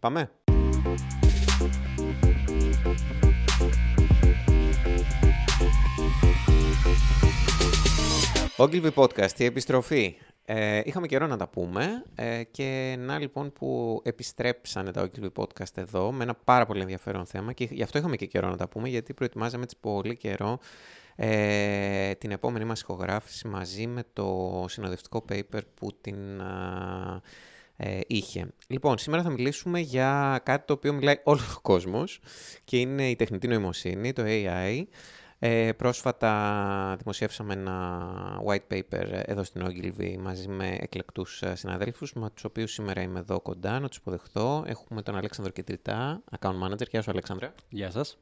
Πάμε. 0.00 0.30
Ogilvy 8.56 8.90
Podcast, 8.94 9.38
η 9.38 9.44
επιστροφή. 9.44 10.16
Ε, 10.44 10.80
είχαμε 10.84 11.06
καιρό 11.06 11.26
να 11.26 11.36
τα 11.36 11.48
πούμε 11.48 12.04
ε, 12.14 12.42
και 12.50 12.96
να 12.98 13.18
λοιπόν 13.18 13.52
που 13.52 14.00
επιστρέψανε 14.04 14.90
τα 14.90 15.10
Ogilvy 15.10 15.32
Podcast 15.36 15.76
εδώ 15.76 16.12
με 16.12 16.22
ένα 16.22 16.34
πάρα 16.34 16.66
πολύ 16.66 16.80
ενδιαφέρον 16.80 17.26
θέμα 17.26 17.52
και 17.52 17.68
γι' 17.70 17.82
αυτό 17.82 17.98
είχαμε 17.98 18.16
και 18.16 18.26
καιρό 18.26 18.48
να 18.48 18.56
τα 18.56 18.68
πούμε 18.68 18.88
γιατί 18.88 19.14
προετοιμάζαμε 19.14 19.62
έτσι 19.62 19.76
πολύ 19.80 20.16
καιρό 20.16 20.58
ε, 21.16 22.14
την 22.14 22.30
επόμενη 22.30 22.64
μας 22.64 22.80
ηχογράφηση 22.80 23.48
μαζί 23.48 23.86
με 23.86 24.02
το 24.12 24.64
συνοδευτικό 24.68 25.24
paper 25.28 25.60
που 25.74 25.92
την 26.00 26.16
ε, 27.82 28.00
είχε. 28.06 28.46
Λοιπόν, 28.66 28.98
σήμερα 28.98 29.22
θα 29.22 29.30
μιλήσουμε 29.30 29.78
για 29.78 30.40
κάτι 30.44 30.66
το 30.66 30.72
οποίο 30.72 30.92
μιλάει 30.92 31.20
όλος 31.22 31.54
ο 31.56 31.60
κόσμος 31.60 32.20
και 32.64 32.78
είναι 32.78 33.08
η 33.08 33.16
τεχνητή 33.16 33.48
νοημοσύνη, 33.48 34.12
το 34.12 34.22
AI. 34.26 34.82
Ε, 35.38 35.72
πρόσφατα 35.72 36.96
δημοσιεύσαμε 36.98 37.52
ένα 37.52 38.42
white 38.46 38.74
paper 38.74 39.22
εδώ 39.24 39.44
στην 39.44 39.66
Ogilvy 39.66 40.16
μαζί 40.18 40.48
με 40.48 40.76
εκλεκτούς 40.80 41.42
ε, 41.42 41.54
συναδέλφους 41.54 42.12
με 42.12 42.30
τους 42.30 42.44
οποίους 42.44 42.72
σήμερα 42.72 43.02
είμαι 43.02 43.18
εδώ 43.18 43.40
κοντά 43.40 43.80
να 43.80 43.88
τους 43.88 43.96
υποδεχθώ. 43.96 44.64
Έχουμε 44.66 45.02
τον 45.02 45.16
Αλέξανδρο 45.16 45.52
Κεντριτά, 45.52 46.22
account 46.38 46.62
manager. 46.62 46.88
Γεια 46.90 47.02
σου 47.02 47.10
Αλέξανδρα. 47.10 47.54
Γεια 47.68 47.90
σας. 47.90 48.18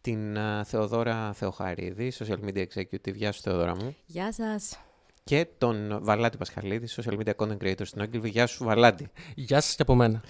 Την 0.00 0.36
uh, 0.36 0.60
Θεοδόρα 0.64 1.32
Θεοχαρίδη, 1.32 2.12
social 2.18 2.38
media 2.44 2.64
executive. 2.66 3.14
Γεια 3.14 3.32
σου 3.32 3.40
Θεοδόρα 3.40 3.76
μου. 3.76 3.96
Γεια 4.06 4.32
σας 4.32 4.78
και 5.26 5.46
τον 5.58 5.98
Βαλάντη 6.02 6.36
Πασχαλίδη, 6.36 6.86
social 6.90 7.18
media 7.18 7.32
content 7.36 7.56
creator 7.62 7.82
στην 7.82 8.02
Ogilvy. 8.02 8.30
Γεια 8.30 8.46
σου, 8.46 8.64
Βαλάντη. 8.64 9.08
Γεια 9.34 9.60
σας 9.60 9.74
και 9.74 9.82
από 9.82 9.94
μένα. 9.94 10.22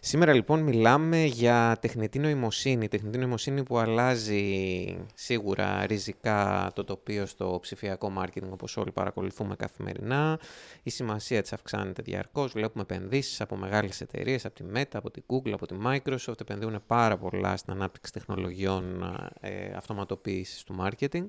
Σήμερα 0.00 0.32
λοιπόν 0.32 0.60
μιλάμε 0.60 1.24
για 1.24 1.76
τεχνητή 1.80 2.18
νοημοσύνη. 2.18 2.88
Τεχνητή 2.88 3.18
νοημοσύνη 3.18 3.62
που 3.62 3.78
αλλάζει 3.78 4.96
σίγουρα 5.14 5.86
ριζικά 5.86 6.70
το 6.74 6.84
τοπίο 6.84 7.26
στο 7.26 7.58
ψηφιακό 7.62 8.12
marketing 8.18 8.48
όπως 8.50 8.76
όλοι 8.76 8.92
παρακολουθούμε 8.92 9.56
καθημερινά. 9.56 10.38
Η 10.82 10.90
σημασία 10.90 11.42
της 11.42 11.52
αυξάνεται 11.52 12.02
διαρκώς. 12.02 12.52
Βλέπουμε 12.52 12.82
επενδύσεις 12.82 13.40
από 13.40 13.56
μεγάλες 13.56 14.00
εταιρείες, 14.00 14.44
από 14.44 14.54
τη 14.54 14.64
Meta, 14.74 14.92
από 14.92 15.10
τη 15.10 15.20
Google, 15.26 15.50
από 15.52 15.66
τη 15.66 15.74
Microsoft. 15.86 16.40
Επενδύουν 16.40 16.82
πάρα 16.86 17.16
πολλά 17.16 17.56
στην 17.56 17.72
ανάπτυξη 17.72 18.12
τεχνολογιών 18.12 19.02
ε, 19.40 19.72
αυτοματοποίησης 19.76 20.62
του 20.64 20.76
marketing. 20.80 21.26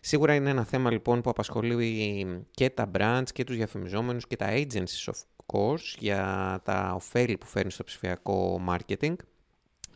Σίγουρα 0.00 0.34
είναι 0.34 0.50
ένα 0.50 0.64
θέμα 0.64 0.90
λοιπόν 0.90 1.20
που 1.20 1.30
απασχολεί 1.30 2.46
και 2.50 2.70
τα 2.70 2.90
brands 2.98 3.28
και 3.32 3.44
τους 3.44 3.56
διαφημιζόμενους 3.56 4.26
και 4.26 4.36
τα 4.36 4.46
agencies 4.50 5.12
of 5.12 5.20
course 5.46 5.96
για 5.98 6.60
τα 6.64 6.92
ωφέλη 6.94 7.38
που 7.38 7.46
φέρνει 7.46 7.70
στο 7.70 7.84
ψηφιακό 7.84 8.62
marketing. 8.68 9.14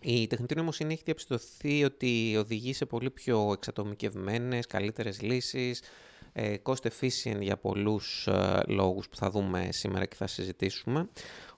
Η 0.00 0.26
τεχνητή 0.26 0.54
νοημοσύνη 0.54 0.92
έχει 0.92 1.02
διαπιστωθεί 1.04 1.84
ότι 1.84 2.36
οδηγεί 2.38 2.72
σε 2.72 2.86
πολύ 2.86 3.10
πιο 3.10 3.52
εξατομικευμένες, 3.52 4.66
καλύτερες 4.66 5.20
λύσεις, 5.20 5.82
ε, 6.32 6.54
cost 6.62 6.82
efficient 6.82 7.40
για 7.40 7.56
πολλούς 7.56 8.26
ε, 8.26 8.62
λόγους 8.66 9.08
που 9.08 9.16
θα 9.16 9.30
δούμε 9.30 9.68
σήμερα 9.72 10.06
και 10.06 10.16
θα 10.16 10.26
συζητήσουμε. 10.26 11.08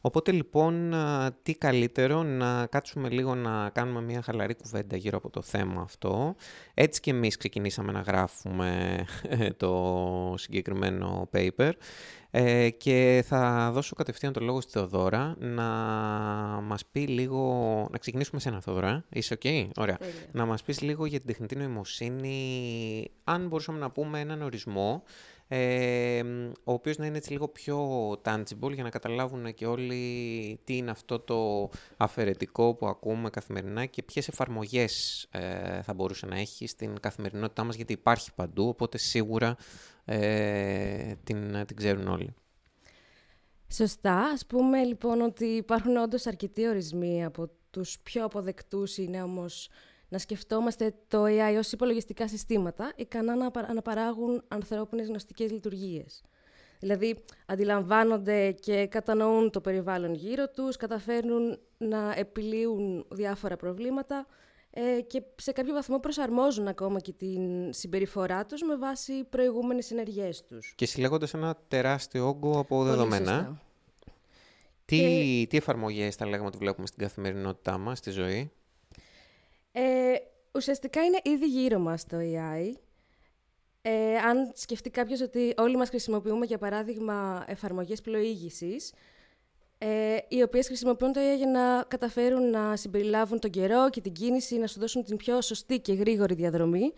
Οπότε 0.07 0.33
λοιπόν, 0.33 0.95
τι 1.43 1.55
καλύτερο 1.55 2.23
να 2.23 2.67
κάτσουμε 2.67 3.09
λίγο 3.09 3.35
να 3.35 3.69
κάνουμε 3.69 4.03
μια 4.03 4.23
χαλαρή 4.23 4.55
κουβέντα 4.55 4.97
γύρω 4.97 5.17
από 5.17 5.31
το 5.31 5.43
θέμα 5.43 5.83
αυτό. 5.83 6.35
Έτσι 6.75 7.01
και 7.01 7.11
εμείς 7.11 7.37
ξεκινήσαμε 7.37 7.93
να 7.93 8.01
γράφουμε 8.01 8.99
ε, 9.29 9.51
το 9.51 10.35
συγκεκριμένο 10.37 11.29
paper 11.33 11.71
ε, 12.31 12.71
και 12.71 13.25
θα 13.27 13.71
δώσω 13.73 13.95
κατευθείαν 13.95 14.33
το 14.33 14.41
λόγο 14.41 14.61
στη 14.61 14.73
Θεοδόρα 14.73 15.35
να 15.39 15.65
μας 16.63 16.87
πει 16.87 17.01
λίγο... 17.01 17.89
Να 17.91 17.99
ξεκινήσουμε 17.99 18.41
σε 18.41 18.49
ένα, 18.49 18.61
Θεοδόρα. 18.61 19.05
Είσαι 19.09 19.39
ok? 19.43 19.69
Ωραία. 19.77 19.99
Να 20.33 20.47
μας 20.47 20.63
πεις 20.63 20.81
λίγο 20.81 21.07
για 21.07 21.19
την 21.19 21.27
τεχνητή 21.27 21.57
νοημοσύνη, 21.57 23.11
αν 23.25 23.47
μπορούσαμε 23.47 23.79
να 23.79 23.91
πούμε 23.91 24.21
έναν 24.21 24.43
ορισμό 24.43 25.03
ε, 25.49 26.23
ο 26.65 26.73
οποίος 26.73 26.97
να 26.97 27.07
είναι 27.07 27.17
έτσι 27.17 27.33
λίγο 27.33 27.49
πιο 27.49 28.11
tangible 28.11 28.73
για 28.73 28.83
να 28.83 28.91
καταλάβουν 28.91 29.55
και 29.55 29.67
όλοι 29.67 30.61
τι 30.65 30.77
είναι 30.77 30.91
αυτό 30.91 31.19
το 31.19 31.71
αφαιρετικό 31.97 32.75
που 32.75 32.87
ακούμε 32.87 33.31
καθημερινά 33.31 33.87
και 33.87 34.03
ποιες 34.03 34.29
εφαρμογές 34.29 35.27
ε, 35.31 35.83
θα 35.83 35.95
μπορούσε 35.95 36.27
να 36.27 36.39
έχει 36.39 36.67
στην 36.67 37.01
καθημερινότητά 37.01 37.65
μας 37.65 37.77
γιατί 37.77 37.93
υπάρχει 37.93 38.35
παντού, 38.35 38.69
οπότε 38.69 38.99
σίγουρα 38.99 39.57
ε, 40.05 41.15
την, 41.25 41.67
την 41.67 41.77
ξέρουν 41.77 42.09
όλοι. 42.09 42.35
Σωστά. 43.69 44.19
Ας 44.19 44.47
πούμε 44.47 44.85
λοιπόν 44.85 45.21
ότι 45.21 45.45
υπάρχουν 45.45 45.97
όντως 45.97 46.27
αρκετοί 46.27 46.67
ορισμοί 46.67 47.25
από 47.25 47.51
τους 47.71 47.99
πιο 48.03 48.25
αποδεκτούς 48.25 48.97
είναι 48.99 49.23
όμως 49.23 49.69
να 50.09 50.19
σκεφτόμαστε 50.19 50.95
το 51.09 51.25
AI 51.25 51.57
ως 51.59 51.73
υπολογιστικά 51.73 52.29
συστήματα 52.29 52.93
ικανά 52.97 53.53
να 53.75 53.83
παράγουν 53.83 54.45
ανθρώπινες 54.49 55.09
γνωστικές 55.09 55.51
λειτουργίες. 55.51 56.23
Δηλαδή, 56.81 57.25
αντιλαμβάνονται 57.47 58.53
και 58.53 58.87
κατανοούν 58.87 59.51
το 59.51 59.61
περιβάλλον 59.61 60.15
γύρω 60.15 60.49
τους, 60.49 60.77
καταφέρνουν 60.77 61.59
να 61.79 62.13
επιλύουν 62.17 63.07
διάφορα 63.11 63.57
προβλήματα 63.57 64.27
ε, 64.71 65.01
και 65.01 65.23
σε 65.37 65.53
κάποιο 65.53 65.75
βαθμό 65.75 65.99
προσαρμόζουν 65.99 66.69
ακόμα 66.69 67.01
και 67.01 67.13
την 67.13 67.73
συμπεριφορά 67.73 68.47
τους 68.47 68.63
με 68.63 68.77
βάση 68.77 69.25
προηγούμενες 69.25 69.91
ενεργές 69.91 70.45
τους. 70.45 70.73
Και 70.77 70.87
συλλέγοντας 70.87 71.35
ένα 71.35 71.57
τεράστιο 71.69 72.29
όγκο 72.29 72.59
από 72.59 72.85
δεδομένα. 72.85 73.61
Τι, 74.85 74.99
και... 74.99 75.47
τι 75.49 75.57
εφαρμογές 75.57 76.15
θα 76.15 76.27
λέγαμε 76.27 76.47
ότι 76.47 76.59
βλέπουμε 76.59 76.87
στην 76.87 77.03
καθημερινότητά 77.03 77.79
μας, 77.79 77.99
στη 77.99 78.11
ζωή; 78.11 78.53
Ε, 79.77 80.15
ουσιαστικά 80.55 81.05
είναι 81.05 81.21
ήδη 81.23 81.47
γύρω 81.47 81.79
μας 81.79 82.07
το 82.07 82.17
AI. 82.21 82.73
Ε, 83.83 84.17
αν 84.17 84.51
σκεφτεί 84.55 84.91
κάποιος 84.91 85.21
ότι 85.21 85.55
όλοι 85.57 85.77
μας 85.77 85.89
χρησιμοποιούμε, 85.89 86.47
για 86.47 86.59
παράδειγμα, 86.59 87.45
εφαρμογές 87.47 88.01
πλοήγησης, 88.01 88.93
ε, 89.79 90.17
οι 90.29 90.43
οποίες 90.43 90.67
χρησιμοποιούν 90.67 91.13
το 91.13 91.21
AI 91.21 91.37
για 91.37 91.47
να 91.47 91.85
καταφέρουν 91.89 92.51
να 92.51 92.77
συμπεριλάβουν 92.77 93.39
τον 93.39 93.51
καιρό 93.51 93.91
και 93.91 94.01
την 94.01 94.13
κίνηση, 94.13 94.57
να 94.57 94.67
σου 94.67 94.81
δώσουν 94.81 95.05
την 95.05 95.17
πιο 95.17 95.41
σωστή 95.41 95.81
και 95.81 95.93
γρήγορη 95.93 96.35
διαδρομή 96.35 96.93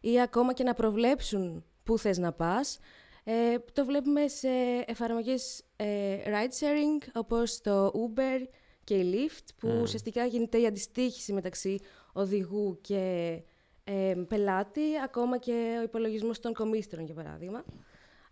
ή 0.00 0.20
ακόμα 0.20 0.52
και 0.52 0.62
να 0.62 0.74
προβλέψουν 0.74 1.64
πού 1.84 1.98
θες 1.98 2.18
να 2.18 2.32
πας. 2.32 2.78
Ε, 3.24 3.58
το 3.72 3.84
βλέπουμε 3.84 4.28
σε 4.28 4.48
εφαρμογές 4.86 5.62
ε, 5.76 6.16
ride-sharing, 6.26 7.08
όπως 7.14 7.60
το 7.60 7.86
Uber 7.86 8.46
και 8.84 8.94
η 8.94 9.12
Lyft, 9.14 9.48
που 9.56 9.68
mm. 9.68 9.82
ουσιαστικά 9.82 10.24
γίνεται 10.24 10.60
η 10.60 10.66
αντιστοίχηση 10.66 11.32
μεταξύ 11.32 11.80
οδηγού 12.12 12.78
και 12.80 13.36
ε, 13.84 14.14
πελάτη, 14.28 14.82
ακόμα 15.04 15.38
και 15.38 15.76
ο 15.80 15.82
υπολογισμός 15.82 16.40
των 16.40 16.54
κομίστρων, 16.54 17.04
για 17.04 17.14
παράδειγμα. 17.14 17.64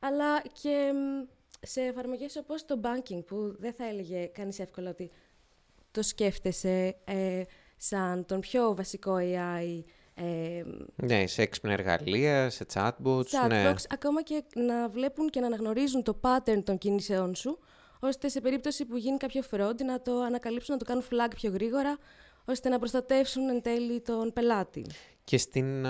Αλλά 0.01 0.43
και 0.63 0.93
σε 1.61 1.81
εφαρμογές 1.81 2.37
όπως 2.37 2.65
το 2.65 2.81
banking, 2.83 3.25
που 3.27 3.57
δεν 3.59 3.73
θα 3.73 3.89
έλεγε 3.89 4.25
κανείς 4.25 4.59
εύκολα 4.59 4.91
ότι 4.91 5.11
το 5.91 6.03
σκέφτεσαι 6.03 6.97
ε, 7.05 7.43
σαν 7.77 8.25
τον 8.27 8.41
πιο 8.41 8.75
βασικό 8.75 9.17
AI. 9.21 9.83
Ε, 10.15 10.63
ναι, 10.97 11.27
σε 11.27 11.43
έξυπνα 11.43 11.73
εργαλεία, 11.73 12.51
σε 12.51 12.67
chatbots. 12.75 13.23
Chatbots, 13.23 13.49
ναι. 13.49 13.75
ακόμα 13.91 14.23
και 14.23 14.45
να 14.55 14.89
βλέπουν 14.89 15.31
και 15.31 15.41
να 15.41 15.47
αναγνωρίζουν 15.47 16.03
το 16.03 16.21
pattern 16.23 16.63
των 16.65 16.79
κινήσεών 16.79 17.35
σου, 17.35 17.59
ώστε 18.01 18.29
σε 18.29 18.41
περίπτωση 18.41 18.85
που 18.85 18.97
γίνει 18.97 19.17
κάποιο 19.17 19.43
fraud 19.51 19.77
να 19.85 20.01
το 20.03 20.21
ανακαλύψουν, 20.21 20.75
να 20.75 20.79
το 20.79 20.85
κάνουν 20.85 21.05
flag 21.11 21.31
πιο 21.35 21.51
γρήγορα, 21.51 21.99
ώστε 22.49 22.69
να 22.69 22.79
προστατεύσουν 22.79 23.49
εν 23.49 23.63
τέλει 23.63 24.01
τον 24.01 24.33
πελάτη. 24.33 24.85
Και, 25.25 25.39
στην, 25.39 25.83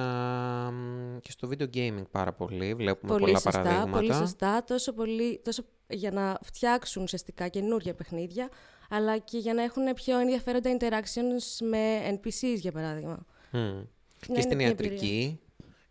και 1.20 1.30
στο 1.30 1.48
video 1.50 1.74
gaming 1.74 2.04
πάρα 2.10 2.32
πολύ, 2.32 2.74
βλέπουμε 2.74 3.12
πολύ 3.12 3.24
πολλά 3.24 3.38
σωστά, 3.38 3.62
παραδείγματα. 3.62 3.90
Πολύ 3.90 4.14
σωστά, 4.14 4.64
τόσο, 4.64 4.92
πολύ, 4.92 5.40
τόσο 5.44 5.62
για 5.88 6.10
να 6.10 6.38
φτιάξουν 6.42 7.02
ουσιαστικά 7.02 7.48
καινούργια 7.48 7.94
παιχνίδια, 7.94 8.48
αλλά 8.88 9.18
και 9.18 9.38
για 9.38 9.54
να 9.54 9.62
έχουν 9.62 9.94
πιο 9.94 10.18
ενδιαφέροντα 10.18 10.76
interactions 10.80 11.66
με 11.66 12.10
NPCs, 12.10 12.56
για 12.56 12.72
παράδειγμα. 12.72 13.24
Mm. 13.52 13.84
Και 14.32 14.40
στην 14.40 14.60
ιατρική, 14.60 15.40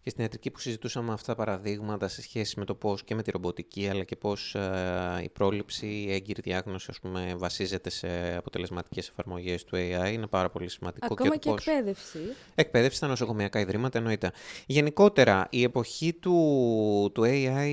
και 0.08 0.14
στην 0.14 0.26
ιατρική 0.26 0.52
που 0.52 0.60
συζητούσαμε 0.60 1.14
αυτά 1.14 1.36
τα 1.36 1.44
παραδείγματα 1.44 2.08
σε 2.08 2.22
σχέση 2.22 2.60
με 2.60 2.66
το 2.66 2.76
πώς 2.76 3.04
και 3.04 3.16
με 3.16 3.24
τη 3.24 3.32
ρομποτική 3.32 3.90
αλλά 3.90 4.04
και 4.04 4.16
πώς 4.16 4.56
ε, 4.56 5.20
η 5.24 5.30
πρόληψη, 5.30 5.86
η 5.86 6.14
έγκυρη 6.14 6.42
διάγνωση 6.42 6.88
ας 6.90 7.00
πούμε, 7.00 7.36
βασίζεται 7.38 7.90
σε 7.90 8.36
αποτελεσματικές 8.38 9.08
εφαρμογές 9.08 9.64
του 9.64 9.76
AI 9.76 10.12
είναι 10.12 10.28
πάρα 10.28 10.50
πολύ 10.50 10.70
σημαντικό. 10.70 11.08
Ακόμα 11.12 11.30
και, 11.30 11.38
και 11.38 11.50
πώς... 11.50 11.68
εκπαίδευση. 11.68 12.20
Εκπαίδευση 12.56 12.98
στα 12.98 13.08
νοσοκομιακά 13.08 13.60
ιδρύματα 13.60 13.98
εννοείται. 13.98 14.32
Γενικότερα 14.66 15.48
η 15.50 15.64
εποχή 15.64 16.14
του, 16.14 17.12
του 17.14 17.24
AI 17.26 17.70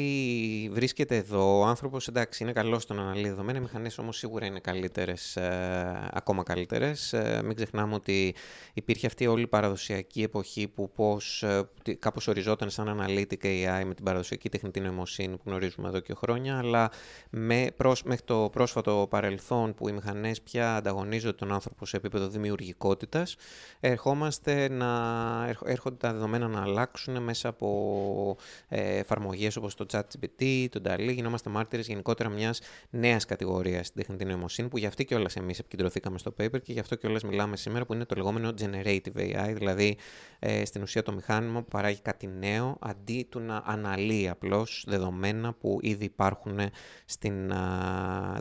βρίσκεται 0.71 1.17
εδώ. 1.17 1.59
Ο 1.59 1.65
άνθρωπος 1.65 2.09
εντάξει 2.09 2.43
είναι 2.43 2.53
καλός 2.53 2.83
στο 2.83 2.95
να 2.95 3.03
αναλύει 3.03 3.29
δεδομένα, 3.29 3.59
οι 3.59 3.61
μηχανές 3.61 3.99
όμως 3.99 4.17
σίγουρα 4.17 4.47
είναι 4.47 4.61
καλύτερες, 4.61 5.37
ε, 5.37 6.11
ακόμα 6.13 6.43
καλύτερες. 6.43 7.13
Ε, 7.13 7.41
μην 7.45 7.57
ξεχνάμε 7.57 7.95
ότι 7.95 8.35
υπήρχε 8.75 9.07
αυτή 9.07 9.27
όλη 9.27 9.43
η 9.43 9.47
παραδοσιακή 9.47 10.23
εποχή 10.23 10.69
που 10.69 10.91
πώς, 10.93 11.43
ε, 11.43 11.69
κάπως 11.99 12.24
όπως 12.25 12.37
οριζόταν 12.37 12.71
σαν 12.71 13.01
analytic 13.01 13.45
AI 13.45 13.85
με 13.87 13.95
την 13.95 14.05
παραδοσιακή 14.05 14.49
τεχνητή 14.49 14.81
νοημοσύνη 14.81 15.37
που 15.37 15.43
γνωρίζουμε 15.47 15.89
εδώ 15.89 16.01
και 16.01 16.15
χρόνια, 16.15 16.59
αλλά 16.59 16.91
με, 17.31 17.67
προς, 17.77 18.03
μέχρι 18.03 18.25
το 18.25 18.49
πρόσφατο 18.53 19.07
παρελθόν 19.11 19.75
που 19.75 19.89
οι 19.89 19.93
μηχανές 19.93 20.41
πια 20.41 20.77
ανταγωνίζονται 20.77 21.33
τον 21.33 21.53
άνθρωπο 21.53 21.87
σε 21.87 21.97
επίπεδο 21.97 22.29
δημιουργικότητας, 22.29 23.37
ερχόμαστε 23.81 24.69
να, 24.69 24.89
έρχονται 25.65 25.97
τα 25.97 26.13
δεδομένα 26.13 26.49
να 26.49 26.63
αλλάξουν 26.63 27.23
μέσα 27.23 27.49
από 27.49 28.37
ε, 28.69 28.99
εφαρμογές 28.99 29.57
όπως 29.57 29.75
το 29.75 29.87
ChatGPT, 29.93 30.67
το 30.71 30.81
DALI, 30.85 31.13
γινόμαστε 31.15 31.51
μάρτυρες 31.51 31.87
γενικότερα 31.87 32.29
μιας 32.29 32.61
νέας 32.91 33.25
κατηγορίας 33.25 33.87
στην 33.87 34.01
τεχνητή 34.01 34.25
νοημοσύνη, 34.25 34.69
που 34.69 34.79
γι' 34.79 34.87
αυτή 34.87 35.05
και 35.05 35.15
όλα 35.15 35.31
εμείς 35.35 35.59
επικεντρωθήκαμε 35.59 36.19
στο 36.19 36.35
paper 36.41 36.63
και 36.63 36.73
γι' 36.73 36.81
αυτό 36.81 36.95
και 36.95 37.07
όλα 37.07 37.19
μιλάμε 37.25 37.57
σήμερα, 37.57 37.85
που 37.87 37.95
είναι 37.95 38.05
το 38.05 38.15
λεγόμενο 38.15 38.53
Generative 38.61 39.17
AI, 39.17 39.53
δηλαδή 39.55 39.97
ε, 40.39 40.65
στην 40.65 40.83
ουσία 40.83 41.03
το 41.03 41.13
μηχάνημα 41.13 41.63
που 41.63 41.69
παράγει 41.69 42.01
κάτι 42.15 42.27
νέο, 42.39 42.77
αντί 42.81 43.27
του 43.31 43.41
να 43.41 43.63
αναλύει 43.67 44.29
απλώς 44.29 44.85
δεδομένα 44.87 45.53
που 45.53 45.79
ήδη 45.83 46.05
υπάρχουν 46.05 46.59
στην 47.05 47.53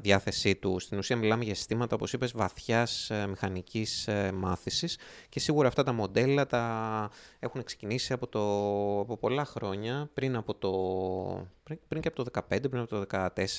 διάθεσή 0.02 0.56
του. 0.56 0.80
Στην 0.80 0.98
ουσία 0.98 1.16
μιλάμε 1.16 1.44
για 1.44 1.56
συστήματα, 1.56 1.96
όπως 1.96 2.14
είπες, 2.14 2.32
βαθιάς 2.32 3.10
ε, 3.10 3.28
μηχανικής 3.28 4.08
ε, 4.08 4.32
μάθησης 4.32 4.98
και 5.30 5.40
σίγουρα 5.40 5.68
αυτά 5.68 5.84
τα 5.84 5.94
μοντέλα 5.94 6.46
τα 6.46 7.10
έχουν 7.40 7.64
ξεκινήσει 7.64 8.14
από, 8.14 8.28
το, 8.28 8.40
από 9.00 9.18
πολλά 9.18 9.46
χρόνια, 9.46 10.10
πριν 10.14 10.36
από 10.36 10.56
το 10.56 10.72
πριν, 11.64 11.80
πριν 11.88 12.02
και 12.02 12.08
από 12.08 12.24
το 12.24 12.42
2015, 12.50 12.70
πριν 12.70 12.82
από 12.82 12.90
το 12.90 13.06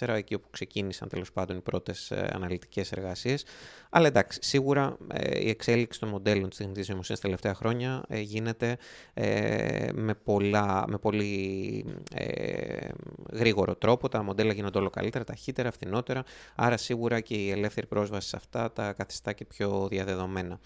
2014, 0.06 0.08
εκεί 0.08 0.34
όπου 0.34 0.48
ξεκίνησαν 0.50 1.08
τέλος 1.08 1.32
πάντων 1.32 1.56
οι 1.56 1.60
πρώτες 1.60 2.12
αναλυτικές 2.12 2.92
εργασίες. 2.92 3.44
Αλλά 3.90 4.06
εντάξει, 4.06 4.38
σίγουρα 4.42 4.96
ε, 5.12 5.40
η 5.44 5.48
εξέλιξη 5.48 6.00
των 6.00 6.08
μοντέλων 6.08 6.48
της 6.48 6.58
τεχνητής 6.58 6.88
νοημοσύνης 6.88 7.20
τα 7.20 7.26
τελευταία 7.26 7.54
χρόνια 7.54 8.04
ε, 8.08 8.20
γίνεται 8.20 8.76
ε, 9.14 9.88
με, 9.96 10.14
πολλά, 10.14 10.84
με 10.88 10.98
πολύ 10.98 11.84
ε, 12.14 12.88
γρήγορο 13.32 13.74
τρόπο. 13.74 14.08
Τα 14.08 14.22
μοντέλα 14.22 14.52
γίνονται 14.52 14.78
όλο 14.78 14.90
καλύτερα, 14.90 15.24
ταχύτερα, 15.24 15.70
φθηνότερα. 15.70 16.24
Άρα 16.54 16.76
σίγουρα 16.76 17.20
και 17.20 17.34
η 17.34 17.50
ελεύθερη 17.50 17.86
πρόσβαση 17.86 18.28
σε 18.28 18.36
αυτά 18.36 18.72
τα 18.72 18.92
καθιστά 18.92 19.32
και 19.32 19.44
πιο 19.44 19.86
διαδεδομένα. 19.90 20.58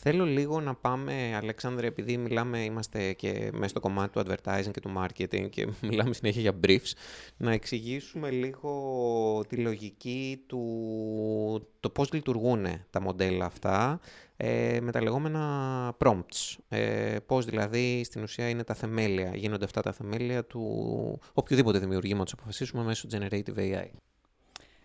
Θέλω 0.00 0.24
λίγο 0.24 0.60
να 0.60 0.74
πάμε, 0.74 1.34
Αλέξανδρε, 1.36 1.86
επειδή 1.86 2.16
μιλάμε, 2.16 2.64
είμαστε 2.64 3.12
και 3.12 3.50
μέσα 3.52 3.68
στο 3.68 3.80
κομμάτι 3.80 4.12
του 4.12 4.20
advertising 4.20 4.70
και 4.70 4.80
του 4.80 4.92
marketing 4.96 5.50
και 5.50 5.68
μιλάμε 5.88 6.14
συνέχεια 6.14 6.40
για 6.40 6.60
briefs, 6.66 6.92
να 7.36 7.52
εξηγήσουμε 7.52 8.30
λίγο 8.30 9.44
τη 9.48 9.56
λογική 9.56 10.44
του, 10.46 11.68
το 11.80 11.90
πώς 11.90 12.12
λειτουργούν 12.12 12.66
τα 12.90 13.00
μοντέλα 13.00 13.44
αυτά 13.44 14.00
ε, 14.36 14.78
με 14.82 14.92
τα 14.92 15.02
λεγόμενα 15.02 15.96
prompts. 16.04 16.56
Ε, 16.68 17.16
πώς 17.26 17.44
δηλαδή 17.44 18.04
στην 18.04 18.22
ουσία 18.22 18.48
είναι 18.48 18.64
τα 18.64 18.74
θεμέλια, 18.74 19.30
γίνονται 19.34 19.64
αυτά 19.64 19.82
τα 19.82 19.92
θεμέλια 19.92 20.44
του 20.44 21.20
οποιοδήποτε 21.32 21.78
δημιουργήματος 21.78 22.32
αποφασίσουμε 22.32 22.82
μέσω 22.82 23.08
Generative 23.12 23.56
AI. 23.56 23.88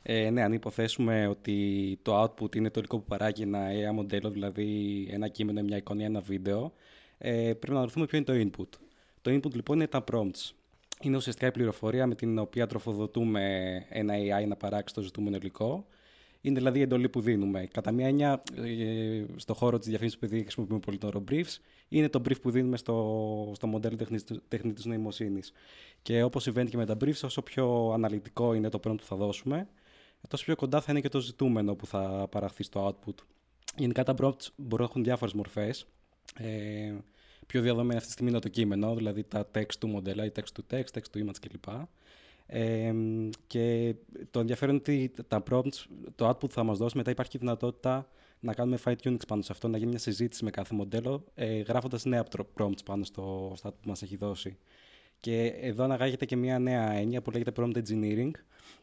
Ε, 0.06 0.30
ναι, 0.30 0.42
αν 0.44 0.54
υποθέσουμε 0.54 1.28
ότι 1.28 2.00
το 2.02 2.24
output 2.24 2.56
είναι 2.56 2.70
το 2.70 2.80
υλικό 2.80 2.98
που 2.98 3.06
παράγει 3.06 3.42
ένα 3.42 3.68
AI 3.70 3.94
μοντέλο, 3.94 4.30
δηλαδή 4.30 5.08
ένα 5.12 5.28
κείμενο, 5.28 5.62
μια 5.62 5.78
εικόνα 5.78 6.02
ή 6.02 6.06
ένα 6.06 6.20
βίντεο, 6.20 6.74
ε, 7.18 7.54
πρέπει 7.54 7.72
να 7.74 7.80
ρωτήσουμε 7.80 8.06
ποιο 8.06 8.18
είναι 8.18 8.50
το 8.50 8.50
input. 8.64 8.78
Το 9.22 9.32
input 9.32 9.54
λοιπόν 9.54 9.76
είναι 9.76 9.88
τα 9.88 10.04
prompts. 10.12 10.52
Είναι 11.02 11.16
ουσιαστικά 11.16 11.48
η 11.48 11.52
πληροφορία 11.52 12.08
με 12.08 12.16
την 12.16 12.38
οποία 12.38 12.68
τροφοδοτούμε 12.68 13.74
ένα 13.90 14.14
AI 14.14 14.48
να 14.48 14.56
παράξει 14.56 14.94
το 14.94 15.02
ζητούμενο 15.02 15.36
υλικό. 15.36 15.86
Είναι 16.42 16.58
δηλαδή 16.58 16.80
η 16.80 16.82
εντολή 16.82 17.10
που 17.10 17.22
δίνουμε. 17.22 17.68
Κατά 17.72 17.92
μία 17.92 18.08
έννοια, 18.08 18.44
ε, 18.56 19.24
στο 19.36 19.54
χώρο 19.54 19.78
της 19.78 19.88
διαφήμισης, 19.88 20.20
επειδή 20.22 20.42
χρησιμοποιούμε 20.42 20.80
πολύ 20.80 20.98
το 20.98 21.08
όρο 21.08 21.24
briefs, 21.32 21.58
είναι 21.90 22.10
το 22.10 22.22
brief 22.26 22.42
που 22.42 22.52
δίνουμε 22.52 22.78
στο, 22.78 23.52
στο 23.56 23.68
μοντέλο 23.68 23.98
τεχνητής 24.48 24.86
νοημοσύνης. 24.86 25.52
Και 26.02 26.24
όπως 26.24 26.44
συμβαίνει 26.44 26.70
και 26.70 26.78
με 26.78 26.86
τα 26.86 26.98
briefs, 27.02 27.22
όσο 27.24 27.42
πιο 27.42 27.92
αναλυτικό 27.94 28.54
είναι 28.54 28.70
το 28.70 28.80
prompt 28.84 28.98
που 28.98 29.06
θα 29.06 29.16
δώσουμε, 29.16 29.68
τόσο 30.28 30.44
πιο 30.46 30.56
κοντά 30.56 30.82
θα 30.82 30.92
είναι 30.92 31.02
και 31.02 31.10
το 31.10 31.20
ζητούμενο 31.20 31.76
που 31.76 31.86
θα 31.86 32.28
παραχθεί 32.32 32.64
στο 32.64 32.88
output. 32.88 33.16
Γενικά 33.78 34.04
τα 34.04 34.14
prompts 34.18 34.48
μπορούν 34.56 34.86
να 34.86 34.92
έχουν 34.92 35.04
διάφορες 35.04 35.34
μορφές. 35.34 35.86
Ε, 36.38 36.94
πιο 37.48 37.62
διαδομένα 37.62 37.96
αυτή 37.96 38.06
τη 38.06 38.12
στιγμή 38.12 38.32
είναι 38.32 38.40
το 38.40 38.50
κείμενο, 38.50 38.96
δηλαδή 38.96 39.24
τα 39.24 39.50
text 39.56 39.76
του 39.80 39.88
μοντέλα, 39.88 40.26
η 40.26 40.32
text 40.36 40.60
to 40.60 40.76
text, 40.76 40.88
text 40.94 41.18
to 41.18 41.26
image 41.26 41.38
κλπ. 41.42 41.64
Ε, 42.46 42.94
και 43.48 43.96
το 44.32 44.40
ενδιαφέρον 44.40 44.82
είναι 44.88 45.04
ότι 45.04 45.24
τα 45.28 45.44
prompts, 45.50 45.86
το 46.16 46.30
output 46.30 46.50
θα 46.50 46.64
μας 46.64 46.78
δώσει, 46.78 46.98
μετά 46.98 47.12
υπάρχει 47.12 47.38
δυνατότητα 47.38 48.08
να 48.40 48.54
κάνουμε 48.54 48.78
fine 48.84 48.96
tuning 49.04 49.28
πάνω 49.28 49.42
σε 49.42 49.52
αυτό, 49.52 49.68
να 49.68 49.78
γίνει 49.78 49.90
μια 49.90 50.00
συζήτηση 50.00 50.44
με 50.44 50.50
κάθε 50.50 50.76
μοντέλο, 50.76 51.24
ε, 51.36 51.60
γράφοντας 51.60 52.06
νέα 52.06 52.26
prompts 52.58 52.84
πάνω 52.86 53.04
στο, 53.04 53.54
στο 53.56 53.70
output 53.70 53.82
που 53.82 53.90
μας 53.90 54.02
έχει 54.02 54.16
δώσει. 54.16 54.58
Και 55.20 55.46
εδώ 55.46 55.84
αναγάγεται 55.84 56.26
και 56.26 56.36
μια 56.36 56.60
νέα 56.60 56.92
έννοια 56.92 57.22
που 57.22 57.32
λέγεται 57.32 57.52
prompt 57.56 57.78
engineering, 57.78 58.32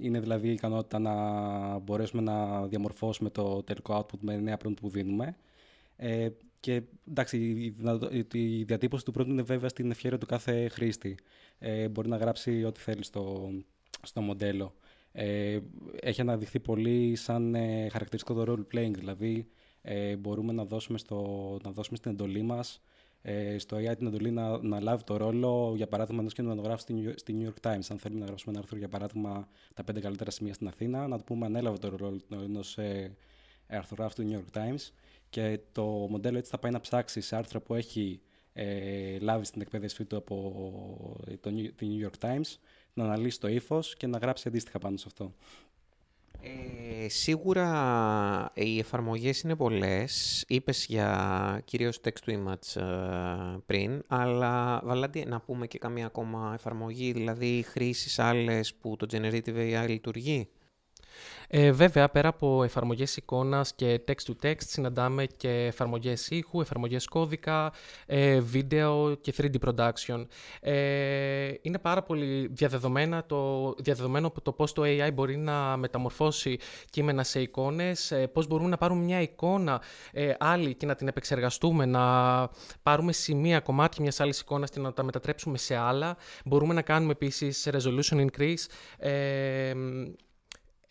είναι 0.00 0.20
δηλαδή 0.20 0.48
η 0.48 0.52
ικανότητα 0.52 0.98
να 0.98 1.78
μπορέσουμε 1.78 2.22
να 2.22 2.66
διαμορφώσουμε 2.66 3.30
το 3.30 3.62
τελικό 3.62 3.98
output 3.98 4.18
με 4.20 4.36
νέα 4.36 4.56
prompt 4.64 4.76
που 4.80 4.88
δίνουμε. 4.88 5.36
Ε, 5.96 6.28
και 6.60 6.82
εντάξει, 7.08 7.38
η, 8.32 8.64
διατύπωση 8.64 9.04
του 9.04 9.12
prompt 9.18 9.26
είναι 9.26 9.42
βέβαια 9.42 9.68
στην 9.68 9.90
ευχαίρεια 9.90 10.18
του 10.18 10.26
κάθε 10.26 10.68
χρήστη. 10.68 11.18
Ε, 11.58 11.88
μπορεί 11.88 12.08
να 12.08 12.16
γράψει 12.16 12.64
ό,τι 12.64 12.80
θέλει 12.80 13.04
στο, 13.04 13.50
στο 14.02 14.20
μοντέλο. 14.20 14.74
Ε, 15.12 15.58
έχει 16.00 16.20
αναδειχθεί 16.20 16.60
πολύ 16.60 17.16
σαν 17.16 17.54
ε, 17.54 17.88
χαρακτηριστικό 17.88 18.44
το 18.44 18.52
role 18.52 18.76
playing, 18.76 18.92
δηλαδή 18.94 19.48
ε, 19.82 20.16
μπορούμε 20.16 20.52
να 20.52 20.64
δώσουμε, 20.64 20.98
στο, 20.98 21.58
να 21.64 21.70
δώσουμε 21.70 21.96
στην 21.96 22.10
εντολή 22.10 22.42
μας 22.42 22.82
ε, 23.22 23.58
στο 23.58 23.76
AI 23.76 23.96
την 23.98 24.06
εντολή 24.06 24.30
να, 24.30 24.62
να 24.62 24.80
λάβει 24.80 25.04
το 25.04 25.16
ρόλο, 25.16 25.72
για 25.76 25.86
παράδειγμα, 25.86 26.20
ενός 26.20 26.34
κινηματογράφου 26.34 26.80
στη, 26.80 27.14
στη 27.16 27.36
New 27.38 27.48
York 27.48 27.70
Times. 27.70 27.86
Αν 27.88 27.98
θέλουμε 27.98 28.20
να 28.20 28.26
γράψουμε 28.26 28.52
ένα 28.52 28.62
άρθρο, 28.62 28.78
για 28.78 28.88
παράδειγμα, 28.88 29.48
τα 29.74 29.84
πέντε 29.84 30.00
καλύτερα 30.00 30.30
σημεία 30.30 30.54
στην 30.54 30.66
Αθήνα, 30.66 31.08
να 31.08 31.18
του 31.18 31.24
πούμε 31.24 31.46
ανέλαβε 31.46 31.78
το 31.78 31.96
ρόλο 31.96 32.20
ενός 32.30 32.78
ε, 32.78 33.16
αρθρογράφου 33.66 34.22
του 34.22 34.28
New 34.30 34.36
York 34.36 34.58
Times 34.58 34.90
και 35.30 35.60
το 35.72 35.84
μοντέλο 35.84 36.38
έτσι 36.38 36.50
θα 36.50 36.58
πάει 36.58 36.72
να 36.72 36.80
ψάξει 36.80 37.20
σε 37.20 37.36
άρθρα 37.36 37.60
που 37.60 37.74
έχει 37.74 38.20
ε, 38.52 39.18
λάβει 39.18 39.44
στην 39.44 39.60
εκπαίδευσή 39.60 40.04
του 40.04 40.16
από 40.16 41.16
το, 41.40 41.50
τη 41.50 41.74
New 41.80 42.06
York 42.06 42.28
Times, 42.28 42.56
να 42.94 43.04
αναλύσει 43.04 43.40
το 43.40 43.48
ύφος 43.48 43.96
και 43.96 44.06
να 44.06 44.18
γράψει 44.18 44.48
αντίστοιχα 44.48 44.78
πάνω 44.78 44.96
σε 44.96 45.04
αυτό. 45.06 45.34
Ε, 46.44 47.08
σίγουρα 47.08 48.50
οι 48.54 48.78
εφαρμογές 48.78 49.40
είναι 49.40 49.56
πολλές. 49.56 50.44
Είπες 50.48 50.86
για 50.88 51.60
κυρίως 51.64 51.98
text 52.04 52.30
to 52.30 52.32
image 52.32 52.80
ε, 52.80 53.58
πριν, 53.66 54.04
αλλά 54.06 54.80
Βαλάντι 54.84 55.24
να 55.24 55.40
πούμε 55.40 55.66
και 55.66 55.78
καμία 55.78 56.06
ακόμα 56.06 56.50
εφαρμογή, 56.54 57.12
δηλαδή 57.12 57.64
χρήσεις 57.68 58.18
άλλες 58.18 58.74
που 58.74 58.96
το 58.96 59.06
Generative 59.10 59.56
AI 59.56 59.88
λειτουργεί; 59.88 60.48
Ε, 61.48 61.72
βέβαια, 61.72 62.08
πέρα 62.08 62.28
από 62.28 62.62
εφαρμογές 62.62 63.16
εικόνας 63.16 63.74
και 63.74 64.00
text-to-text, 64.08 64.56
συναντάμε 64.58 65.26
και 65.36 65.48
εφαρμογές 65.48 66.28
ήχου, 66.30 66.60
εφαρμογές 66.60 67.06
κώδικα, 67.06 67.72
ε, 68.06 68.40
βίντεο 68.40 69.14
και 69.20 69.32
3D 69.36 69.54
production. 69.66 70.26
Ε, 70.60 71.52
είναι 71.62 71.78
πάρα 71.78 72.02
πολύ 72.02 72.48
διαδεδομένα 72.52 73.24
το, 73.26 73.74
διαδεδομένο 73.78 74.32
το 74.42 74.52
πώς 74.52 74.72
το 74.72 74.82
AI 74.84 75.10
μπορεί 75.14 75.36
να 75.36 75.76
μεταμορφώσει 75.76 76.58
κείμενα 76.90 77.22
σε 77.22 77.40
εικόνες, 77.40 78.10
ε, 78.10 78.26
πώς 78.26 78.46
μπορούμε 78.46 78.68
να 78.68 78.76
πάρουμε 78.76 79.04
μια 79.04 79.20
εικόνα 79.20 79.82
ε, 80.12 80.34
άλλη 80.38 80.74
και 80.74 80.86
να 80.86 80.94
την 80.94 81.08
επεξεργαστούμε, 81.08 81.86
να 81.86 82.02
πάρουμε 82.82 83.12
σημεία, 83.12 83.60
κομμάτια 83.60 84.02
μιας 84.02 84.20
άλλης 84.20 84.40
εικόνας 84.40 84.70
και 84.70 84.80
να 84.80 84.92
τα 84.92 85.02
μετατρέψουμε 85.02 85.58
σε 85.58 85.76
άλλα. 85.76 86.16
Μπορούμε 86.44 86.74
να 86.74 86.82
κάνουμε 86.82 87.12
επίσης 87.12 87.68
resolution 87.70 88.26
increase, 88.26 88.66
ε, 88.98 89.72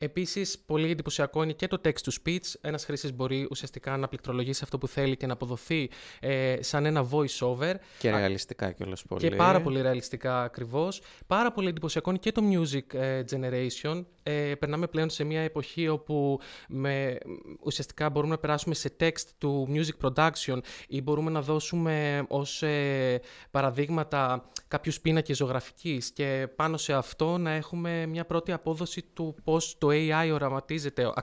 Επίσης, 0.03 0.59
πολύ 0.59 0.91
εντυπωσιακό 0.91 1.43
είναι 1.43 1.51
και 1.51 1.67
το 1.67 1.81
text 1.83 1.89
to 1.89 2.11
speech. 2.23 2.53
Ένας 2.61 2.85
χρήστη 2.85 3.13
μπορεί 3.13 3.47
ουσιαστικά 3.51 3.97
να 3.97 4.07
πληκτρολογήσει 4.07 4.61
αυτό 4.63 4.77
που 4.77 4.87
θέλει 4.87 5.17
και 5.17 5.25
να 5.25 5.33
αποδοθεί 5.33 5.89
ε, 6.19 6.55
σαν 6.59 6.85
ένα 6.85 7.07
voice 7.11 7.47
over. 7.47 7.73
Και 7.99 8.09
ρεαλιστικά 8.09 8.71
κιόλας 8.71 9.03
πολύ. 9.03 9.29
Και 9.29 9.35
πάρα 9.35 9.61
πολύ 9.61 9.81
ρεαλιστικά 9.81 10.43
ακριβώς. 10.43 11.01
Πάρα 11.27 11.51
πολύ 11.51 11.67
εντυπωσιακό 11.67 12.09
είναι 12.09 12.19
και 12.19 12.31
το 12.31 12.41
music 12.51 12.99
ε, 12.99 13.23
generation. 13.31 14.05
Ε, 14.23 14.53
περνάμε 14.59 14.87
πλέον 14.87 15.09
σε 15.09 15.23
μια 15.23 15.41
εποχή 15.41 15.87
όπου 15.87 16.39
με, 16.67 17.17
ουσιαστικά 17.63 18.09
μπορούμε 18.09 18.33
να 18.33 18.39
περάσουμε 18.39 18.75
σε 18.75 18.95
text 18.99 19.25
του 19.37 19.67
music 19.73 20.09
production 20.09 20.57
ή 20.87 21.01
μπορούμε 21.01 21.31
να 21.31 21.41
δώσουμε 21.41 22.25
ως 22.27 22.63
ε, 22.63 23.21
παραδείγματα 23.51 24.49
κάποιους 24.67 25.01
πίνακες 25.01 25.37
ζωγραφικής 25.37 26.11
και 26.11 26.47
πάνω 26.55 26.77
σε 26.77 26.93
αυτό 26.93 27.37
να 27.37 27.51
έχουμε 27.51 28.05
μια 28.05 28.25
πρώτη 28.25 28.51
απόδοση 28.51 29.01
του 29.13 29.35
πώς 29.43 29.77
το 29.77 29.90
AI 29.93 30.33
οραματίζεται, 30.33 31.13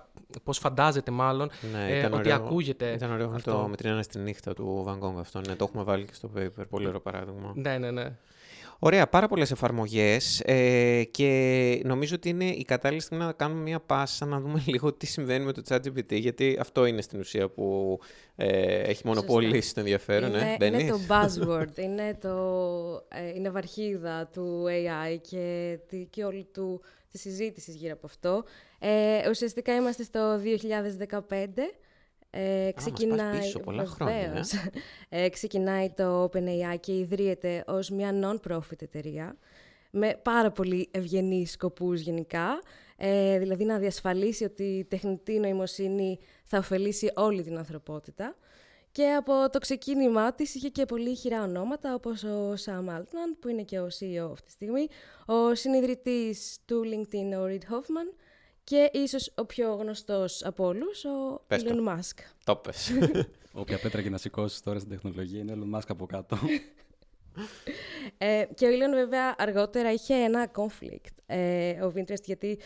πώς 0.42 0.58
φαντάζεται 0.58 1.10
μάλλον, 1.10 1.50
ναι, 1.72 1.98
ε, 1.98 2.06
ότι 2.06 2.14
ωραίο, 2.14 2.34
ακούγεται. 2.34 2.92
Ήταν 2.92 3.12
ωραίο 3.12 3.30
αυτό. 3.34 3.52
το 3.52 3.68
με 3.68 3.76
την 3.76 3.90
ένας 3.90 4.04
στη 4.04 4.18
νύχτα 4.18 4.54
του 4.54 4.84
Van 4.88 5.06
Gogh 5.06 5.20
αυτό. 5.20 5.40
Ναι, 5.40 5.54
το 5.54 5.64
έχουμε 5.68 5.82
βάλει 5.82 6.04
και 6.04 6.14
στο 6.14 6.30
paper. 6.37 6.64
Πολύ 6.68 6.87
ωραίο 6.87 7.00
παράδειγμα. 7.00 7.52
Ναι, 7.54 7.78
ναι, 7.78 7.90
ναι. 7.90 8.16
Ωραία, 8.80 9.08
πάρα 9.08 9.28
πολλές 9.28 9.50
εφαρμογές 9.50 10.40
ε, 10.44 11.02
και 11.10 11.82
νομίζω 11.84 12.14
ότι 12.14 12.28
είναι 12.28 12.44
η 12.44 12.64
κατάλληλη 12.64 13.00
στιγμή 13.00 13.25
να 13.25 13.32
κάνουμε 13.32 13.60
μια 13.60 13.80
πάσα 13.80 14.26
να 14.26 14.40
δούμε 14.40 14.62
λίγο 14.72 14.92
τι 14.92 15.06
συμβαίνει 15.06 15.44
με 15.44 15.52
το 15.52 15.62
ChatGPT 15.68 16.12
γιατί 16.12 16.56
αυτό 16.60 16.87
είναι 16.87 17.02
στην 17.02 17.20
ουσία 17.20 17.48
που 17.48 17.98
ε, 18.37 18.78
έχει 18.78 19.02
μονοπολίσει 19.06 19.75
το 19.75 19.80
ενδιαφέρον. 19.80 20.28
Είναι, 20.28 20.56
ε. 20.60 20.66
είναι 20.66 20.87
το 20.87 20.98
buzzword, 21.10 21.78
είναι, 21.78 22.18
το, 22.20 22.37
ε, 23.08 23.28
είναι 23.34 23.50
βαρχίδα 23.50 24.30
του 24.32 24.64
AI 24.66 25.18
και, 25.28 25.78
και 26.10 26.25
όλη 26.25 26.46
του, 26.52 26.80
της 27.11 27.21
συζήτησης 27.21 27.75
γύρω 27.75 27.93
από 27.93 28.07
αυτό. 28.07 28.45
Ε, 28.79 29.29
ουσιαστικά 29.29 29.75
είμαστε 29.75 30.03
στο 30.03 30.41
2015 31.19 31.49
ε, 32.31 32.71
ξεκινάει, 32.75 33.38
πίσω 33.38 33.61
πολλά 33.61 33.87
χρόνια. 33.87 34.45
Ε. 35.09 35.23
ε, 35.25 35.29
ξεκινάει 35.29 35.91
το 35.91 36.25
OpenAI 36.25 36.81
και 36.81 36.99
ιδρύεται 36.99 37.65
ως 37.67 37.91
μια 37.91 38.11
non-profit 38.23 38.83
εταιρεία 38.83 39.37
με 39.91 40.21
πάρα 40.23 40.50
πολύ 40.50 40.88
ευγενείς 40.91 41.50
σκοπούς 41.50 42.00
γενικά, 42.00 42.62
ε, 42.97 43.38
δηλαδή 43.38 43.65
να 43.65 43.79
διασφαλίσει 43.79 44.45
ότι 44.45 44.62
η 44.62 44.85
τεχνητή 44.85 45.38
νοημοσύνη 45.38 46.19
θα 46.45 46.59
ωφελήσει 46.59 47.12
όλη 47.15 47.43
την 47.43 47.59
ανθρωπότητα. 47.59 48.37
Και 48.99 49.12
από 49.12 49.50
το 49.50 49.59
ξεκίνημά 49.59 50.33
της 50.33 50.55
είχε 50.55 50.69
και 50.69 50.85
πολύ 50.85 51.14
χειρά 51.14 51.43
ονόματα, 51.43 51.95
όπως 51.95 52.23
ο 52.23 52.52
Sam 52.64 52.88
Altman, 52.97 53.37
που 53.40 53.49
είναι 53.49 53.62
και 53.62 53.78
ο 53.78 53.87
CEO 53.87 54.31
αυτή 54.33 54.45
τη 54.45 54.50
στιγμή, 54.50 54.88
ο 55.26 55.55
συνειδητής 55.55 56.59
του 56.64 56.83
LinkedIn, 56.85 57.38
ο 57.38 57.45
Reid 57.47 57.75
Hoffman, 57.75 58.14
και 58.64 58.90
ίσως 58.93 59.33
ο 59.35 59.45
πιο 59.45 59.75
γνωστός 59.75 60.45
από 60.45 60.67
όλους, 60.67 61.05
ο 61.05 61.43
Πες 61.47 61.62
το. 61.62 61.75
Elon 61.75 61.88
Musk. 61.88 62.19
Το 62.45 62.57
πες. 62.57 62.90
Όποια 63.52 63.78
πέτρα 63.78 64.02
και 64.02 64.11
να 64.11 64.19
σηκώσει 64.19 64.62
τώρα 64.62 64.78
στην 64.78 64.90
τεχνολογία 64.90 65.40
είναι 65.40 65.52
ο 65.52 65.57
Elon 65.59 65.76
Musk 65.78 65.87
από 65.88 66.07
κάτω. 66.07 66.38
Ε, 68.19 68.45
και 68.55 68.67
ο 68.67 68.69
Elon 68.69 68.95
βέβαια 68.95 69.35
αργότερα 69.38 69.93
είχε 69.93 70.14
ένα 70.14 70.50
conflict 70.55 71.23
ε, 71.26 71.78
of 71.83 71.93
interest 71.95 72.25
γιατί 72.25 72.59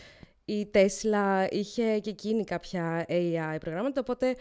η 0.45 0.69
Tesla 0.73 1.47
είχε 1.49 1.99
και 1.99 2.09
εκείνη 2.09 2.43
κάποια 2.43 3.05
AI 3.09 3.57
προγράμματα, 3.59 4.01
οπότε 4.01 4.35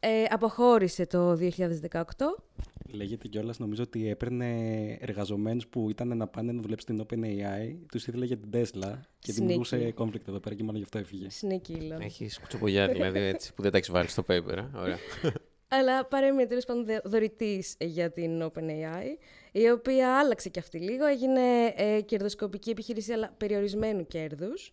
ε, 0.00 0.24
αποχώρησε 0.30 1.06
το 1.06 1.38
2018. 1.40 2.00
Λέγεται 2.90 3.28
κιόλας, 3.28 3.58
νομίζω 3.58 3.82
ότι 3.82 4.08
έπαιρνε 4.08 4.46
εργαζομένους 5.00 5.66
που 5.66 5.90
ήταν 5.90 6.16
να 6.16 6.26
πάνε 6.26 6.52
να 6.52 6.60
δουλέψουν 6.62 6.96
στην 6.96 7.06
OpenAI, 7.22 7.76
τους 7.92 8.06
ήθελε 8.06 8.24
για 8.24 8.36
την 8.36 8.50
Tesla 8.52 8.92
και 9.18 9.32
Sneaky. 9.32 9.34
δημιουργούσε 9.34 9.94
conflict 9.96 10.28
εδώ 10.28 10.38
πέρα 10.38 10.54
και 10.54 10.62
μάλλον 10.62 10.76
γι' 10.76 10.82
αυτό 10.82 10.98
έφυγε. 10.98 11.26
Sneaky 11.40 11.72
Elon. 11.72 12.00
Έχει 12.00 12.30
κουτσομπολιά 12.40 12.88
δηλαδή 12.88 13.18
έτσι 13.18 13.54
που 13.54 13.62
δεν 13.62 13.70
τα 13.70 13.78
έχει 13.78 13.90
βάλει 13.90 14.08
στο 14.08 14.24
paper. 14.28 14.56
Ε. 14.56 14.78
Ωραία. 14.78 14.98
Αλλά 15.68 16.04
παρέμεινε 16.06 16.46
τέλος 16.46 16.64
πάντων 16.64 16.84
δωρητής 17.04 17.76
για 17.80 18.10
την 18.10 18.42
OpenAI, 18.42 19.04
η 19.52 19.70
οποία 19.70 20.18
άλλαξε 20.18 20.48
και 20.48 20.58
αυτή 20.58 20.78
λίγο. 20.78 21.06
Έγινε 21.06 21.40
ε, 21.76 22.00
κερδοσκοπική 22.00 22.70
επιχείρηση, 22.70 23.12
αλλά 23.12 23.34
περιορισμένου 23.36 24.06
κέρδους. 24.06 24.72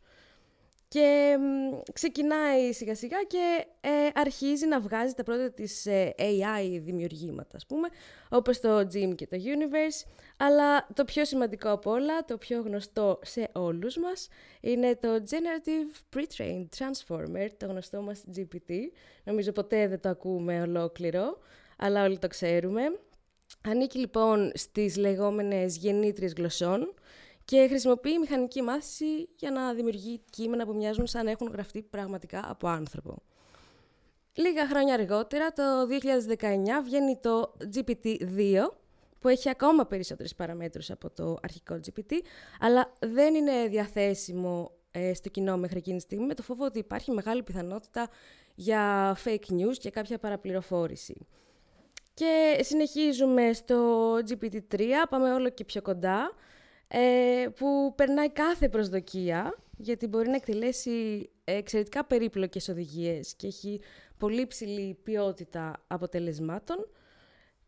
Και 0.94 1.38
μ, 1.40 1.80
ξεκινάει 1.94 2.72
σιγά 2.74 2.96
σιγά 2.96 3.24
και 3.24 3.66
ε, 3.82 3.90
αρχίζει 4.14 4.68
να 4.68 4.80
βγάζει 4.80 5.14
τα 5.14 5.24
πρώτα 5.24 5.52
της 5.52 5.86
ε, 5.86 6.14
AI 6.18 6.80
δημιουργήματα, 6.82 7.56
ας 7.56 7.66
πούμε, 7.66 7.88
όπως 8.30 8.60
το 8.60 8.80
Gym 8.80 9.16
και 9.16 9.28
το 9.28 9.38
Universe. 9.38 10.10
Αλλά 10.38 10.88
το 10.94 11.06
πιο 11.06 11.26
σημαντικό 11.26 11.72
από 11.72 11.92
όλα, 11.92 12.26
το 12.26 12.38
πιο 12.38 12.62
γνωστό 12.62 13.20
σε 13.24 13.50
όλους 13.52 13.98
μας, 13.98 14.28
είναι 14.62 14.96
το 14.96 15.08
Generative 15.30 16.18
Pre-trained 16.18 16.68
Transformer, 16.78 17.48
το 17.58 17.66
γνωστό 17.66 18.02
μας 18.02 18.24
GPT. 18.36 18.74
Νομίζω 19.24 19.52
ποτέ 19.52 19.88
δεν 19.88 20.00
το 20.00 20.10
ακούμε 20.10 20.62
ολόκληρο, 20.62 21.38
αλλά 21.78 22.04
όλοι 22.04 22.20
το 22.20 22.28
ξέρουμε. 22.28 22.82
Ανήκει 23.62 23.98
λοιπόν 24.00 24.52
στις 24.54 24.98
λεγόμενες 24.98 25.78
γεννήτριες 25.78 26.34
γλωσσών, 26.34 26.94
και 27.46 27.68
χρησιμοποιεί 27.68 28.20
μηχανική 28.20 28.62
μάθηση 28.62 29.30
για 29.36 29.52
να 29.52 29.74
δημιουργεί 29.74 30.22
κείμενα 30.30 30.66
που 30.66 30.74
μοιάζουν 30.74 31.08
σαν 31.08 31.26
να 31.26 31.32
έχουν 31.32 31.50
γραφτεί 31.52 31.82
πραγματικά 31.82 32.46
από 32.48 32.68
άνθρωπο. 32.68 33.22
Λίγα 34.34 34.68
χρόνια 34.68 34.94
αργότερα, 34.94 35.54
το 35.54 35.64
2019, 36.38 36.46
βγαίνει 36.84 37.18
το 37.22 37.54
GPT-2, 37.76 38.60
που 39.20 39.28
έχει 39.28 39.50
ακόμα 39.50 39.86
περισσότερες 39.86 40.36
παραμέτρους 40.36 40.92
από 40.92 41.10
το 41.10 41.38
αρχικό 41.42 41.80
GPT, 41.86 42.14
αλλά 42.60 42.94
δεν 43.00 43.36
είναι 43.36 43.68
διαθέσιμο 43.68 44.72
ε, 44.92 45.14
στο 45.14 45.30
κοινό 45.30 45.58
μέχρι 45.58 45.78
εκείνη 45.78 45.98
τη 45.98 46.04
στιγμή, 46.04 46.26
με 46.26 46.34
το 46.34 46.44
φόβο 46.44 46.66
ότι 46.66 46.80
υπάρχει 46.80 47.12
μεγάλη 47.12 47.44
πιθανότητα 47.44 48.10
για 48.56 49.16
fake 49.26 49.52
news 49.52 49.78
και 49.80 49.90
κάποια 49.90 50.18
παραπληροφόρηση. 50.20 51.28
Και 52.14 52.60
συνεχίζουμε 52.62 53.54
στο 53.54 54.14
GPT-3, 54.16 54.90
πάμε 55.10 55.34
όλο 55.34 55.50
και 55.50 55.64
πιο 55.66 55.82
κοντά, 55.82 56.34
ε, 56.88 57.46
που 57.56 57.94
περνάει 57.96 58.30
κάθε 58.32 58.70
προσδοκία, 58.70 59.58
γιατί 59.78 60.08
μπορεί 60.08 60.30
να 60.30 60.36
εκτελέσει 60.36 61.30
εξαιρετικά 61.44 62.06
περίπλοκες 62.06 62.68
οδηγίες 62.70 63.34
και 63.34 63.48
έχει 63.48 63.82
πολύ 64.18 64.48
ψηλή 64.48 64.98
ποιότητα 65.04 65.84
αποτελεσμάτων. 65.88 66.88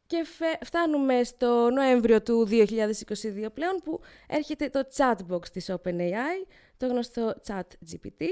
Και 0.08 0.24
φε- 0.26 0.66
φτάνουμε 0.66 1.24
στο 1.24 1.70
Νοέμβριο 1.70 2.22
του 2.22 2.48
2022 2.50 3.50
πλέον, 3.54 3.82
που 3.84 4.00
έρχεται 4.28 4.70
το 4.70 4.82
chatbox 4.96 5.48
της 5.52 5.72
OpenAI, 5.72 6.48
το 6.78 6.88
γνωστό 6.88 7.36
ChatGPT, 7.48 8.24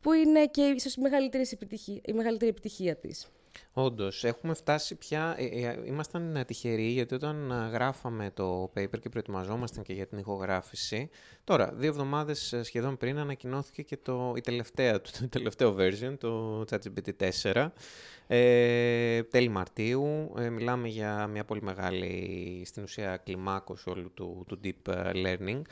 που 0.00 0.12
είναι 0.12 0.46
και 0.46 0.62
ίσως 0.62 0.94
η 0.94 1.00
μεγαλύτερη 1.00 1.48
επιτυχία, 1.52 2.00
η 2.04 2.12
μεγαλύτερη 2.12 2.50
επιτυχία 2.50 2.96
της. 2.96 3.28
Όντως, 3.72 4.24
έχουμε 4.24 4.54
φτάσει 4.54 4.94
πια. 4.94 5.34
Ε, 5.38 5.44
ε, 5.44 5.78
ήμασταν 5.84 6.44
τυχεροί 6.46 6.86
γιατί 6.86 7.14
όταν 7.14 7.50
ε, 7.50 7.68
γράφαμε 7.68 8.30
το 8.34 8.62
paper 8.76 9.00
και 9.00 9.08
προετοιμαζόμασταν 9.08 9.82
και 9.82 9.92
για 9.92 10.06
την 10.06 10.18
ηχογράφηση. 10.18 11.10
Τώρα, 11.44 11.72
δύο 11.74 11.88
εβδομάδες 11.88 12.54
σχεδόν 12.62 12.96
πριν 12.96 13.18
ανακοινώθηκε 13.18 13.82
και 13.82 13.96
το, 13.96 14.32
η 14.36 14.40
τελευταία, 14.40 15.00
το, 15.00 15.10
το 15.20 15.28
τελευταίο 15.28 15.76
version, 15.78 16.14
το 16.18 16.60
ChatGPT 16.70 17.30
4. 17.42 17.68
Ε, 18.26 19.22
τέλη 19.22 19.48
Μαρτίου. 19.48 20.34
Ε, 20.38 20.48
μιλάμε 20.48 20.88
για 20.88 21.26
μια 21.26 21.44
πολύ 21.44 21.62
μεγάλη, 21.62 22.62
στην 22.64 22.82
ουσία, 22.82 23.16
κλιμάκωση 23.16 23.90
όλου 23.90 24.12
του, 24.14 24.44
του 24.48 24.60
deep 24.64 24.92
ε, 24.92 25.10
learning. 25.14 25.62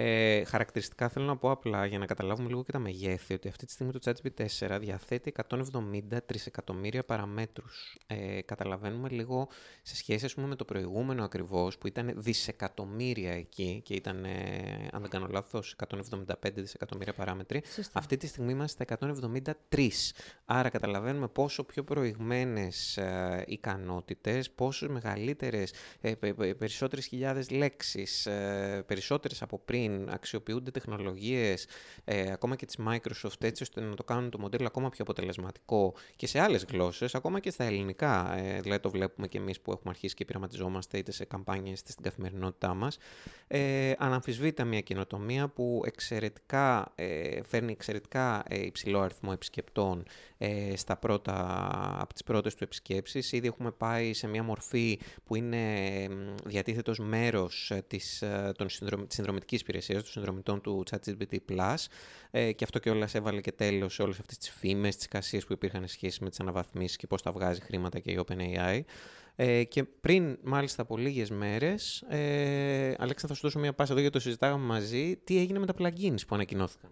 Ε, 0.00 0.44
χαρακτηριστικά 0.44 1.08
θέλω 1.08 1.26
να 1.26 1.36
πω 1.36 1.50
απλά 1.50 1.86
για 1.86 1.98
να 1.98 2.06
καταλάβουμε 2.06 2.48
λίγο 2.48 2.64
και 2.64 2.72
τα 2.72 2.78
μεγέθη 2.78 3.34
ότι 3.34 3.48
αυτή 3.48 3.66
τη 3.66 3.72
στιγμή 3.72 3.92
το 3.92 3.98
ChatGPT 4.04 4.46
4 4.58 4.78
διαθέτει 4.80 5.32
170 5.48 6.18
τρισεκατομμύρια 6.26 7.04
παραμέτρους. 7.04 7.96
Ε, 8.06 8.40
καταλαβαίνουμε 8.42 9.08
λίγο 9.08 9.48
σε 9.82 9.96
σχέση 9.96 10.24
ας 10.24 10.34
πούμε, 10.34 10.46
με 10.46 10.54
το 10.56 10.64
προηγούμενο 10.64 11.24
ακριβώς 11.24 11.78
που 11.78 11.86
ήταν 11.86 12.12
δισεκατομμύρια 12.16 13.32
εκεί 13.32 13.80
και 13.84 13.94
ήταν, 13.94 14.24
ε, 14.24 14.88
αν 14.92 15.00
δεν 15.00 15.10
κάνω 15.10 15.26
λάθος, 15.30 15.72
175 15.72 16.60
δισεκατομμύρια 16.60 17.12
παράμετροι. 17.12 17.62
Σωστά. 17.74 17.98
Αυτή 17.98 18.16
τη 18.16 18.26
στιγμή 18.26 18.52
είμαστε 18.52 18.84
στα 18.84 18.96
173. 19.70 20.12
Άρα 20.44 20.68
καταλαβαίνουμε 20.68 21.28
πόσο 21.28 21.64
πιο 21.64 21.84
προηγμένες 21.84 22.96
ε, 22.96 23.44
ικανότητες, 23.46 24.50
πόσο 24.50 24.90
μεγαλύτερες, 24.90 25.72
ε, 26.00 26.14
πε- 26.14 26.34
πε- 26.34 26.54
περισσότερες 26.54 27.06
χιλιάδες 27.06 27.50
λέξεις, 27.50 28.26
ε, 28.26 28.84
περισσότερες 28.86 29.42
από 29.42 29.58
πριν, 29.58 29.86
αξιοποιούνται 30.08 30.70
τεχνολογίες, 30.70 31.66
ε, 32.04 32.32
ακόμα 32.32 32.56
και 32.56 32.66
της 32.66 32.78
Microsoft, 32.88 33.40
έτσι 33.40 33.62
ώστε 33.62 33.80
να 33.80 33.94
το 33.94 34.04
κάνουν 34.04 34.30
το 34.30 34.38
μοντέλο 34.38 34.66
ακόμα 34.66 34.88
πιο 34.88 34.98
αποτελεσματικό 35.02 35.94
και 36.16 36.26
σε 36.26 36.40
άλλες 36.40 36.64
γλώσσες, 36.70 37.14
ακόμα 37.14 37.40
και 37.40 37.50
στα 37.50 37.64
ελληνικά. 37.64 38.38
Ε, 38.38 38.60
δηλαδή 38.60 38.82
το 38.82 38.90
βλέπουμε 38.90 39.26
και 39.26 39.38
εμείς 39.38 39.60
που 39.60 39.70
έχουμε 39.70 39.90
αρχίσει 39.90 40.14
και 40.14 40.24
πειραματιζόμαστε 40.24 40.98
είτε 40.98 41.12
σε 41.12 41.24
καμπάνιες 41.24 41.80
είτε 41.80 41.90
στην 41.90 42.04
καθημερινότητά 42.04 42.74
μας. 42.74 42.98
Ε, 43.46 43.92
αναμφισβήτητα 43.98 44.64
μια 44.64 44.80
καινοτομία 44.80 45.48
που 45.48 45.82
εξαιρετικά, 45.84 46.92
ε, 46.94 47.42
φέρνει 47.42 47.72
εξαιρετικά 47.72 48.42
ε, 48.48 48.64
υψηλό 48.64 49.00
αριθμό 49.00 49.30
επισκεπτών 49.34 50.04
ε, 50.38 50.76
στα 50.76 50.96
πρώτα, 50.96 51.34
από 52.00 52.12
τις 52.12 52.22
πρώτες 52.22 52.54
του 52.54 52.64
επισκέψεις. 52.64 53.32
Ήδη 53.32 53.46
έχουμε 53.46 53.70
πάει 53.70 54.12
σε 54.12 54.26
μια 54.26 54.42
μορφή 54.42 55.00
που 55.24 55.34
είναι 55.34 55.58
μ, 56.08 56.34
διατίθετος 56.44 56.98
ως 56.98 56.98
μέρος 57.06 57.70
ε, 57.70 57.84
της, 57.86 58.22
ε, 58.22 58.52
των 58.56 58.68
συνδρομ, 58.68 59.06
της 59.06 59.14
συνδρομητικής 59.14 59.60
υπηρεσίας, 59.60 59.77
των 59.86 60.04
συνδρομητών 60.04 60.60
του 60.60 60.84
ChatGPT 60.90 61.36
Plus 61.48 61.74
ε, 62.30 62.52
και 62.52 62.64
αυτό 62.64 62.78
και 62.78 62.90
όλα 62.90 63.08
έβαλε 63.12 63.40
και 63.40 63.52
τέλος 63.52 63.94
σε 63.94 64.02
όλες 64.02 64.18
αυτές 64.18 64.38
τις 64.38 64.50
φήμες, 64.50 64.96
τις 64.96 65.08
κασίες 65.08 65.44
που 65.44 65.52
υπήρχαν 65.52 65.82
σε 65.82 65.88
σχέση 65.88 66.22
με 66.22 66.28
τις 66.28 66.40
αναβαθμίσεις 66.40 66.96
και 66.96 67.06
πώς 67.06 67.22
τα 67.22 67.32
βγάζει 67.32 67.60
χρήματα 67.60 67.98
και 67.98 68.10
η 68.10 68.20
OpenAI. 68.26 68.80
Ε, 69.40 69.64
και 69.64 69.84
πριν, 69.84 70.38
μάλιστα, 70.42 70.82
από 70.82 70.96
λίγες 70.96 71.30
μέρες, 71.30 72.04
ε, 72.08 72.94
Αλέξα, 72.98 73.28
θα 73.28 73.34
σου 73.34 73.40
δώσω 73.42 73.58
μια 73.58 73.72
πάσα 73.72 73.92
εδώ 73.92 74.00
γιατί 74.00 74.16
το 74.16 74.22
συζητάγαμε 74.22 74.64
μαζί. 74.64 75.16
Τι 75.24 75.38
έγινε 75.38 75.58
με 75.58 75.66
τα 75.66 75.74
plugins 75.78 76.26
που 76.26 76.34
ανακοινώθηκαν; 76.34 76.90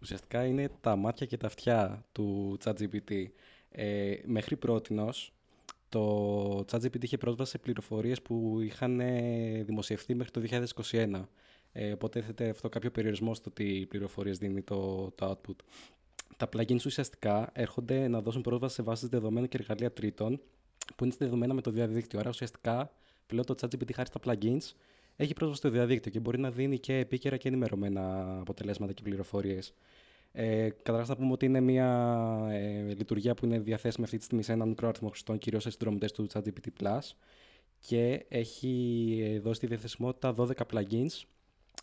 Ουσιαστικά 0.00 0.44
είναι 0.44 0.68
τα 0.80 0.96
μάτια 0.96 1.26
και 1.26 1.36
τα 1.36 1.46
αυτιά 1.46 2.04
του 2.12 2.58
ChatGPT. 2.64 3.24
Ε, 3.70 4.14
μέχρι 4.24 4.56
πρότινος, 4.56 5.32
το 5.88 6.64
ChatGPT 6.70 7.02
είχε 7.02 7.18
πρόσβαση 7.18 7.50
σε 7.50 7.58
πληροφορίες 7.58 8.22
που 8.22 8.58
είχαν 8.60 9.00
ε, 9.00 9.62
δημοσιευτεί 9.66 10.14
μέχρι 10.14 10.32
το 10.32 10.42
2021. 10.90 11.22
Ε, 11.72 11.92
οπότε 11.92 12.18
έθετε 12.18 12.48
αυτό 12.48 12.68
κάποιο 12.68 12.90
περιορισμό 12.90 13.34
στο 13.34 13.50
τι 13.50 13.86
πληροφορίες 13.86 14.38
δίνει 14.38 14.62
το, 14.62 15.10
το 15.10 15.30
output. 15.30 15.56
Τα 16.36 16.48
plugins 16.52 16.84
ουσιαστικά 16.86 17.50
έρχονται 17.52 18.08
να 18.08 18.20
δώσουν 18.20 18.42
πρόσβαση 18.42 18.74
σε 18.74 18.82
βάσεις 18.82 19.08
δεδομένων 19.08 19.48
και 19.48 19.56
εργαλεία 19.60 19.92
τρίτων 19.92 20.40
που 20.96 21.04
είναι 21.04 21.12
συνδεδεμένα 21.12 21.54
με 21.54 21.60
το 21.60 21.70
διαδίκτυο. 21.70 22.18
Άρα 22.18 22.28
ουσιαστικά 22.28 22.92
πλέον 23.26 23.44
το 23.44 23.54
ChatGPT 23.60 23.92
χάρη 23.94 24.08
στα 24.08 24.20
plugins 24.24 24.72
έχει 25.16 25.34
πρόσβαση 25.34 25.60
στο 25.60 25.70
διαδίκτυο 25.70 26.10
και 26.12 26.20
μπορεί 26.20 26.38
να 26.38 26.50
δίνει 26.50 26.78
και 26.78 26.96
επίκαιρα 26.96 27.36
και 27.36 27.48
ενημερωμένα 27.48 28.36
αποτελέσματα 28.40 28.92
και 28.92 29.02
πληροφορίες. 29.02 29.74
Ε, 30.32 30.68
Καταρχάς, 30.68 31.08
να 31.08 31.16
πούμε 31.16 31.32
ότι 31.32 31.46
είναι 31.46 31.60
μια 31.60 32.48
ε, 32.50 32.94
λειτουργία 32.94 33.34
που 33.34 33.44
είναι 33.44 33.58
διαθέσιμη 33.58 34.04
αυτή 34.04 34.16
τη 34.16 34.24
στιγμή 34.24 34.42
σε 34.42 34.52
έναν 34.52 34.68
μικρό 34.68 34.88
αριθμό 34.88 35.08
χρηστών, 35.08 35.38
κυρίως 35.38 35.62
σε 35.62 35.70
συνδρομητές 35.70 36.12
του 36.12 36.26
ChatGPT 36.32 36.82
Plus 36.82 36.98
και 37.78 38.24
έχει 38.28 39.40
δώσει 39.42 39.60
τη 39.60 39.66
διαθεσιμότητα 39.66 40.34
12 40.36 40.50
plugins 40.72 41.22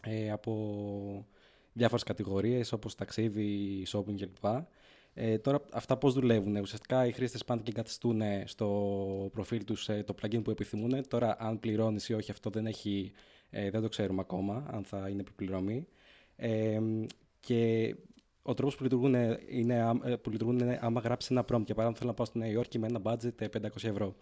ε, 0.02 0.32
από 0.32 1.25
διάφορες 1.74 2.04
κατηγορίες 2.04 2.72
όπως 2.72 2.96
ταξίδι, 2.96 3.84
shopping 3.88 4.16
κλπ. 4.16 4.46
Ε, 5.18 5.38
τώρα 5.38 5.62
αυτά 5.72 5.98
πώς 5.98 6.14
δουλεύουν. 6.14 6.56
Ουσιαστικά 6.56 7.06
οι 7.06 7.12
χρήστες 7.12 7.46
πάνε 7.46 7.62
και 7.62 7.72
εγκαθιστούν 7.75 8.22
στο 8.46 9.30
προφίλ 9.34 9.64
τους 9.64 9.90
ε, 9.90 10.04
το 10.04 10.16
plugin 10.22 10.44
που 10.44 10.52
επιθυμούν. 10.52 11.08
Τώρα 11.08 11.36
αν 11.40 11.60
πληρώνεις 11.60 12.10
ή 12.10 12.14
όχι 12.14 12.32
αυτό 12.32 12.50
δεν, 12.50 12.66
έχει, 12.66 13.12
ε, 13.50 13.70
δεν 13.70 13.82
το 13.82 13.88
ξέρουμε 13.88 14.22
ακόμα 14.22 14.66
αν 14.72 14.84
θα 14.84 15.10
είναι 15.10 15.22
επιπληρωμή. 15.22 15.88
Ε, 16.36 16.80
και 17.40 17.96
ο 18.42 18.54
τρόπος 18.54 18.75
που 18.75 18.84
λειτουργούν 18.84 19.16
είναι, 19.50 20.00
ε, 20.04 20.16
που 20.16 20.30
λειτουργούν 20.30 20.60
είναι 20.60 20.80
άμα 20.82 21.00
γράψεις 21.00 21.30
ένα 21.30 21.42
prompt. 21.42 21.66
Για 21.66 21.75
παράδειγμα, 21.75 21.98
θέλω 21.98 22.10
να 22.10 22.14
πάω 22.14 22.25
στη 22.25 22.38
Νέα 22.38 22.50
Υόρκη 22.50 22.80
με 22.80 22.88
ένα 22.88 23.02
budget 23.04 23.32
500 23.40 23.90
ευρώ. 23.90 24.16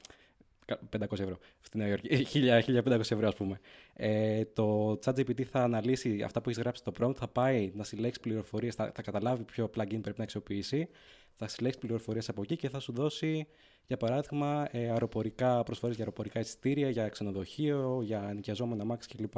500 0.67 1.19
ευρώ. 1.19 1.37
Στη 1.61 1.77
Νέα 1.77 1.87
Υόρκη. 1.87 2.27
1500 2.85 2.99
ευρώ, 2.99 3.27
ας 3.27 3.35
πούμε. 3.35 3.59
Ε, 3.93 4.45
το 4.45 4.99
ChatGPT 5.05 5.41
θα 5.41 5.63
αναλύσει 5.63 6.21
αυτά 6.23 6.41
που 6.41 6.49
έχεις 6.49 6.61
γράψει 6.61 6.81
στο 6.81 6.91
prompt, 6.99 7.15
θα 7.15 7.27
πάει 7.27 7.71
να 7.75 7.83
συλλέξει 7.83 8.19
πληροφορίες, 8.19 8.75
θα, 8.75 8.91
θα 8.95 9.01
καταλάβει 9.01 9.43
ποιο 9.43 9.65
plugin 9.65 10.01
πρέπει 10.01 10.17
να 10.17 10.23
αξιοποιήσει, 10.23 10.87
θα 11.35 11.47
συλλέξει 11.47 11.79
πληροφορίες 11.79 12.29
από 12.29 12.41
εκεί 12.41 12.55
και 12.55 12.69
θα 12.69 12.79
σου 12.79 12.91
δώσει, 12.91 13.47
για 13.85 13.97
παράδειγμα, 13.97 14.67
ε, 14.71 14.89
αεροπορικά 14.89 15.63
προσφορές 15.63 15.95
για 15.95 16.03
αεροπορικά 16.03 16.39
εισιτήρια, 16.39 16.89
για 16.89 17.09
ξενοδοχείο, 17.09 18.01
για 18.03 18.31
νοικιαζόμενα 18.35 18.85
μάξ 18.85 19.07
κλπ. 19.07 19.35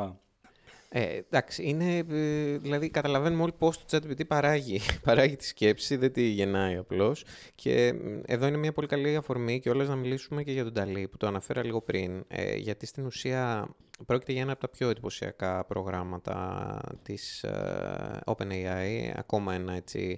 Ε, 0.97 1.17
εντάξει, 1.17 1.63
είναι, 1.63 1.97
ε, 1.97 2.57
δηλαδή 2.57 2.89
καταλαβαίνουμε 2.89 3.43
όλοι 3.43 3.53
πώς 3.57 3.77
το 3.77 3.85
ChatGPT 3.91 4.27
παράγει, 4.27 4.79
παράγει 5.05 5.35
τη 5.35 5.45
σκέψη, 5.45 5.95
δεν 5.95 6.13
τη 6.13 6.23
γεννάει 6.23 6.75
απλώς. 6.75 7.25
Και 7.55 7.93
εδώ 8.25 8.47
είναι 8.47 8.57
μια 8.57 8.73
πολύ 8.73 8.87
καλή 8.87 9.15
αφορμή 9.15 9.59
και 9.59 9.69
όλες 9.69 9.87
να 9.87 9.95
μιλήσουμε 9.95 10.43
και 10.43 10.51
για 10.51 10.63
τον 10.63 10.73
Ταλή 10.73 11.07
που 11.07 11.17
το 11.17 11.27
αναφέρα 11.27 11.63
λίγο 11.63 11.81
πριν. 11.81 12.23
Ε, 12.27 12.55
γιατί 12.55 12.85
στην 12.85 13.05
ουσία 13.05 13.67
πρόκειται 14.05 14.31
για 14.31 14.41
ένα 14.41 14.51
από 14.51 14.61
τα 14.61 14.69
πιο 14.69 14.89
εντυπωσιακά 14.89 15.65
προγράμματα 15.65 16.79
της 17.03 17.43
ε, 17.43 18.19
OpenAI, 18.25 19.11
ακόμα 19.15 19.53
ένα 19.53 19.73
έτσι 19.73 20.17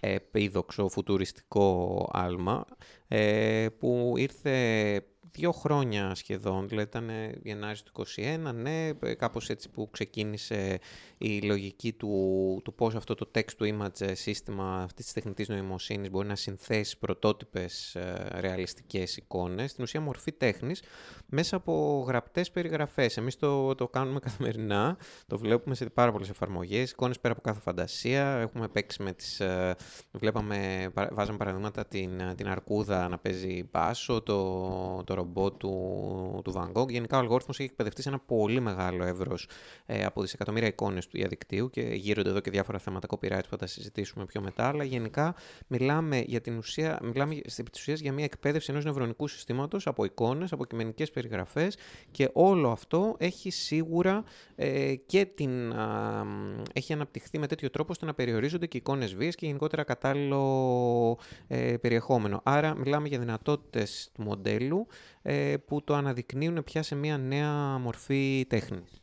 επίδοξο 0.00 0.88
φουτουριστικό 0.88 2.08
άλμα, 2.12 2.64
ε, 3.08 3.66
που 3.78 4.14
ήρθε 4.16 5.02
δύο 5.38 5.52
χρόνια 5.52 6.14
σχεδόν, 6.14 6.68
δηλαδή 6.68 6.88
ήταν 6.88 7.10
Γενάρη 7.42 7.78
του 7.84 8.04
2021, 8.16 8.54
ναι, 8.54 8.92
κάπως 9.14 9.48
έτσι 9.48 9.68
που 9.68 9.90
ξεκίνησε 9.90 10.78
η 11.18 11.40
λογική 11.40 11.92
του, 11.92 12.60
του 12.64 12.74
πώς 12.74 12.94
αυτό 12.94 13.14
το 13.14 13.30
text-to-image 13.34 14.10
σύστημα 14.12 14.82
αυτής 14.82 15.04
της 15.04 15.14
τεχνητής 15.14 15.48
νοημοσύνης 15.48 16.10
μπορεί 16.10 16.28
να 16.28 16.36
συνθέσει 16.36 16.98
πρωτότυπες 16.98 17.94
ε, 17.94 18.28
ρεαλιστικές 18.40 19.16
εικόνες, 19.16 19.70
στην 19.70 19.84
ουσία 19.84 20.00
μορφή 20.00 20.32
τέχνης, 20.32 20.82
μέσα 21.26 21.56
από 21.56 22.04
γραπτές 22.06 22.50
περιγραφές. 22.50 23.16
Εμείς 23.16 23.36
το, 23.36 23.74
το 23.74 23.88
κάνουμε 23.88 24.20
καθημερινά, 24.28 24.96
το 25.26 25.38
βλέπουμε 25.38 25.74
σε 25.74 25.86
πάρα 25.86 26.12
πολλές 26.12 26.28
εφαρμογές, 26.28 26.90
εικόνες 26.90 27.20
πέρα 27.20 27.34
από 27.34 27.42
κάθε 27.42 27.60
φαντασία, 27.60 28.26
έχουμε 28.26 28.68
παίξει 28.68 29.02
με 29.02 29.12
τις, 29.12 29.40
ε, 29.40 29.76
βλέπαμε, 30.10 30.88
βάζαμε 31.12 31.38
παραδείγματα 31.38 31.86
την, 31.86 32.10
την 32.36 32.48
αρκούδα 32.48 33.08
να 33.08 33.18
παίζει 33.18 33.68
μπάσο, 33.72 34.22
το, 34.22 35.02
το 35.04 35.14
ρομπότ 35.14 35.56
του, 35.56 36.40
του 36.44 36.52
Van 36.56 36.72
Gogh. 36.72 36.88
Γενικά 36.88 37.16
ο 37.16 37.20
αλγόριθμος 37.20 37.58
έχει 37.58 37.68
εκπαιδευτεί 37.68 38.02
σε 38.02 38.08
ένα 38.08 38.18
πολύ 38.18 38.60
μεγάλο 38.60 39.04
εύρος 39.04 39.48
ε, 39.86 40.04
από 40.04 40.22
δισεκατομμύρια 40.22 40.68
εικόνες 40.68 41.07
του 41.08 41.18
διαδικτύου 41.18 41.70
και 41.70 41.80
γύρονται 41.80 42.28
εδώ 42.28 42.40
και 42.40 42.50
διάφορα 42.50 42.78
θέματα 42.78 43.06
copyright 43.10 43.42
που 43.42 43.48
θα 43.48 43.56
τα 43.56 43.66
συζητήσουμε 43.66 44.24
πιο 44.24 44.40
μετά, 44.40 44.68
αλλά 44.68 44.84
γενικά 44.84 45.34
μιλάμε 45.66 46.24
για 46.26 46.40
την 46.40 46.56
ουσία, 46.56 46.98
μιλάμε 47.02 47.40
στην 47.46 47.64
ουσίας 47.74 48.00
για 48.00 48.12
μια 48.12 48.24
εκπαίδευση 48.24 48.70
ενός 48.70 48.84
νευρονικού 48.84 49.28
συστήματος 49.28 49.86
από 49.86 50.04
εικόνες, 50.04 50.52
από 50.52 50.64
κειμενικές 50.64 51.10
περιγραφές 51.10 51.76
και 52.10 52.30
όλο 52.32 52.70
αυτό 52.70 53.16
έχει 53.18 53.50
σίγουρα 53.50 54.24
ε, 54.54 54.94
και 54.94 55.24
την, 55.24 55.72
α, 55.72 56.24
έχει 56.72 56.92
αναπτυχθεί 56.92 57.38
με 57.38 57.46
τέτοιο 57.46 57.70
τρόπο 57.70 57.90
ώστε 57.92 58.06
να 58.06 58.14
περιορίζονται 58.14 58.66
και 58.66 58.76
εικόνες 58.76 59.14
βίες 59.14 59.34
και 59.34 59.46
γενικότερα 59.46 59.82
κατάλληλο 59.82 61.18
ε, 61.46 61.76
περιεχόμενο. 61.76 62.40
Άρα 62.44 62.74
μιλάμε 62.74 63.08
για 63.08 63.18
δυνατότητες 63.18 64.10
του 64.14 64.22
μοντέλου 64.22 64.86
ε, 65.22 65.56
που 65.66 65.84
το 65.84 65.94
αναδεικνύουν 65.94 66.64
πια 66.64 66.82
σε 66.82 66.94
μια 66.94 67.18
νέα 67.18 67.78
μορφή 67.78 68.46
τέχνης. 68.48 69.02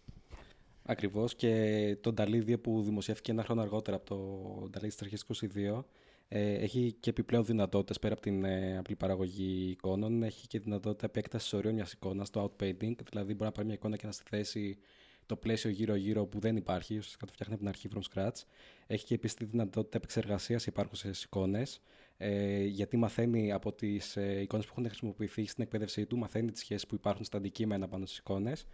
Ακριβώς 0.88 1.36
και 1.36 1.98
το 2.02 2.14
DALI 2.18 2.50
2 2.50 2.62
που 2.62 2.82
δημοσιεύτηκε 2.82 3.32
ένα 3.32 3.44
χρόνο 3.44 3.62
αργότερα 3.62 3.98
από 3.98 4.06
το 4.06 4.80
DALI 4.80 4.94
της 4.94 5.26
22 5.42 5.84
ε, 6.28 6.54
έχει 6.54 6.96
και 7.00 7.10
επιπλέον 7.10 7.46
δυνατότητες 7.46 8.00
πέρα 8.00 8.14
από 8.14 8.22
την 8.22 8.44
ε, 8.44 8.78
απλή 8.78 8.96
παραγωγή 8.96 9.70
εικόνων. 9.70 10.24
Έχει 10.24 10.48
και 10.48 10.60
δυνατότητα 10.60 11.06
επέκτασης 11.06 11.54
ορίων 11.54 11.74
μιας 11.74 11.92
εικόνας, 11.92 12.30
το 12.30 12.44
outpainting, 12.44 12.96
δηλαδή 13.10 13.34
μπορεί 13.34 13.44
να 13.44 13.52
πάρει 13.52 13.66
μια 13.66 13.76
εικόνα 13.76 13.96
και 13.96 14.06
να 14.06 14.12
στη 14.12 14.24
θέσει 14.30 14.78
το 15.26 15.36
πλαίσιο 15.36 15.70
γύρω-γύρω 15.70 16.26
που 16.26 16.40
δεν 16.40 16.56
υπάρχει, 16.56 16.98
ουσιαστικά 16.98 17.26
το 17.26 17.32
φτιάχνει 17.34 17.54
από 17.54 17.64
την 17.64 17.72
αρχή 17.72 17.90
from 17.94 18.14
scratch. 18.14 18.44
Έχει 18.88 19.06
και 19.06 19.14
επίσης 19.14 19.36
τη 19.36 19.46
δυνατότητα 19.46 19.98
επεξεργασίας 19.98 20.66
υπάρχουσες 20.66 21.24
εικόνες, 21.24 21.82
ε, 22.18 22.64
γιατί 22.64 22.98
μαθαίνει 22.98 23.52
από 23.52 23.74
τις 23.74 24.18
ε, 24.18 24.42
εικόνες 24.42 24.66
που 24.66 24.72
έχουν 24.72 24.86
χρησιμοποιηθεί 24.86 25.46
στην 25.46 25.64
εκπαίδευσή 25.64 26.06
του, 26.06 26.18
μαθαίνει 26.18 26.52
τις 26.52 26.62
σχέσεις 26.62 26.88
που 26.88 26.96
υπάρχουν 26.96 27.24
στα 27.26 27.38
αντικείμενα 27.38 27.88
πάνω 27.88 28.06
στις 28.06 28.18
εικόνες 28.18 28.66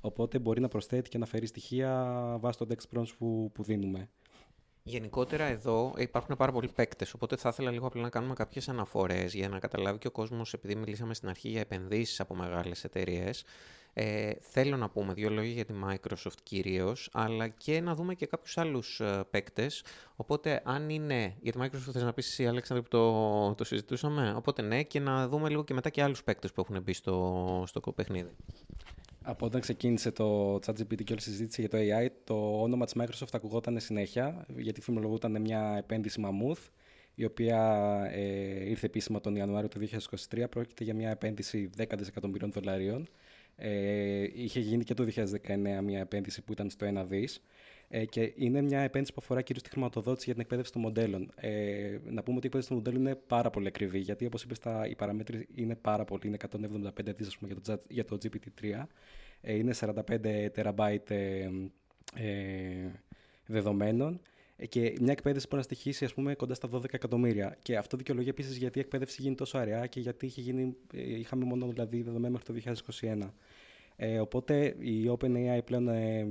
Οπότε 0.00 0.38
μπορεί 0.38 0.60
να 0.60 0.68
προσθέτει 0.68 1.08
και 1.08 1.18
να 1.18 1.26
φέρει 1.26 1.46
στοιχεία 1.46 2.36
βάσει 2.40 2.58
των 2.58 2.68
text 2.70 2.98
prompts 2.98 3.12
που, 3.18 3.50
που 3.54 3.62
δίνουμε. 3.62 4.08
Γενικότερα 4.82 5.44
εδώ 5.44 5.94
υπάρχουν 5.96 6.36
πάρα 6.36 6.52
πολλοί 6.52 6.68
παίκτες, 6.68 7.14
οπότε 7.14 7.36
θα 7.36 7.48
ήθελα 7.48 7.70
λίγο 7.70 7.86
απλά 7.86 8.02
να 8.02 8.08
κάνουμε 8.08 8.34
κάποιες 8.34 8.68
αναφορές 8.68 9.34
για 9.34 9.48
να 9.48 9.58
καταλάβει 9.58 9.98
και 9.98 10.06
ο 10.06 10.10
κόσμος, 10.10 10.52
επειδή 10.52 10.74
μιλήσαμε 10.74 11.14
στην 11.14 11.28
αρχή 11.28 11.48
για 11.48 11.60
επενδύσεις 11.60 12.20
από 12.20 12.34
μεγάλες 12.34 12.84
εταιρείες. 12.84 13.44
Ε, 13.92 14.32
θέλω 14.40 14.76
να 14.76 14.88
πούμε 14.88 15.12
δύο 15.12 15.30
λόγια 15.30 15.52
για 15.52 15.64
τη 15.64 15.74
Microsoft 15.84 16.38
κυρίως, 16.42 17.08
αλλά 17.12 17.48
και 17.48 17.80
να 17.80 17.94
δούμε 17.94 18.14
και 18.14 18.26
κάποιους 18.26 18.58
άλλους 18.58 19.00
ε, 19.00 19.24
παίκτες. 19.30 19.84
Οπότε, 20.16 20.62
αν 20.64 20.90
είναι. 20.90 21.36
Για 21.40 21.52
τη 21.52 21.58
Microsoft 21.62 21.92
θες 21.92 22.02
να 22.02 22.12
πεις 22.12 22.26
εσύ, 22.26 22.46
Αλέξανδρε, 22.46 22.82
που 22.82 22.90
το, 22.90 23.54
το 23.54 23.64
συζητούσαμε; 23.64 24.34
Οπότε, 24.36 24.62
ναι, 24.62 24.82
και 24.82 25.00
να 25.00 25.28
δούμε 25.28 25.48
λίγο 25.48 25.64
και 25.64 25.74
μετά 25.74 25.90
και 25.90 26.02
άλλους 26.02 26.24
παίκτες 26.24 26.52
που 26.52 26.60
έχουν 26.60 26.82
μπει 26.82 26.92
στο, 26.92 27.64
στο 27.66 27.80
παιχνίδι. 27.80 28.30
Από 29.22 29.46
όταν 29.46 29.60
ξεκίνησε 29.60 30.10
το 30.10 30.54
ChatGPT 30.54 31.04
και 31.04 31.12
όλη 31.12 31.20
η 31.20 31.20
συζήτηση 31.20 31.60
για 31.60 31.70
το 31.70 31.78
AI, 31.78 32.08
το 32.24 32.62
όνομα 32.62 32.84
της 32.84 32.94
Microsoft 32.98 33.32
ακουγόταν 33.32 33.80
συνέχεια, 33.80 34.46
γιατί 34.56 34.80
φημολογούταν 34.80 35.40
μια 35.40 35.74
επένδυση 35.78 36.22
Mammoth, 36.24 36.68
η 37.14 37.24
οποία 37.24 37.60
ε, 38.12 38.68
ήρθε 38.68 38.86
επίσημα 38.86 39.20
τον 39.20 39.36
Ιανουάριο 39.36 39.68
του 39.68 39.80
2023. 40.30 40.44
Πρόκειται 40.50 40.84
για 40.84 40.94
μια 40.94 41.10
επένδυση 41.10 41.70
10 41.76 41.84
δισεκατομμυρίων 41.96 42.50
δολαρίων. 42.52 43.08
Ε, 43.56 44.22
είχε 44.34 44.60
γίνει 44.60 44.84
και 44.84 44.94
το 44.94 45.06
2019 45.14 45.80
μια 45.82 46.00
επένδυση 46.00 46.42
που 46.42 46.52
ήταν 46.52 46.70
στο 46.70 46.86
1 47.00 47.04
δις. 47.08 47.42
Ε, 47.92 48.04
και 48.04 48.32
είναι 48.36 48.60
μια 48.62 48.80
επένδυση 48.80 49.12
που 49.12 49.20
αφορά 49.22 49.42
κυρίως 49.42 49.64
τη 49.64 49.70
χρηματοδότηση 49.70 50.24
για 50.24 50.32
την 50.32 50.42
εκπαίδευση 50.42 50.72
των 50.72 50.80
μοντέλων. 50.80 51.30
Ε, 51.34 51.98
να 52.04 52.22
πούμε 52.22 52.36
ότι 52.36 52.46
η 52.46 52.50
εκπαίδευση 52.52 52.68
των 52.68 52.76
μοντέλων 52.76 53.00
είναι 53.00 53.14
πάρα 53.14 53.50
πολύ 53.50 53.66
ακριβή, 53.66 53.98
γιατί 53.98 54.26
όπως 54.26 54.42
είπες, 54.42 54.58
οι 54.90 54.94
παραμέτροι 54.94 55.48
είναι 55.54 55.74
πάρα 55.74 56.04
πολύ. 56.04 56.20
Είναι 56.24 56.36
175 56.50 57.14
δις 57.16 57.36
για, 57.40 57.60
το, 57.60 57.82
για 57.88 58.04
το 58.04 58.18
GPT-3. 58.22 58.84
Ε, 59.40 59.54
είναι 59.54 59.74
45 59.80 60.48
τεραμπάιτ 60.52 61.10
ε, 61.10 61.50
ε, 62.14 62.90
δεδομένων 63.46 64.20
ε, 64.56 64.66
και 64.66 64.96
μια 65.00 65.12
εκπαίδευση 65.12 65.46
μπορεί 65.46 65.56
να 65.56 65.74
στοιχήσει 65.74 66.04
ας 66.04 66.14
πούμε, 66.14 66.34
κοντά 66.34 66.54
στα 66.54 66.68
12 66.72 66.94
εκατομμύρια. 66.94 67.56
Και 67.62 67.76
αυτό 67.76 67.96
δικαιολογεί 67.96 68.28
επίσης 68.28 68.56
γιατί 68.56 68.78
η 68.78 68.80
εκπαίδευση 68.80 69.22
γίνει 69.22 69.34
τόσο 69.34 69.58
αραιά 69.58 69.86
και 69.86 70.00
γιατί 70.00 70.26
είχε 70.26 70.40
γίνει, 70.40 70.76
είχαμε 70.92 71.44
μόνο 71.44 71.66
δηλαδή 71.66 72.02
δεδομένα 72.02 72.38
μέχρι 72.44 72.62
το 72.62 72.74
2021. 73.00 73.30
Ε, 73.96 74.18
οπότε 74.18 74.76
η 74.78 75.16
OpenAI 75.18 75.60
πλέον 75.64 75.88
ε, 75.88 76.26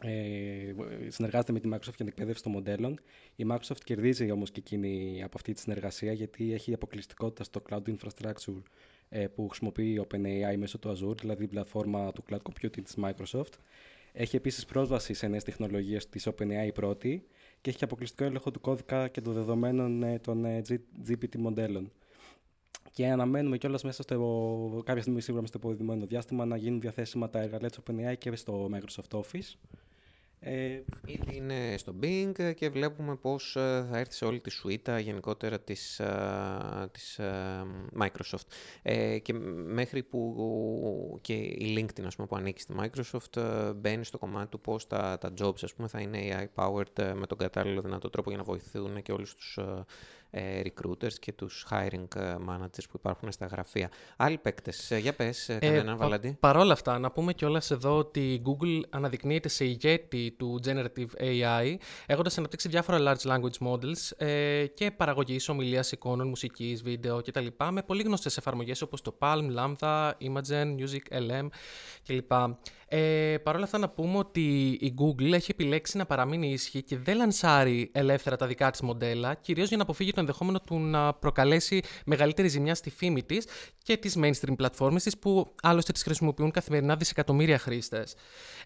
ε, 0.00 0.74
συνεργάζεται 1.08 1.52
με 1.52 1.60
τη 1.60 1.68
Microsoft 1.72 1.82
για 1.82 1.92
την 1.92 2.06
εκπαίδευση 2.06 2.42
των 2.42 2.52
μοντέλων. 2.52 3.00
Η 3.36 3.46
Microsoft 3.50 3.80
κερδίζει 3.84 4.30
όμως 4.30 4.50
και 4.50 4.60
εκείνη 4.60 5.22
από 5.22 5.32
αυτή 5.34 5.52
τη 5.52 5.60
συνεργασία 5.60 6.12
γιατί 6.12 6.52
έχει 6.52 6.74
αποκλειστικότητα 6.74 7.44
στο 7.44 7.62
cloud 7.68 7.82
infrastructure 7.86 8.62
ε, 9.08 9.26
που 9.26 9.48
χρησιμοποιεί 9.48 9.92
η 9.92 10.06
OpenAI 10.08 10.56
μέσω 10.56 10.78
του 10.78 10.90
Azure, 10.90 11.20
δηλαδή 11.20 11.44
η 11.44 11.48
πλατφόρμα 11.48 12.12
του 12.12 12.24
cloud 12.30 12.42
computing 12.42 12.82
της 12.82 12.94
Microsoft. 13.02 13.52
Έχει 14.12 14.36
επίσης 14.36 14.64
πρόσβαση 14.64 15.14
σε 15.14 15.26
νέες 15.26 15.44
τεχνολογίες 15.44 16.08
της 16.08 16.28
OpenAI 16.28 16.70
πρώτη 16.74 17.24
και 17.60 17.70
έχει 17.70 17.84
αποκλειστικό 17.84 18.24
έλεγχο 18.24 18.50
του 18.50 18.60
κώδικα 18.60 19.08
και 19.08 19.20
των 19.20 19.32
δεδομένων 19.32 20.02
ε, 20.02 20.18
των 20.18 20.44
ε, 20.44 20.62
GPT 21.08 21.36
μοντέλων. 21.38 21.92
Και 22.92 23.06
αναμένουμε 23.06 23.58
κιόλας 23.58 23.82
μέσα 23.82 24.02
στο 24.02 24.82
κάποια 24.84 25.02
στιγμή 25.02 25.20
σίγουρα 25.20 25.46
στο 25.46 25.58
επόμενο 25.62 26.06
διάστημα 26.06 26.44
να 26.44 26.56
γίνουν 26.56 26.80
διαθέσιμα 26.80 27.30
τα 27.30 27.40
εργαλεία 27.40 27.70
της 27.70 27.78
OpenAI 27.86 28.18
και 28.18 28.36
στο 28.36 28.70
Microsoft 28.72 29.18
Office. 29.20 29.54
Ε, 30.44 30.82
Ήδη 31.06 31.36
είναι 31.36 31.74
στο 31.76 31.94
Bing 32.02 32.52
και 32.56 32.68
βλέπουμε 32.68 33.16
πώς 33.16 33.56
ε, 33.56 33.86
θα 33.90 33.98
έρθει 33.98 34.14
σε 34.14 34.24
όλη 34.24 34.40
τη 34.40 34.50
σουίτα 34.50 34.98
γενικότερα 34.98 35.60
της, 35.60 36.00
ε, 36.00 36.88
της 36.92 37.20
Microsoft. 38.00 38.46
και 39.22 39.32
μέχρι 39.64 40.02
που 40.02 41.18
και 41.20 41.32
η 41.32 41.74
LinkedIn 41.78 42.04
ας 42.06 42.14
πούμε, 42.14 42.26
που 42.26 42.36
ανήκει 42.36 42.60
στη 42.60 42.74
Microsoft 42.78 43.72
μπαίνει 43.76 44.04
στο 44.04 44.18
κομμάτι 44.18 44.48
του 44.48 44.60
πώς 44.60 44.86
τα, 44.86 45.18
τα 45.18 45.32
jobs 45.40 45.62
ας 45.62 45.74
πούμε, 45.74 45.88
θα 45.88 46.00
είναι 46.00 46.48
AI-powered 46.54 47.12
με 47.14 47.26
τον 47.26 47.38
κατάλληλο 47.38 47.80
δυνατό 47.80 48.10
τρόπο 48.10 48.28
για 48.28 48.38
να 48.38 48.44
βοηθούν 48.44 49.02
και 49.02 49.12
όλους 49.12 49.34
τους 49.34 49.58
ε, 49.58 49.84
recruiters 50.32 51.12
και 51.20 51.32
τους 51.32 51.66
hiring 51.70 52.16
ε, 52.16 52.34
managers 52.48 52.84
που 52.90 52.96
υπάρχουν 52.96 53.32
στα 53.32 53.46
γραφεία. 53.46 53.90
Άλλοι 54.16 54.38
παίκτες, 54.38 54.90
ε, 54.90 54.98
για 54.98 55.14
πες 55.14 55.48
ε, 55.48 55.58
κανέναν 55.58 55.96
πα, 55.96 56.02
Βαλαντή. 56.02 56.36
Παρ' 56.40 56.56
όλα 56.56 56.72
αυτά, 56.72 56.98
να 56.98 57.10
πούμε 57.10 57.32
κιόλας 57.32 57.70
εδώ 57.70 57.96
ότι 57.96 58.32
η 58.32 58.42
Google 58.46 58.80
αναδεικνύεται 58.90 59.48
σε 59.48 59.64
ηγέτη 59.64 60.34
του 60.38 60.60
Generative 60.64 61.06
AI, 61.20 61.76
έχοντας 62.06 62.38
αναπτύξει 62.38 62.68
διάφορα 62.68 62.98
large 63.00 63.30
language 63.30 63.66
models 63.68 64.26
ε, 64.26 64.66
και 64.66 64.90
παραγωγής 64.90 65.48
ομιλίας 65.48 65.92
εικόνων, 65.92 66.28
μουσικής, 66.28 66.82
βίντεο 66.82 67.22
κτλ. 67.22 67.46
με 67.70 67.82
πολύ 67.82 68.02
γνωστές 68.02 68.36
εφαρμογές 68.36 68.82
όπως 68.82 69.00
το 69.00 69.16
Palm, 69.18 69.50
Lambda, 69.56 70.10
Imagen, 70.10 70.74
Music, 70.78 71.16
LM 71.18 71.48
κλπ. 72.06 72.32
Ε, 72.94 73.38
Παρ' 73.42 73.54
όλα 73.54 73.64
αυτά 73.64 73.78
να 73.78 73.88
πούμε 73.88 74.18
ότι 74.18 74.68
η 74.80 74.94
Google 74.98 75.32
έχει 75.32 75.50
επιλέξει 75.50 75.96
να 75.96 76.06
παραμείνει 76.06 76.50
ίσχυη 76.52 76.82
και 76.82 76.96
δεν 76.96 77.16
λανσάρει 77.16 77.90
ελεύθερα 77.92 78.36
τα 78.36 78.46
δικά 78.46 78.70
της 78.70 78.80
μοντέλα, 78.80 79.34
κυρίως 79.34 79.68
για 79.68 79.76
να 79.76 79.82
αποφύγει 79.82 80.12
το 80.12 80.20
ενδεχόμενο 80.20 80.60
του 80.60 80.78
να 80.78 81.14
προκαλέσει 81.14 81.82
μεγαλύτερη 82.06 82.48
ζημιά 82.48 82.74
στη 82.74 82.90
φήμη 82.90 83.22
της 83.22 83.46
και 83.82 83.96
τις 83.96 84.16
mainstream 84.20 84.56
πλατφόρμες 84.56 85.02
της 85.02 85.18
που 85.18 85.54
άλλωστε 85.62 85.92
τις 85.92 86.02
χρησιμοποιούν 86.02 86.50
καθημερινά 86.50 86.96
δισεκατομμύρια 86.96 87.58
χρήστες. 87.58 88.14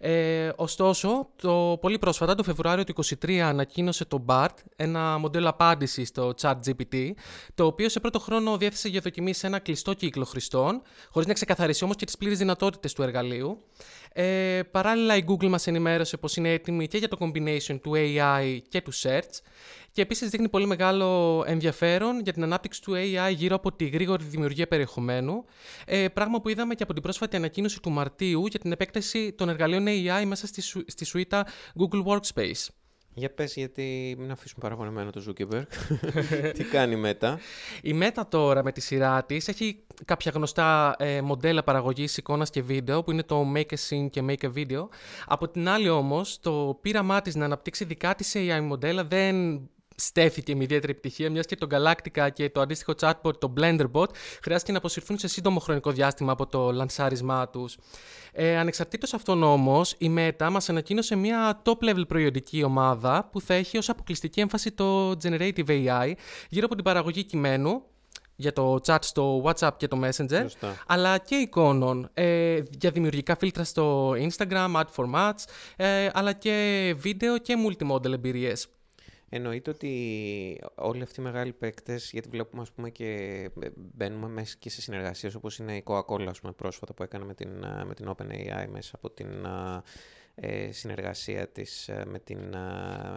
Ε, 0.00 0.50
ωστόσο, 0.56 1.28
το 1.36 1.78
πολύ 1.80 1.98
πρόσφατα, 1.98 2.34
το 2.34 2.42
Φεβρουάριο 2.42 2.84
του 2.84 2.94
2023, 3.26 3.38
ανακοίνωσε 3.38 4.04
το 4.04 4.24
BART, 4.28 4.54
ένα 4.76 5.18
μοντέλο 5.18 5.48
απάντηση 5.48 6.04
στο 6.04 6.34
ChatGPT, 6.40 7.10
το 7.54 7.66
οποίο 7.66 7.88
σε 7.88 8.00
πρώτο 8.00 8.18
χρόνο 8.18 8.56
διέθεσε 8.56 8.88
για 8.88 9.00
δοκιμή 9.00 9.32
σε 9.32 9.46
ένα 9.46 9.58
κλειστό 9.58 9.94
κύκλο 9.94 10.24
χρηστών, 10.24 10.82
χωρίς 11.10 11.28
να 11.28 11.34
ξεκαθαρίσει 11.34 11.84
όμως 11.84 11.96
και 11.96 12.04
τις 12.04 12.16
πλήρες 12.16 12.38
δυνατότητες 12.38 12.92
του 12.92 13.02
εργαλείου. 13.02 13.60
Ε, 14.18 14.62
παράλληλα, 14.70 15.16
η 15.16 15.24
Google 15.26 15.48
μας 15.48 15.66
ενημέρωσε 15.66 16.16
πως 16.16 16.36
είναι 16.36 16.52
έτοιμη 16.52 16.88
και 16.88 16.98
για 16.98 17.08
το 17.08 17.16
combination 17.20 17.78
του 17.82 17.92
AI 17.94 18.58
και 18.68 18.80
του 18.80 18.94
search 18.94 19.40
και 19.92 20.02
επίσης 20.02 20.30
δείχνει 20.30 20.48
πολύ 20.48 20.66
μεγάλο 20.66 21.42
ενδιαφέρον 21.46 22.20
για 22.20 22.32
την 22.32 22.42
ανάπτυξη 22.42 22.82
του 22.82 22.92
AI 22.94 23.34
γύρω 23.34 23.54
από 23.54 23.72
τη 23.72 23.86
γρήγορη 23.88 24.24
δημιουργία 24.24 24.68
περιεχομένου, 24.68 25.44
ε, 25.86 26.08
πράγμα 26.08 26.40
που 26.40 26.48
είδαμε 26.48 26.74
και 26.74 26.82
από 26.82 26.92
την 26.92 27.02
πρόσφατη 27.02 27.36
ανακοίνωση 27.36 27.80
του 27.80 27.90
Μαρτίου 27.90 28.46
για 28.46 28.58
την 28.58 28.72
επέκταση 28.72 29.32
των 29.32 29.48
εργαλείων 29.48 29.84
AI 29.88 30.24
μέσα 30.26 30.46
στη, 30.46 30.62
στη 30.86 31.04
σουίτα 31.04 31.46
Google 31.78 32.04
Workspace. 32.04 32.66
Για 33.18 33.30
πες 33.30 33.54
γιατί 33.54 34.16
μην 34.18 34.30
αφήσουμε 34.30 34.60
παραπονεμένο 34.62 35.10
το 35.10 35.22
Zuckerberg. 35.28 35.66
Τι 36.56 36.64
κάνει 36.64 36.94
η 36.94 37.02
Meta; 37.04 37.36
Η 37.82 37.98
Meta 38.02 38.22
τώρα 38.28 38.64
με 38.64 38.72
τη 38.72 38.80
σειρά 38.80 39.24
της 39.24 39.48
έχει 39.48 39.82
κάποια 40.04 40.32
γνωστά 40.34 40.96
ε, 40.98 41.20
μοντέλα 41.20 41.62
παραγωγής 41.62 42.16
εικόνας 42.16 42.50
και 42.50 42.62
βίντεο 42.62 43.02
που 43.02 43.10
είναι 43.10 43.22
το 43.22 43.52
Make 43.54 43.60
a 43.60 43.76
Scene 43.88 44.08
και 44.10 44.22
Make 44.28 44.44
a 44.44 44.52
Video. 44.54 44.88
Από 45.26 45.48
την 45.48 45.68
άλλη 45.68 45.88
όμως 45.88 46.40
το 46.40 46.78
πείραμά 46.80 47.22
της 47.22 47.34
να 47.34 47.44
αναπτύξει 47.44 47.84
δικά 47.84 48.14
της 48.14 48.32
AI 48.36 48.60
μοντέλα 48.62 49.04
δεν 49.04 49.60
στέφθηκε 49.96 50.56
με 50.56 50.62
ιδιαίτερη 50.62 50.92
επιτυχία, 50.92 51.30
μιας 51.30 51.46
και 51.46 51.56
το 51.56 51.66
Galactica 51.70 52.28
και 52.32 52.50
το 52.50 52.60
αντίστοιχο 52.60 52.92
chatbot, 53.00 53.38
το 53.38 53.52
BlenderBot, 53.60 54.08
χρειάστηκε 54.42 54.72
να 54.72 54.78
αποσυρθούν 54.78 55.18
σε 55.18 55.28
σύντομο 55.28 55.60
χρονικό 55.60 55.90
διάστημα 55.90 56.32
από 56.32 56.46
το 56.46 56.72
λανσάρισμά 56.72 57.48
τους. 57.48 57.76
Ε, 58.32 58.58
ανεξαρτήτως 58.58 59.14
αυτών 59.14 59.42
όμως, 59.42 59.94
η 59.98 60.14
Meta 60.18 60.48
μας 60.50 60.68
ανακοίνωσε 60.68 61.16
μια 61.16 61.62
top-level 61.64 62.08
προϊόντική 62.08 62.62
ομάδα 62.62 63.28
που 63.32 63.40
θα 63.40 63.54
έχει 63.54 63.78
ως 63.78 63.88
αποκλειστική 63.88 64.40
έμφαση 64.40 64.72
το 64.72 65.10
Generative 65.22 65.68
AI 65.68 66.12
γύρω 66.48 66.66
από 66.66 66.74
την 66.74 66.84
παραγωγή 66.84 67.24
κειμένου, 67.24 67.82
για 68.36 68.52
το 68.52 68.80
chat 68.86 68.98
στο 69.00 69.42
WhatsApp 69.44 69.70
και 69.76 69.88
το 69.88 70.00
Messenger, 70.02 70.46
αλλά 70.86 71.18
και 71.18 71.34
εικόνων 71.34 72.10
ε, 72.14 72.60
για 72.70 72.90
δημιουργικά 72.90 73.36
φίλτρα 73.36 73.64
στο 73.64 74.10
Instagram, 74.10 74.74
ad 74.74 74.84
formats, 74.96 75.44
ε, 75.76 76.08
αλλά 76.12 76.32
και 76.32 76.94
βίντεο 76.98 77.38
και 77.38 77.54
multimodal 77.66 78.12
εμπειρίες. 78.12 78.68
Εννοείται 79.28 79.70
ότι 79.70 80.60
όλοι 80.74 81.02
αυτοί 81.02 81.20
οι 81.20 81.22
μεγάλοι 81.22 81.52
παίκτες, 81.52 82.10
γιατί 82.12 82.28
βλέπουμε 82.28 82.62
ας 82.62 82.72
πούμε, 82.72 82.90
και 82.90 83.50
μπαίνουμε 83.76 84.28
μέσα 84.28 84.56
και 84.58 84.70
σε 84.70 84.80
συνεργασίες 84.80 85.34
όπως 85.34 85.58
είναι 85.58 85.76
η 85.76 85.82
Coca-Cola 85.86 86.26
ας 86.28 86.40
πούμε, 86.40 86.52
πρόσφατα 86.52 86.94
που 86.94 87.02
έκανε 87.02 87.24
με 87.24 87.34
την, 87.34 87.48
με 87.86 87.94
την 87.94 88.14
OpenAI 88.16 88.66
μέσα 88.70 88.96
από 88.96 89.10
την 89.10 89.46
ε, 90.34 90.72
συνεργασία 90.72 91.48
της 91.48 91.88
ε, 91.88 92.04
με 92.06 92.18
την 92.18 92.54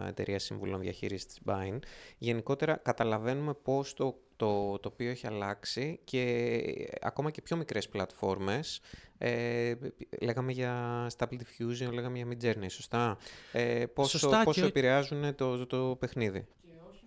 εταιρεία 0.08 0.38
συμβουλών 0.38 0.80
διαχείρισης 0.80 1.26
της 1.26 1.38
Bain. 1.46 1.78
Γενικότερα 2.18 2.76
καταλαβαίνουμε 2.76 3.54
πώς 3.54 3.94
το, 3.94 4.20
το 4.36 4.78
τοπίο 4.78 5.10
έχει 5.10 5.26
αλλάξει 5.26 6.00
και 6.04 6.52
ακόμα 7.00 7.30
και 7.30 7.42
πιο 7.42 7.56
μικρές 7.56 7.88
πλατφόρμες 7.88 8.80
ε, 9.22 9.74
λέγαμε 10.20 10.52
για 10.52 11.06
Stable 11.16 11.36
Diffusion, 11.36 11.92
λέγαμε 11.92 12.18
για 12.18 12.26
Midjourney, 12.30 12.66
σωστά. 12.68 13.18
Ε, 13.52 13.84
πόσο 13.94 14.18
σωστά 14.18 14.42
πόσο 14.42 14.66
επηρεάζουν 14.66 15.34
το, 15.34 15.66
το 15.66 15.96
παιχνίδι; 15.98 16.46
Και 16.62 16.68
όχι 16.90 17.04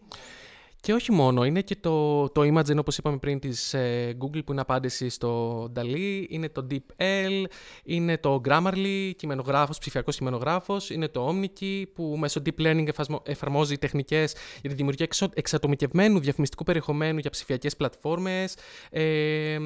μόνο, 1.12 1.44
είναι 1.46 1.62
και 1.62 1.76
το, 1.76 2.30
το 2.30 2.42
Imagen 2.42 2.78
όπως 2.78 2.98
είπαμε 2.98 3.18
πριν 3.18 3.40
της 3.40 3.74
ε, 3.74 4.18
Google 4.22 4.46
που 4.46 4.52
είναι 4.52 4.62
απάντηση 4.62 5.10
στο 5.10 5.64
DALI, 5.76 6.26
είναι 6.30 6.50
το 6.50 6.68
DeepL, 6.72 7.44
είναι 7.84 8.18
το 8.18 8.42
Grammarly, 8.46 9.12
κειμενογράφος, 9.16 9.78
ψηφιακός 9.78 10.18
κειμενογράφος, 10.18 10.90
είναι 10.90 11.08
το 11.08 11.28
Omniki 11.30 11.84
που 11.94 12.16
μέσω 12.20 12.42
Deep 12.46 12.62
Learning 12.62 12.88
εφαρμόζει 13.24 13.78
τεχνικές 13.78 14.36
για 14.62 14.70
τη 14.70 14.76
δημιουργία 14.76 15.08
εξατομικευμένου 15.34 16.20
διαφημιστικού 16.20 16.64
περιεχομένου 16.64 17.18
για 17.18 17.30
ψηφιακές 17.30 17.76
πλατφόρμες, 17.76 18.56
ε, 18.90 19.58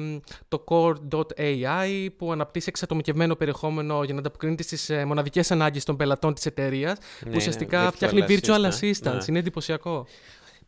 το 0.48 0.64
Core.ai 0.68 2.08
που 2.16 2.32
αναπτύσσει 2.32 2.66
εξατομικευμένο 2.68 3.36
περιεχόμενο 3.36 4.04
για 4.04 4.14
να 4.14 4.20
ανταποκρίνεται 4.20 4.62
στις 4.62 4.90
ε, 4.90 5.04
μοναδικές 5.04 5.50
ανάγκες 5.50 5.84
των 5.84 5.96
πελατών 5.96 6.34
της 6.34 6.46
εταιρείας, 6.46 6.98
ναι, 6.98 7.30
που 7.30 7.36
ουσιαστικά 7.36 7.82
ναι, 7.84 7.90
φτιάχνει 7.90 8.24
virtual 8.28 8.70
assistance, 8.70 9.02
ναι. 9.02 9.18
είναι 9.28 9.38
εντυπωσιακό. 9.38 10.06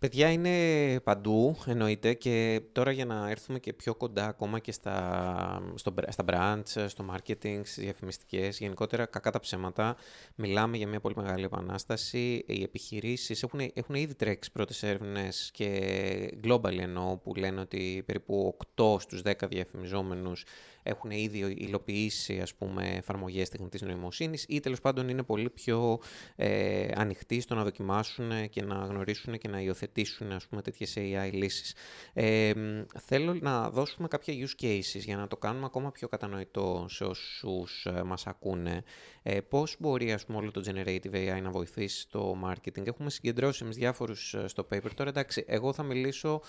Παιδιά 0.01 0.31
είναι 0.31 1.01
παντού, 1.01 1.57
εννοείται, 1.67 2.15
και 2.15 2.61
τώρα 2.73 2.91
για 2.91 3.05
να 3.05 3.31
έρθουμε 3.31 3.59
και 3.59 3.73
πιο 3.73 3.95
κοντά 3.95 4.27
ακόμα 4.27 4.59
και 4.59 4.73
στα, 4.73 5.63
στο, 5.75 5.95
στα 6.09 6.25
brands, 6.27 6.85
στο 6.87 7.05
marketing, 7.11 7.61
στις 7.63 7.79
διαφημιστικές, 7.79 8.59
γενικότερα 8.59 9.07
κακά 9.07 9.31
τα 9.31 9.41
ψέματα, 9.41 9.97
μιλάμε 10.35 10.77
για 10.77 10.87
μια 10.87 11.01
πολύ 11.01 11.15
μεγάλη 11.17 11.45
επανάσταση. 11.45 12.45
Οι 12.47 12.63
επιχειρήσεις 12.63 13.43
έχουν, 13.43 13.61
έχουν 13.75 13.95
ήδη 13.95 14.15
τρέξει 14.15 14.53
πρώτες 14.53 14.83
έρευνες 14.83 15.51
και 15.53 16.39
global 16.45 16.79
εννοώ, 16.79 17.17
που 17.17 17.35
λένε 17.35 17.61
ότι 17.61 18.03
περίπου 18.07 18.57
8 18.77 19.01
στους 19.01 19.23
10 19.25 19.33
διαφημιζόμενους 19.49 20.45
έχουν 20.83 21.11
ήδη 21.11 21.55
υλοποιήσει 21.59 22.41
ας 22.41 22.55
πούμε, 22.55 22.89
εφαρμογές 22.97 23.49
τεχνητής 23.49 23.83
νοημοσύνης 23.83 24.45
ή 24.49 24.61
τέλος 24.61 24.81
πάντων 24.81 25.09
είναι 25.09 25.23
πολύ 25.23 25.51
πιο 25.51 26.01
ε, 26.37 26.89
ανοιχτοί 26.95 27.41
στο 27.41 27.55
να 27.55 27.63
δοκιμάσουν 27.63 28.49
και 28.51 28.63
να 28.63 28.75
γνωρίσουν 28.75 29.39
και 29.39 29.49
να 29.49 29.61
υιοθετήσουν 29.61 29.89
ας 30.35 30.47
πούμε, 30.47 30.63
τέτοιες 30.63 30.95
AI 30.97 31.31
λύσεις. 31.33 31.75
Ε, 32.13 32.53
θέλω 32.99 33.35
να 33.35 33.71
δώσουμε 33.71 34.09
κάποια 34.09 34.35
use 34.35 34.65
cases 34.65 35.01
για 35.05 35.17
να 35.17 35.27
το 35.27 35.37
κάνουμε 35.37 35.65
ακόμα 35.65 35.93
πιο 35.93 36.09
κατανοητό 36.09 36.87
σε 36.89 37.05
όσους 37.05 37.87
ε, 37.87 38.03
μας 38.03 38.27
ακούνε. 38.27 38.83
Ε, 39.23 39.41
πώς 39.41 39.77
μπορεί 39.79 40.13
ας 40.13 40.25
πούμε, 40.27 40.39
όλο 40.39 40.51
το 40.51 40.63
Generative 40.67 41.13
AI 41.13 41.43
να 41.43 41.51
βοηθήσει 41.51 42.09
το 42.09 42.37
marketing; 42.45 42.87
Έχουμε 42.87 43.11
συγκεντρώσει 43.11 43.65
εμείς 43.65 43.77
διάφορους 43.77 44.35
ε, 44.35 44.49
στο 44.49 44.67
paper. 44.73 44.91
Τώρα 44.95 45.11
εντάξει, 45.11 45.45
εγώ 45.47 45.73
θα 45.73 45.83
μιλήσω 45.83 46.41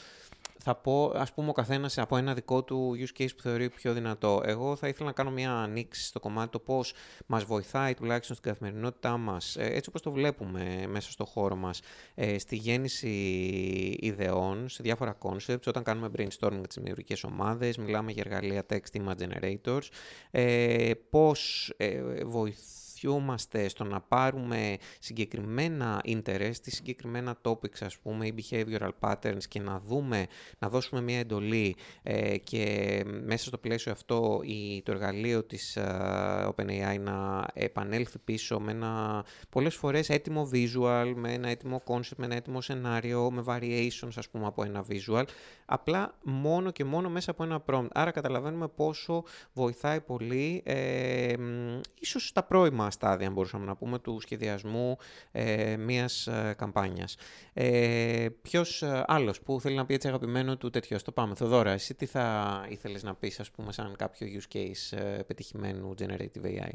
θα 0.63 0.75
πω, 0.75 1.11
ας 1.15 1.33
πούμε, 1.33 1.49
ο 1.49 1.51
καθένας 1.51 1.97
από 1.97 2.17
ένα 2.17 2.33
δικό 2.33 2.63
του 2.63 2.95
use 2.97 3.21
case 3.21 3.35
που 3.35 3.41
θεωρεί 3.41 3.69
πιο 3.69 3.93
δυνατό. 3.93 4.41
Εγώ 4.45 4.75
θα 4.75 4.87
ήθελα 4.87 5.05
να 5.05 5.11
κάνω 5.11 5.31
μια 5.31 5.53
ανοίξη 5.53 6.05
στο 6.05 6.19
κομμάτι 6.19 6.51
το 6.51 6.59
πώς 6.59 6.93
μας 7.25 7.43
βοηθάει 7.43 7.93
τουλάχιστον 7.93 8.35
στην 8.35 8.51
καθημερινότητά 8.51 9.17
μας, 9.17 9.55
ε, 9.55 9.65
έτσι 9.65 9.89
όπως 9.89 10.01
το 10.01 10.11
βλέπουμε 10.11 10.87
μέσα 10.87 11.11
στο 11.11 11.25
χώρο 11.25 11.55
μας, 11.55 11.81
ε, 12.15 12.39
στη 12.39 12.55
γέννηση 12.55 13.07
ιδεών, 13.99 14.69
σε 14.69 14.83
διάφορα 14.83 15.17
concepts, 15.21 15.65
όταν 15.65 15.83
κάνουμε 15.83 16.09
brainstorming 16.17 16.59
με 16.59 16.67
τις 16.67 16.75
δημιουργικές 16.75 17.23
ομάδες, 17.23 17.77
μιλάμε 17.77 18.11
για 18.11 18.23
εργαλεία 18.25 18.65
text 18.69 19.01
image 19.01 19.15
generators, 19.17 19.87
ε, 20.31 20.91
πώς 21.09 21.73
βοηθάει 22.25 22.79
βασιούμαστε 23.01 23.67
στο 23.67 23.83
να 23.83 24.01
πάρουμε 24.01 24.77
συγκεκριμένα 24.99 26.01
interest, 26.05 26.61
συγκεκριμένα 26.61 27.37
topics 27.41 27.81
ας 27.81 27.97
πούμε 27.97 28.25
ή 28.25 28.33
behavioral 28.37 28.89
patterns 28.99 29.43
και 29.47 29.59
να 29.59 29.79
δούμε, 29.79 30.27
να 30.59 30.69
δώσουμε 30.69 31.01
μια 31.01 31.19
εντολή 31.19 31.75
ε, 32.03 32.37
και 32.37 33.03
μέσα 33.23 33.45
στο 33.45 33.57
πλαίσιο 33.57 33.91
αυτό 33.91 34.39
η, 34.43 34.81
το 34.81 34.91
εργαλείο 34.91 35.43
της 35.43 35.77
uh, 35.79 36.49
OpenAI 36.49 36.99
να 36.99 37.45
επανέλθει 37.53 38.17
πίσω 38.17 38.59
με 38.59 38.71
ένα 38.71 39.25
πολλές 39.49 39.75
φορές 39.75 40.09
έτοιμο 40.09 40.49
visual, 40.53 41.13
με 41.15 41.33
ένα 41.33 41.49
έτοιμο 41.49 41.83
concept, 41.85 42.15
με 42.17 42.25
ένα 42.25 42.35
έτοιμο 42.35 42.61
σενάριο, 42.61 43.31
με 43.31 43.43
variations 43.47 44.13
ας 44.15 44.29
πούμε 44.29 44.45
από 44.45 44.63
ένα 44.63 44.85
visual, 44.89 45.23
απλά 45.65 46.17
μόνο 46.23 46.71
και 46.71 46.83
μόνο 46.83 47.09
μέσα 47.09 47.31
από 47.31 47.43
ένα 47.43 47.63
prompt. 47.65 47.87
Άρα 47.93 48.11
καταλαβαίνουμε 48.11 48.67
πόσο 48.67 49.23
βοηθάει 49.53 50.01
πολύ, 50.01 50.61
ε, 50.65 51.33
ίσως 51.99 52.31
τα 52.31 52.43
πρώιμα 52.43 52.90
στάδια, 52.91 53.27
αν 53.27 53.33
μπορούσαμε 53.33 53.65
να 53.65 53.75
πούμε, 53.75 53.99
του 53.99 54.19
σχεδιασμού 54.19 54.97
ε, 55.31 55.77
μιας 55.77 56.27
ε, 56.27 56.53
καμπάνιας. 56.57 57.15
Ε, 57.53 58.27
ποιος 58.41 58.81
ε, 58.81 59.03
άλλος 59.07 59.41
που 59.41 59.61
θέλει 59.61 59.75
να 59.75 59.85
πει 59.85 59.93
έτσι 59.93 60.07
αγαπημένο 60.07 60.57
του 60.57 60.69
τέτοιο, 60.69 61.01
το 61.01 61.11
πάμε. 61.11 61.35
Θοδώρα, 61.35 61.71
εσύ 61.71 61.93
τι 61.93 62.05
θα 62.05 62.65
ήθελες 62.69 63.03
να 63.03 63.15
πεις, 63.15 63.39
ας 63.39 63.51
πούμε, 63.51 63.71
σαν 63.71 63.95
κάποιο 63.97 64.27
use 64.39 64.55
case 64.55 64.97
ε, 64.97 65.23
πετυχημένου 65.27 65.93
Generative 65.99 66.45
AI. 66.45 66.71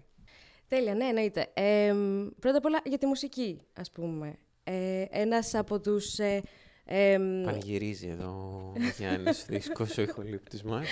Τέλεια, 0.69 0.95
ναι, 0.95 1.05
εννοείται. 1.05 1.47
Ε, 1.55 1.95
πρώτα 2.39 2.59
απ' 2.59 2.65
όλα 2.65 2.81
για 2.85 2.99
τη 2.99 3.07
μουσική, 3.07 3.61
ας 3.73 3.91
πούμε. 3.91 4.39
Ε, 4.65 5.05
ένας 5.11 5.55
από 5.55 5.81
τους... 5.81 6.19
Ε, 6.19 6.43
ε, 6.89 7.19
Πανηγυρίζει 7.45 8.09
εδώ 8.09 8.29
ο 8.77 8.81
Γιάννης 8.99 9.45
Δίσκος, 9.49 9.99
ο 9.99 10.03
ηχολήπτης 10.03 10.63
μας. 10.63 10.87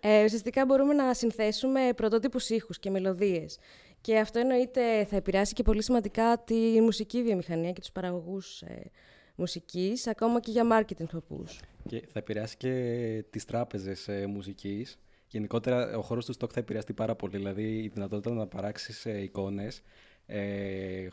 Ε, 0.00 0.24
ουσιαστικά 0.24 0.64
μπορούμε 0.64 0.94
να 0.94 1.14
συνθέσουμε 1.14 1.92
πρωτότυπους 1.96 2.48
ήχους 2.48 2.78
και 2.78 2.90
μελωδίες. 2.90 3.58
Και 4.00 4.18
αυτό 4.18 4.38
εννοείται 4.38 5.04
θα 5.04 5.16
επηρεάσει 5.16 5.54
και 5.54 5.62
πολύ 5.62 5.82
σημαντικά 5.82 6.42
τη 6.44 6.80
μουσική 6.80 7.22
βιομηχανία 7.22 7.72
και 7.72 7.80
τους 7.80 7.92
παραγωγούς 7.92 8.62
ε, 8.62 8.82
μουσικής, 9.34 10.06
ακόμα 10.06 10.40
και 10.40 10.50
για 10.50 10.64
marketing 10.72 11.06
σκοπούς. 11.08 11.60
Και 11.88 12.00
θα 12.12 12.18
επηρεάσει 12.18 12.56
και 12.56 13.24
τις 13.30 13.44
τράπεζες 13.44 14.08
ε, 14.08 14.26
μουσικής. 14.26 14.98
Γενικότερα, 15.26 15.96
ο 15.96 16.02
χώρος 16.02 16.24
του 16.26 16.34
stock 16.38 16.50
θα 16.52 16.60
επηρεαστεί 16.60 16.92
πάρα 16.92 17.14
πολύ. 17.14 17.36
Δηλαδή, 17.36 17.78
η 17.78 17.88
δυνατότητα 17.88 18.34
να 18.34 18.46
παράξεις 18.46 19.06
ε, 19.06 19.22
εικόνες 19.22 19.82
ε, 20.30 21.08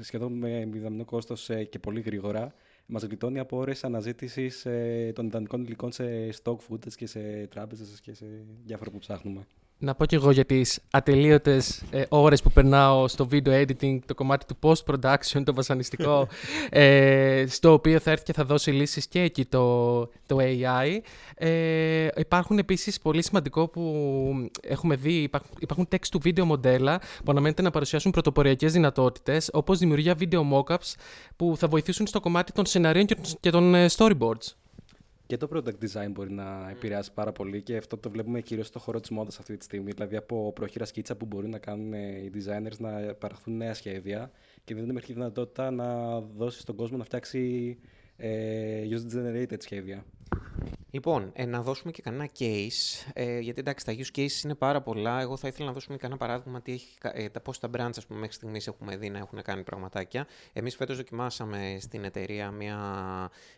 σχεδόν 0.00 0.32
με 0.32 0.64
μηδαμινό 0.64 1.04
κόστος 1.04 1.50
ε, 1.50 1.64
και 1.64 1.78
πολύ 1.78 2.00
γρήγορα 2.00 2.54
Μας 2.86 3.02
γλιτώνει 3.02 3.38
από 3.38 3.56
ώρες 3.56 3.84
αναζήτησης 3.84 4.66
ε, 4.66 5.12
των 5.14 5.26
ιδανικών 5.26 5.62
υλικών 5.62 5.92
σε 5.92 6.28
stock 6.42 6.56
footage 6.68 6.94
και 6.94 7.06
σε 7.06 7.46
τράπεζες 7.46 8.00
και 8.00 8.14
σε 8.14 8.26
διάφορα 8.64 8.90
που 8.90 8.98
ψάχνουμε. 8.98 9.46
Να 9.82 9.94
πω 9.94 10.06
κι 10.06 10.14
εγώ 10.14 10.30
για 10.30 10.44
τις 10.44 10.80
ατελείωτες 10.90 11.82
ε, 11.90 12.04
ώρες 12.08 12.42
που 12.42 12.50
περνάω 12.50 13.08
στο 13.08 13.28
video 13.30 13.66
editing, 13.66 13.98
το 14.06 14.14
κομμάτι 14.14 14.46
του 14.46 14.56
post-production, 14.60 15.42
το 15.44 15.54
βασανιστικό, 15.54 16.28
ε, 16.70 17.44
στο 17.48 17.72
οποίο 17.72 17.98
θα 17.98 18.10
έρθει 18.10 18.24
και 18.24 18.32
θα 18.32 18.44
δώσει 18.44 18.70
λύσεις 18.70 19.06
και 19.06 19.20
εκεί 19.20 19.44
το, 19.44 20.00
το 20.26 20.36
AI. 20.40 20.98
Ε, 21.34 22.08
υπάρχουν 22.16 22.58
επίσης 22.58 23.00
πολύ 23.00 23.22
σημαντικό 23.22 23.68
που 23.68 23.94
έχουμε 24.62 24.96
δει, 24.96 25.12
υπάρχουν, 25.12 25.50
υπάρχουν 25.58 25.88
text 25.90 26.18
to 26.18 26.26
video 26.26 26.44
μοντέλα 26.44 26.98
που 26.98 27.30
αναμένεται 27.30 27.62
να 27.62 27.70
παρουσιάσουν 27.70 28.10
πρωτοποριακές 28.10 28.72
δυνατότητες, 28.72 29.50
όπως 29.52 29.78
δημιουργία 29.78 30.16
video 30.18 30.40
mockups 30.52 30.94
που 31.36 31.54
θα 31.56 31.68
βοηθήσουν 31.68 32.06
στο 32.06 32.20
κομμάτι 32.20 32.52
των 32.52 32.66
σενάριων 32.66 33.06
και 33.40 33.50
των 33.50 33.74
ε, 33.74 33.86
storyboards. 33.96 34.59
Και 35.30 35.36
το 35.36 35.48
product 35.52 35.84
design 35.84 36.10
μπορεί 36.10 36.32
να 36.32 36.70
επηρεάσει 36.70 37.12
πάρα 37.12 37.32
πολύ 37.32 37.62
και 37.62 37.76
αυτό 37.76 37.96
το 37.96 38.10
βλέπουμε 38.10 38.40
κυρίως 38.40 38.66
στο 38.66 38.78
χώρο 38.78 39.00
της 39.00 39.10
μόδας 39.10 39.38
αυτή 39.38 39.56
τη 39.56 39.64
στιγμή. 39.64 39.90
Δηλαδή 39.92 40.16
από 40.16 40.52
πρόχειρα 40.52 40.84
σκίτσα 40.84 41.16
που 41.16 41.26
μπορεί 41.26 41.48
να 41.48 41.58
κάνουν 41.58 41.92
οι 41.92 42.30
designers 42.34 42.78
να 42.78 43.14
παραχθούν 43.14 43.56
νέα 43.56 43.74
σχέδια 43.74 44.30
και 44.64 44.74
δεν 44.74 44.88
υπάρχει 44.88 45.12
δυνατότητα 45.12 45.70
να 45.70 46.20
δώσει 46.20 46.60
στον 46.60 46.76
κόσμο 46.76 46.96
να 46.96 47.04
φτιάξει 47.04 47.78
ε, 48.16 48.82
user 48.90 49.16
generated 49.16 49.56
σχέδια. 49.58 50.04
Λοιπόν, 50.92 51.30
ε, 51.34 51.46
να 51.46 51.62
δώσουμε 51.62 51.92
και 51.92 52.02
κανένα 52.02 52.28
case, 52.38 53.10
ε, 53.12 53.38
γιατί 53.38 53.60
εντάξει 53.60 53.84
τα 53.84 53.94
use 53.96 54.18
cases 54.18 54.44
είναι 54.44 54.54
πάρα 54.54 54.80
πολλά. 54.82 55.20
Εγώ 55.20 55.36
θα 55.36 55.48
ήθελα 55.48 55.66
να 55.66 55.72
δώσουμε 55.72 55.96
κανένα 55.96 56.18
παράδειγμα 56.18 56.62
τι 56.62 56.72
έχει, 56.72 56.98
ε, 57.02 57.28
τα, 57.28 57.40
πώς 57.40 57.58
τα 57.58 57.70
brands 57.76 57.96
ας 57.96 58.06
πούμε, 58.06 58.18
μέχρι 58.18 58.34
στιγμής 58.34 58.66
έχουμε 58.66 58.96
δει 58.96 59.10
να 59.10 59.18
έχουν 59.18 59.42
κάνει 59.42 59.62
πραγματάκια. 59.62 60.26
Εμείς 60.52 60.76
φέτος 60.76 60.96
δοκιμάσαμε 60.96 61.76
στην 61.80 62.04
εταιρεία 62.04 62.50
μια 62.50 62.78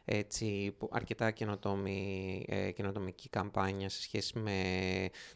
έτσι, 0.04 0.76
αρκετά 0.90 1.30
καινοτόμη, 1.30 2.44
ε, 2.48 2.70
καινοτομική 2.70 3.28
καμπάνια 3.28 3.88
σε 3.88 4.02
σχέση 4.02 4.38
με 4.38 4.60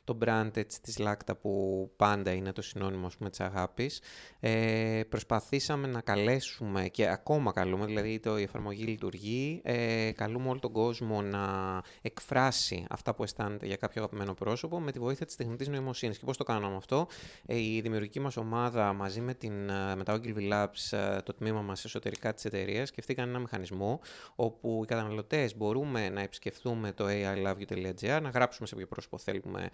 το 0.05 0.19
brand 0.25 0.51
έτσι, 0.57 0.81
της 0.83 0.99
Lacta 1.01 1.33
που 1.41 1.91
πάντα 1.97 2.33
είναι 2.33 2.53
το 2.53 2.63
συνώνυμο 2.63 3.07
ας 3.07 3.17
πούμε, 3.17 3.31
της 3.31 3.41
αγάπης. 3.41 4.01
Ε, 4.41 5.01
προσπαθήσαμε 5.09 5.87
να 5.87 6.01
καλέσουμε 6.01 6.89
και 6.89 7.09
ακόμα 7.09 7.53
καλούμε, 7.53 7.87
δηλαδή 7.87 8.21
το, 8.21 8.39
η 8.39 8.43
εφαρμογή 8.43 8.85
λειτουργεί, 8.85 9.61
ε, 9.65 10.11
καλούμε 10.13 10.49
όλο 10.49 10.59
τον 10.59 10.73
κόσμο 10.73 11.23
να 11.23 11.85
εκφράσει 12.03 12.87
αυτά 12.91 13.15
που 13.15 13.23
αισθάνεται 13.23 13.67
για 13.67 13.77
κάποιο 13.77 14.03
αγαπημένο 14.03 14.35
πρόσωπο 14.35 14.81
με 14.81 14.93
τη 14.93 14.99
βοήθεια 14.99 15.27
της 15.27 15.37
τεχνητής 15.37 15.69
νοημοσύνης. 15.69 16.19
Και 16.19 16.25
πώς 16.25 16.37
το 16.37 16.45
κάναμε 16.45 16.77
αυτό, 16.77 17.07
ε, 17.47 17.59
η 17.59 17.81
δημιουργική 17.81 18.21
μας 18.21 18.37
ομάδα 18.37 18.93
μαζί 18.93 19.21
με, 19.21 19.35
την, 19.35 19.69
ε, 19.69 19.97
με 19.97 20.05
τα 20.05 20.21
Ogilvy 20.21 20.53
Labs, 20.53 20.99
ε, 20.99 21.21
το 21.23 21.33
τμήμα 21.33 21.63
μας 21.63 21.85
εσωτερικά 21.85 22.35
της 22.35 22.45
εταιρείας, 22.45 22.89
σκεφτήκαν 22.89 23.29
ένα 23.29 23.39
μηχανισμό 23.39 24.01
όπου 24.35 24.81
οι 24.83 24.87
καταναλωτές 24.87 25.57
μπορούμε 25.57 26.09
να 26.09 26.21
επισκεφθούμε 26.21 26.93
το 26.93 27.05
ailoveyou.gr, 27.09 28.21
να 28.23 28.29
γράψουμε 28.29 28.67
σε 28.67 28.77
ποιο 28.77 28.87
πρόσωπο 28.87 29.19
θέλουμε 29.19 29.71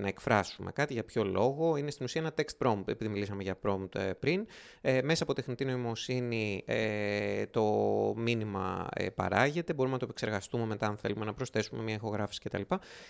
να 0.00 0.08
εκφράσουμε 0.08 0.72
κάτι, 0.72 0.92
για 0.92 1.04
ποιο 1.04 1.24
λόγο. 1.24 1.76
Είναι 1.76 1.90
στην 1.90 2.04
ουσία 2.04 2.20
ένα 2.20 2.32
text 2.36 2.66
prompt, 2.66 2.88
επειδή 2.88 3.10
μιλήσαμε 3.10 3.42
για 3.42 3.58
prompt 3.66 4.12
πριν. 4.18 4.46
μέσα 5.02 5.22
από 5.22 5.34
τεχνητή 5.34 5.64
νοημοσύνη 5.64 6.64
το 7.50 7.64
μήνυμα 8.16 8.88
παράγεται, 9.14 9.72
μπορούμε 9.72 9.94
να 9.94 9.98
το 10.00 10.04
επεξεργαστούμε 10.04 10.66
μετά 10.66 10.86
αν 10.86 10.96
θέλουμε 10.96 11.24
να 11.24 11.32
προσθέσουμε 11.32 11.51
μια 11.72 11.94
ηχογράφηση 11.94 12.40
κτλ. 12.40 12.62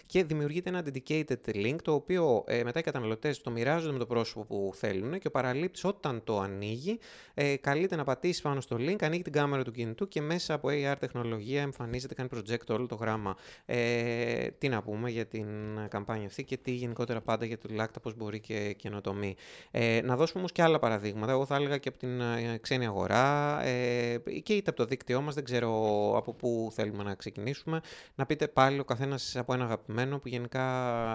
Και 0.06 0.24
δημιουργείται 0.24 0.68
ένα 0.68 0.84
dedicated 0.84 1.54
link, 1.54 1.76
το 1.82 1.92
οποίο 1.92 2.44
ε, 2.46 2.64
μετά 2.64 2.78
οι 2.78 2.82
καταναλωτές 2.82 3.40
το 3.40 3.50
μοιράζονται 3.50 3.92
με 3.92 3.98
το 3.98 4.06
πρόσωπο 4.06 4.44
που 4.44 4.72
θέλουν 4.74 5.18
και 5.18 5.26
ο 5.26 5.30
παραλήπτης 5.30 5.84
όταν 5.84 6.24
το 6.24 6.40
ανοίγει, 6.40 6.98
ε, 7.34 7.56
καλείται 7.56 7.96
να 7.96 8.04
πατήσει 8.04 8.42
πάνω 8.42 8.60
στο 8.60 8.76
link, 8.76 9.04
ανοίγει 9.04 9.22
την 9.22 9.32
κάμερα 9.32 9.62
του 9.62 9.70
κινητού 9.70 10.08
και 10.08 10.20
μέσα 10.20 10.54
από 10.54 10.68
AR 10.72 10.94
τεχνολογία 10.98 11.62
εμφανίζεται, 11.62 12.14
κάνει 12.14 12.28
project 12.34 12.66
όλο 12.68 12.86
το 12.86 12.94
γράμμα. 12.94 13.36
Ε, 13.66 14.46
τι 14.50 14.68
να 14.68 14.82
πούμε 14.82 15.10
για 15.10 15.26
την 15.26 15.46
καμπάνια 15.88 16.26
αυτή 16.26 16.44
και 16.44 16.56
τι 16.56 16.70
γενικότερα 16.70 17.20
πάντα 17.20 17.44
για 17.44 17.58
το 17.58 17.68
Lacta, 17.78 18.02
πώς 18.02 18.14
μπορεί 18.16 18.40
και 18.40 18.72
καινοτομή. 18.72 19.36
Ε, 19.70 20.00
να 20.04 20.16
δώσουμε 20.16 20.38
όμως 20.38 20.52
και 20.52 20.62
άλλα 20.62 20.78
παραδείγματα. 20.78 21.32
Εγώ 21.32 21.46
θα 21.46 21.54
έλεγα 21.54 21.78
και 21.78 21.88
από 21.88 21.98
την 21.98 22.20
ε, 22.20 22.58
ξένη 22.60 22.86
αγορά 22.86 23.60
ε, 23.64 24.18
και 24.42 24.54
είτε 24.54 24.70
από 24.70 24.78
το 24.78 24.84
δίκτυό 24.84 25.20
μας, 25.20 25.34
δεν 25.34 25.44
ξέρω 25.44 25.70
από 26.16 26.34
πού 26.34 26.70
θέλουμε 26.72 27.02
να 27.02 27.14
ξεκινήσουμε 27.14 27.80
να 28.14 28.26
πείτε 28.32 28.48
πάλι 28.48 28.78
ο 28.78 28.84
καθένας 28.84 29.36
από 29.36 29.54
ένα 29.54 29.64
αγαπημένο 29.64 30.18
που 30.18 30.28
γενικά 30.28 30.62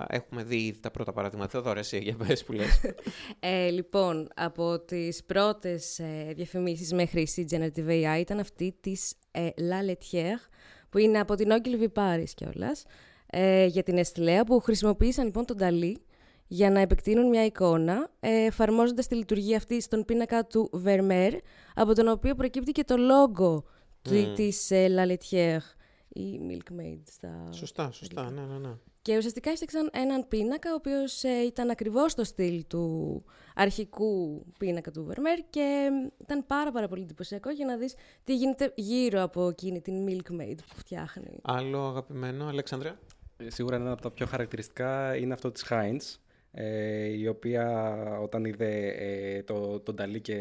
έχουμε 0.10 0.44
δει 0.44 0.58
ήδη 0.58 0.80
τα 0.80 0.92
πρώτα 0.92 1.14
παραδείγματα. 1.14 1.52
Θεοδόρα, 1.52 1.80
εσύ 1.80 1.98
για 1.98 2.16
πες 2.16 2.44
που 2.44 2.52
λες. 2.54 2.82
ε, 3.40 3.70
λοιπόν, 3.70 4.28
από 4.36 4.80
τις 4.80 5.24
πρώτες 5.24 6.00
ε, 6.00 6.34
διαφημίσεις 6.36 6.94
με 6.94 7.06
χρήση 7.06 7.46
Generative 7.52 7.88
AI 7.88 8.20
ήταν 8.20 8.40
αυτή 8.40 8.78
της 8.80 9.14
ε, 9.32 9.48
La 9.58 9.90
Letière, 9.90 10.50
που 10.90 10.98
είναι 10.98 11.20
από 11.20 11.36
την 11.36 11.50
Ogilvy 11.52 11.88
Paris 11.94 12.30
κιόλας, 12.36 12.86
ε, 13.26 13.66
για 13.66 13.84
την 13.84 13.98
Εστιλέα, 13.98 14.44
που 14.44 14.60
χρησιμοποίησαν 14.60 15.26
λοιπόν 15.26 15.46
τον 15.46 15.58
Ταλή 15.58 16.02
για 16.48 16.70
να 16.70 16.80
επεκτείνουν 16.80 17.28
μια 17.28 17.46
εικόνα, 17.46 18.10
ε, 18.20 18.46
εφαρμόζοντας 18.46 19.08
τη 19.08 19.16
λειτουργία 19.16 19.58
αυτή 19.58 19.82
στον 19.82 20.06
πίνακα 20.06 20.46
του 20.46 20.82
Vermeer, 20.86 21.32
από 21.76 21.94
τον 21.94 22.08
οποίο 22.08 22.36
προκύπτει 22.36 22.72
και 22.72 22.84
το 22.84 22.98
λόγο 22.98 23.64
mm. 24.10 24.34
της 24.36 24.72
ε, 24.72 24.88
La 24.90 25.12
Letière 25.12 25.77
ή 26.18 26.40
Milkmaid 26.50 27.02
στα. 27.12 27.50
Σωστά, 27.52 27.92
σωστά, 27.92 28.32
ναι, 28.32 28.42
ναι, 28.42 28.58
ναι. 28.58 28.76
Και 29.02 29.18
ουσιαστικά 29.18 29.50
έφτιαξαν 29.50 29.90
έναν 29.94 30.28
πίνακα, 30.28 30.72
ο 30.72 30.76
οποίος 30.76 31.24
ε, 31.24 31.42
ήταν 31.46 31.70
ακριβώς 31.70 32.12
στο 32.12 32.24
στυλ 32.24 32.64
του 32.68 33.24
αρχικού 33.56 34.44
πίνακα 34.60 34.92
του 34.92 35.08
Vermeer 35.10 35.44
και 35.50 35.90
ήταν 36.22 36.46
πάρα, 36.48 36.72
πάρα 36.72 36.88
πολύ 36.88 37.02
εντυπωσιακό 37.02 37.50
για 37.50 37.66
να 37.66 37.78
δεις 37.78 37.96
τι 38.24 38.36
γίνεται 38.36 38.74
γύρω 38.76 39.22
από 39.22 39.48
εκείνη 39.48 39.82
την 39.82 40.06
Milkmaid 40.08 40.56
που 40.70 40.76
φτιάχνει. 40.76 41.40
Άλλο 41.42 41.88
αγαπημένο, 41.88 42.48
Αλέξανδρα. 42.48 43.00
Ε, 43.38 43.50
σίγουρα 43.50 43.76
ένα 43.76 43.92
από 43.92 44.02
τα 44.02 44.12
πιο 44.12 44.26
χαρακτηριστικά 44.26 45.16
είναι 45.16 45.34
αυτό 45.34 45.52
της 45.52 45.66
Heinz, 45.70 46.18
ε, 46.52 47.08
η 47.08 47.28
οποία 47.28 47.98
όταν 48.22 48.46
είδε 48.46 48.88
ε, 48.88 49.44
το, 49.44 49.80
τον 49.80 49.96
Ταλί 49.96 50.22
και 50.22 50.36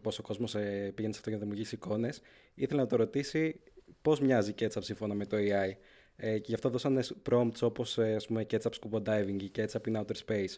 πόσο 0.00 0.22
κόσμος 0.22 0.54
ε, 0.54 0.92
πήγαινε 0.94 1.12
σε 1.12 1.18
αυτό 1.18 1.30
για 1.30 1.38
να 1.38 1.44
δημιουργήσει 1.44 1.74
εικόνες, 1.74 2.20
ήθελε 2.54 2.80
να 2.80 2.86
το 2.86 2.96
ρωτήσει 2.96 3.60
πώς 4.02 4.20
μοιάζει 4.20 4.50
η 4.50 4.54
ketchup 4.58 4.82
σύμφωνα 4.82 5.14
με 5.14 5.26
το 5.26 5.36
AI. 5.36 5.70
Ε, 6.16 6.38
και 6.38 6.44
γι' 6.46 6.54
αυτό 6.54 6.68
δώσανε 6.68 7.02
prompts 7.30 7.60
όπως 7.60 7.98
ε, 7.98 8.14
ας 8.14 8.26
πούμε 8.26 8.46
ketchup 8.50 8.70
scuba 8.80 9.02
diving 9.02 9.42
ή 9.42 9.50
ketchup 9.56 9.92
in 9.92 9.96
outer 9.96 10.16
space. 10.26 10.54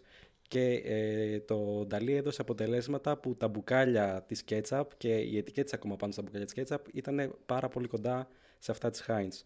Και 0.49 0.83
ε, 0.85 1.41
το 1.41 1.87
Dali 1.91 2.09
έδωσε 2.11 2.41
αποτελέσματα 2.41 3.17
που 3.17 3.37
τα 3.37 3.49
μπουκάλια 3.49 4.25
της 4.27 4.45
ketchup 4.49 4.85
και 4.97 5.15
οι 5.15 5.37
ετικέτες 5.37 5.73
ακόμα 5.73 5.97
πάνω 5.97 6.13
στα 6.13 6.23
μπουκάλια 6.23 6.47
της 6.47 6.65
ketchup 6.65 6.81
ήταν 6.93 7.35
πάρα 7.47 7.69
πολύ 7.69 7.87
κοντά 7.87 8.29
σε 8.59 8.71
αυτά 8.71 8.91
της 8.91 9.05
Heinz 9.09 9.43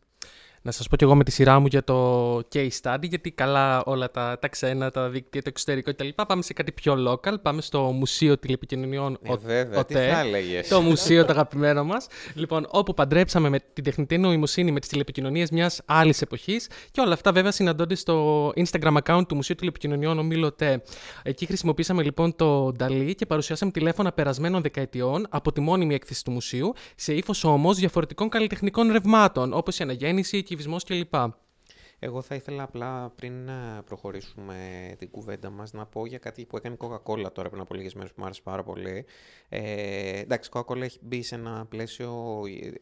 να 0.63 0.71
σας 0.71 0.89
πω 0.89 0.97
κι 0.97 1.05
εγώ 1.05 1.15
με 1.15 1.25
τη 1.25 1.31
σειρά 1.31 1.59
μου 1.59 1.67
για 1.67 1.85
το 1.85 2.37
case 2.37 2.69
study, 2.83 3.03
γιατί 3.03 3.31
καλά 3.31 3.83
όλα 3.85 4.11
τα, 4.11 4.39
τα 4.41 4.49
ξένα, 4.49 4.91
τα 4.91 5.09
δίκτυα, 5.09 5.43
το 5.43 5.49
εξωτερικό 5.49 5.91
κτλ. 5.91 6.09
Πάμε 6.27 6.43
σε 6.43 6.53
κάτι 6.53 6.73
πιο 6.73 6.95
local, 7.09 7.35
πάμε 7.43 7.61
στο 7.61 7.81
Μουσείο 7.81 8.39
Τηλεπικοινωνιών 8.39 9.19
ε, 9.23 9.37
βέβαια, 9.37 9.85
τι 9.85 9.95
θα 9.95 10.01
έλεγες; 10.01 10.69
Το 10.69 10.81
μουσείο 10.81 11.25
το 11.25 11.33
αγαπημένο 11.33 11.85
μας. 11.85 12.07
Λοιπόν, 12.35 12.67
όπου 12.71 12.95
παντρέψαμε 12.95 13.49
με 13.49 13.59
την 13.73 13.85
τεχνητή 13.85 14.19
νοημοσύνη 14.19 14.71
με 14.73 14.81
τις 14.81 14.89
τηλεπικοινωνίες 14.89 15.51
μιας 15.51 15.81
άλλης 15.85 16.23
εποχής 16.23 16.69
και 16.91 17.01
όλα 17.01 17.13
αυτά 17.13 17.33
βέβαια 17.33 17.51
συναντώνται 17.51 17.95
στο 17.95 18.49
Instagram 18.57 18.97
account 19.03 19.23
του 19.29 19.35
Μουσείου 19.35 19.55
Τηλεπικοινωνιών 19.55 20.19
Ομίλο 20.19 20.53
ΤΕ. 20.53 20.83
Εκεί 21.23 21.47
χρησιμοποίησαμε 21.47 22.03
λοιπόν 22.03 22.37
το 22.37 22.73
Νταλή 22.73 23.15
και 23.15 23.27
παρουσιάσαμε 23.27 23.71
τηλέφωνα 23.71 24.13
περασμένων 24.13 24.63
δεκαετιών 24.63 25.27
από 25.29 25.53
τη 25.53 25.61
μόνιμη 25.61 25.95
έκθεση 25.95 26.25
του 26.25 26.31
μουσείου, 26.31 26.73
σε 26.97 27.15
ύφος 27.15 27.45
όμως 27.45 27.77
διαφορετικών 27.77 28.29
καλλιτεχνικών 28.29 28.93
ρευμάτων, 28.93 29.53
όπως 29.53 29.79
η 29.79 29.83
αναγέννηση, 29.83 30.43
κυβισμός 30.49 30.85
κλπ. 30.85 31.15
Εγώ 32.01 32.23
θα 32.23 32.35
ήθελα 32.35 32.63
απλά 32.63 33.11
πριν 33.11 33.49
ε, 33.49 33.83
προχωρήσουμε 33.85 34.57
την 34.99 35.11
κουβέντα 35.11 35.51
μας 35.51 35.73
να 35.73 35.87
πω 35.87 36.07
για 36.07 36.19
κάτι 36.19 36.45
που 36.45 36.57
έκανε 36.57 36.75
η 36.75 36.79
Coca-Cola 36.81 37.33
τώρα 37.33 37.49
πριν 37.49 37.61
από 37.61 37.75
λίγες 37.75 37.95
μέρες 37.95 38.11
που 38.11 38.17
μου 38.19 38.25
άρεσε 38.25 38.41
πάρα 38.45 38.63
πολύ. 38.63 39.07
Ε, 39.49 40.19
εντάξει, 40.19 40.51
η 40.55 40.59
Coca-Cola 40.59 40.81
έχει 40.81 40.99
μπει 41.03 41.23
σε 41.23 41.35
ένα 41.35 41.67
πλαίσιο 41.69 42.41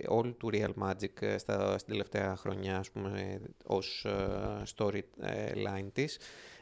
όλου 0.08 0.36
του 0.36 0.50
Real 0.52 0.72
Magic 0.82 1.34
στα, 1.36 1.78
στην 1.78 1.92
τελευταία 1.92 2.36
χρονιά, 2.36 2.78
ας 2.78 2.90
πούμε, 2.90 3.40
ως 3.66 4.06
storyline 4.76 5.88
της 5.92 6.18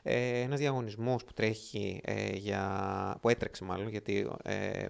ε, 0.07 0.41
ένας 0.41 0.59
διαγωνισμός 0.59 1.25
που 1.25 1.33
τρέχει, 1.33 2.01
ε, 2.05 2.37
για, 2.37 3.19
που 3.21 3.29
έτρεξε 3.29 3.65
μάλλον, 3.65 3.89
γιατί 3.89 4.31
ε, 4.43 4.87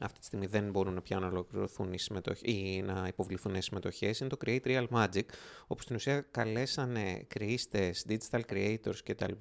αυτή 0.00 0.18
τη 0.18 0.24
στιγμή 0.24 0.46
δεν 0.46 0.70
μπορούν 0.70 1.02
πια 1.02 1.18
να 1.18 1.26
ολοκληρωθούν 1.26 1.92
οι 1.92 1.98
ή 2.42 2.82
να 2.82 3.04
υποβληθούν 3.08 3.54
οι 3.54 3.62
συμμετοχές, 3.62 4.20
είναι 4.20 4.28
το 4.28 4.36
Create 4.44 4.66
Real 4.66 4.86
Magic, 4.90 5.24
όπου 5.66 5.82
στην 5.82 5.94
ουσία 5.96 6.20
καλέσανε 6.30 7.26
creators, 7.34 7.92
digital 8.08 8.40
creators 8.52 8.98
κτλ. 9.04 9.32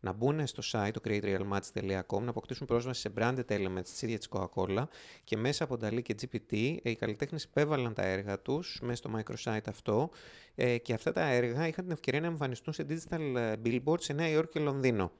να 0.00 0.12
μπουν 0.12 0.46
στο 0.46 0.62
site 0.72 0.90
το 0.92 1.00
createrealmagic.com, 1.04 2.20
να 2.20 2.30
αποκτήσουν 2.30 2.66
πρόσβαση 2.66 3.00
σε 3.00 3.12
branded 3.16 3.46
elements 3.48 3.82
της 3.82 4.02
ίδιας 4.02 4.18
της 4.18 4.28
Coca-Cola 4.30 4.84
και 5.24 5.36
μέσα 5.36 5.64
από 5.64 5.78
DALI 5.82 6.02
και 6.02 6.14
GPT 6.20 6.76
οι 6.82 6.94
καλλιτέχνες 6.94 7.44
υπέβαλαν 7.44 7.94
τα 7.94 8.02
έργα 8.02 8.40
τους 8.40 8.80
μέσα 8.82 8.96
στο 8.96 9.10
microsite 9.16 9.68
αυτό 9.68 10.10
ε, 10.49 10.49
και 10.82 10.92
αυτά 10.92 11.12
τα 11.12 11.20
έργα 11.20 11.66
είχαν 11.66 11.84
την 11.84 11.92
ευκαιρία 11.92 12.20
να 12.20 12.26
εμφανιστούν 12.26 12.72
σε 12.72 12.86
digital 12.88 13.34
ε, 13.36 13.52
billboards 13.64 14.00
σε 14.02 14.12
Νέα 14.12 14.28
Υόρκη 14.28 14.52
και 14.52 14.60
Λονδίνο. 14.60 15.12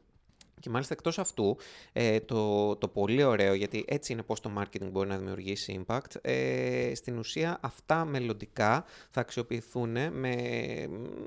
Και 0.60 0.70
μάλιστα 0.70 0.94
εκτός 0.94 1.18
αυτού, 1.18 1.56
ε, 1.92 2.20
το, 2.20 2.76
το 2.76 2.88
πολύ 2.88 3.22
ωραίο, 3.22 3.54
γιατί 3.54 3.84
έτσι 3.88 4.12
είναι 4.12 4.22
πώς 4.22 4.40
το 4.40 4.50
marketing 4.58 4.88
μπορεί 4.90 5.08
να 5.08 5.16
δημιουργήσει 5.16 5.84
impact, 5.86 6.14
ε, 6.20 6.92
στην 6.94 7.18
ουσία 7.18 7.58
αυτά 7.60 8.04
μελλοντικά 8.04 8.84
θα 9.10 9.20
αξιοποιηθούν 9.20 9.90
με, 9.90 10.36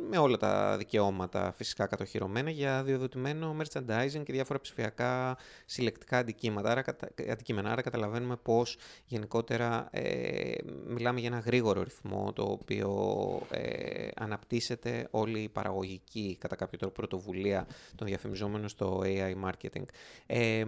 με 0.10 0.18
όλα 0.18 0.38
τα 0.38 0.78
δικαιώματα 0.78 1.54
φυσικά 1.56 1.86
κατοχυρωμένα 1.88 2.50
για 2.50 2.84
διοδοτημένο 2.84 3.56
merchandising 3.60 4.24
και 4.24 4.34
διάφορα 4.34 4.60
ψηφιακά 4.60 5.38
συλλεκτικά 5.66 6.18
αντικείμενα. 6.18 6.72
Άρα, 6.72 6.84
αντικείμενα. 7.32 7.72
Άρα 7.72 7.82
καταλαβαίνουμε 7.82 8.36
πώς 8.36 8.78
γενικότερα 9.06 9.88
ε, 9.92 10.56
μιλάμε 10.88 11.20
για 11.20 11.30
ένα 11.30 11.40
γρήγορο 11.40 11.84
ρυθμό 11.84 12.34
το 12.34 12.44
οποίο 12.44 12.92
ε, 13.52 14.08
αναπτύσσεται 14.16 15.08
όλη 15.12 15.40
η 15.40 15.50
παραγωγική 15.50 16.38
κατά 16.40 16.56
κάποιο 16.56 16.78
τρόπο 16.78 16.94
πρωτοβουλία 16.94 17.68
των 17.96 18.08
διαφημιζόμενων 18.08 18.70
στο 18.70 19.02
AI 19.04 19.23
AI 19.28 19.50
marketing. 19.50 19.86
Ε, 20.26 20.64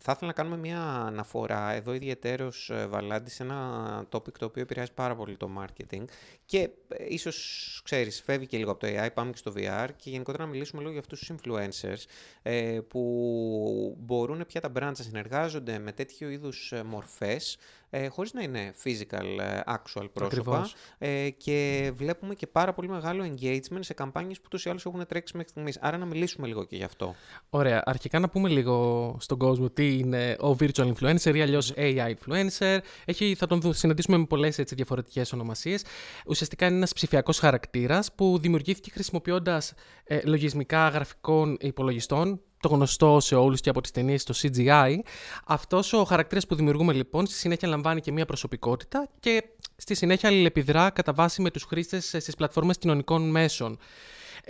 θα 0.00 0.12
ήθελα 0.12 0.26
να 0.26 0.32
κάνουμε 0.32 0.56
μια 0.56 0.80
αναφορά 0.82 1.72
εδώ 1.72 1.94
ιδιαίτερος 1.94 2.70
ε, 2.70 2.86
Βαλάντη 2.86 3.30
σε 3.30 3.42
ένα 3.42 4.06
topic 4.10 4.32
το 4.38 4.44
οποίο 4.44 4.62
επηρεάζει 4.62 4.92
πάρα 4.92 5.14
πολύ 5.14 5.36
το 5.36 5.50
marketing 5.58 6.04
και 6.44 6.58
ε, 6.88 7.04
ίσως 7.08 7.80
ξέρεις 7.84 8.22
φεύγει 8.22 8.46
και 8.46 8.58
λίγο 8.58 8.70
από 8.70 8.80
το 8.80 8.86
AI, 8.86 9.08
πάμε 9.14 9.30
και 9.30 9.36
στο 9.36 9.52
VR 9.56 9.88
και 9.96 10.10
γενικότερα 10.10 10.44
να 10.44 10.50
μιλήσουμε 10.50 10.80
λίγο 10.80 10.92
για 10.92 11.00
αυτούς 11.00 11.18
τους 11.18 11.36
influencers 11.36 12.04
ε, 12.42 12.80
που 12.88 13.96
μπορούν 13.98 14.46
πια 14.46 14.60
τα 14.60 14.72
brands 14.74 14.80
να 14.80 14.94
συνεργάζονται 14.94 15.78
με 15.78 15.92
τέτοιου 15.92 16.28
είδους 16.28 16.72
ε, 16.72 16.82
μορφές 16.82 17.58
ε, 17.90 18.08
χωρίς 18.08 18.32
να 18.32 18.42
είναι 18.42 18.74
physical, 18.84 19.38
ε, 19.38 19.60
actual 19.66 20.06
πρόσωπα. 20.12 20.70
Ε, 20.98 21.30
και 21.30 21.90
βλέπουμε 21.94 22.34
και 22.34 22.46
πάρα 22.46 22.72
πολύ 22.72 22.88
μεγάλο 22.88 23.24
engagement 23.24 23.78
σε 23.80 23.94
καμπάνιες 23.94 24.40
που 24.40 24.48
τόσο 24.48 24.68
ή 24.68 24.70
άλλως 24.70 24.86
έχουν 24.86 25.06
τρέξει 25.06 25.36
μέχρι 25.36 25.50
στιγμής. 25.50 25.78
Άρα 25.80 25.98
να 25.98 26.04
μιλήσουμε 26.04 26.46
λίγο 26.46 26.64
και 26.64 26.76
γι' 26.76 26.84
αυτό. 26.84 27.14
Ωραία. 27.50 27.82
Αρχικά 27.84 28.18
να 28.18 28.28
πούμε 28.28 28.48
λίγο 28.48 29.16
στον 29.20 29.38
κόσμο 29.38 29.70
τι 29.70 29.98
είναι 29.98 30.36
ο 30.40 30.56
virtual 30.60 30.92
influencer 30.92 31.34
ή 31.34 31.40
αλλιώς 31.40 31.72
AI 31.76 32.14
influencer. 32.14 32.78
Έχει, 33.04 33.34
θα 33.34 33.46
τον 33.46 33.74
συναντήσουμε 33.74 34.16
με 34.16 34.24
πολλές 34.24 34.58
έτσι, 34.58 34.74
διαφορετικές 34.74 35.32
ονομασίες. 35.32 35.84
Ουσιαστικά 36.26 36.66
είναι 36.66 36.76
ένας 36.76 36.92
ψηφιακός 36.92 37.38
χαρακτήρας 37.38 38.12
που 38.14 38.38
δημιουργήθηκε 38.38 38.90
χρησιμοποιώντας 38.90 39.74
ε, 40.04 40.20
λογισμικά 40.24 40.88
γραφικών 40.88 41.56
υπολογιστών 41.60 42.40
το 42.60 42.68
γνωστό 42.68 43.20
σε 43.20 43.34
όλους 43.34 43.60
και 43.60 43.70
από 43.70 43.80
τις 43.80 43.90
ταινίες 43.90 44.24
το 44.24 44.34
CGI. 44.42 44.98
Αυτός 45.46 45.92
ο 45.92 46.04
χαρακτήρας 46.04 46.46
που 46.46 46.54
δημιουργούμε 46.54 46.92
λοιπόν 46.92 47.26
στη 47.26 47.36
συνέχεια 47.36 47.68
λαμβάνει 47.68 48.00
και 48.00 48.12
μία 48.12 48.26
προσωπικότητα 48.26 49.08
και 49.20 49.44
στη 49.76 49.94
συνέχεια 49.94 50.28
αλληλεπιδρά 50.28 50.90
κατά 50.90 51.12
βάση 51.12 51.42
με 51.42 51.50
τους 51.50 51.64
χρήστες 51.64 52.04
στις 52.04 52.34
πλατφόρμες 52.34 52.78
κοινωνικών 52.78 53.30
μέσων. 53.30 53.78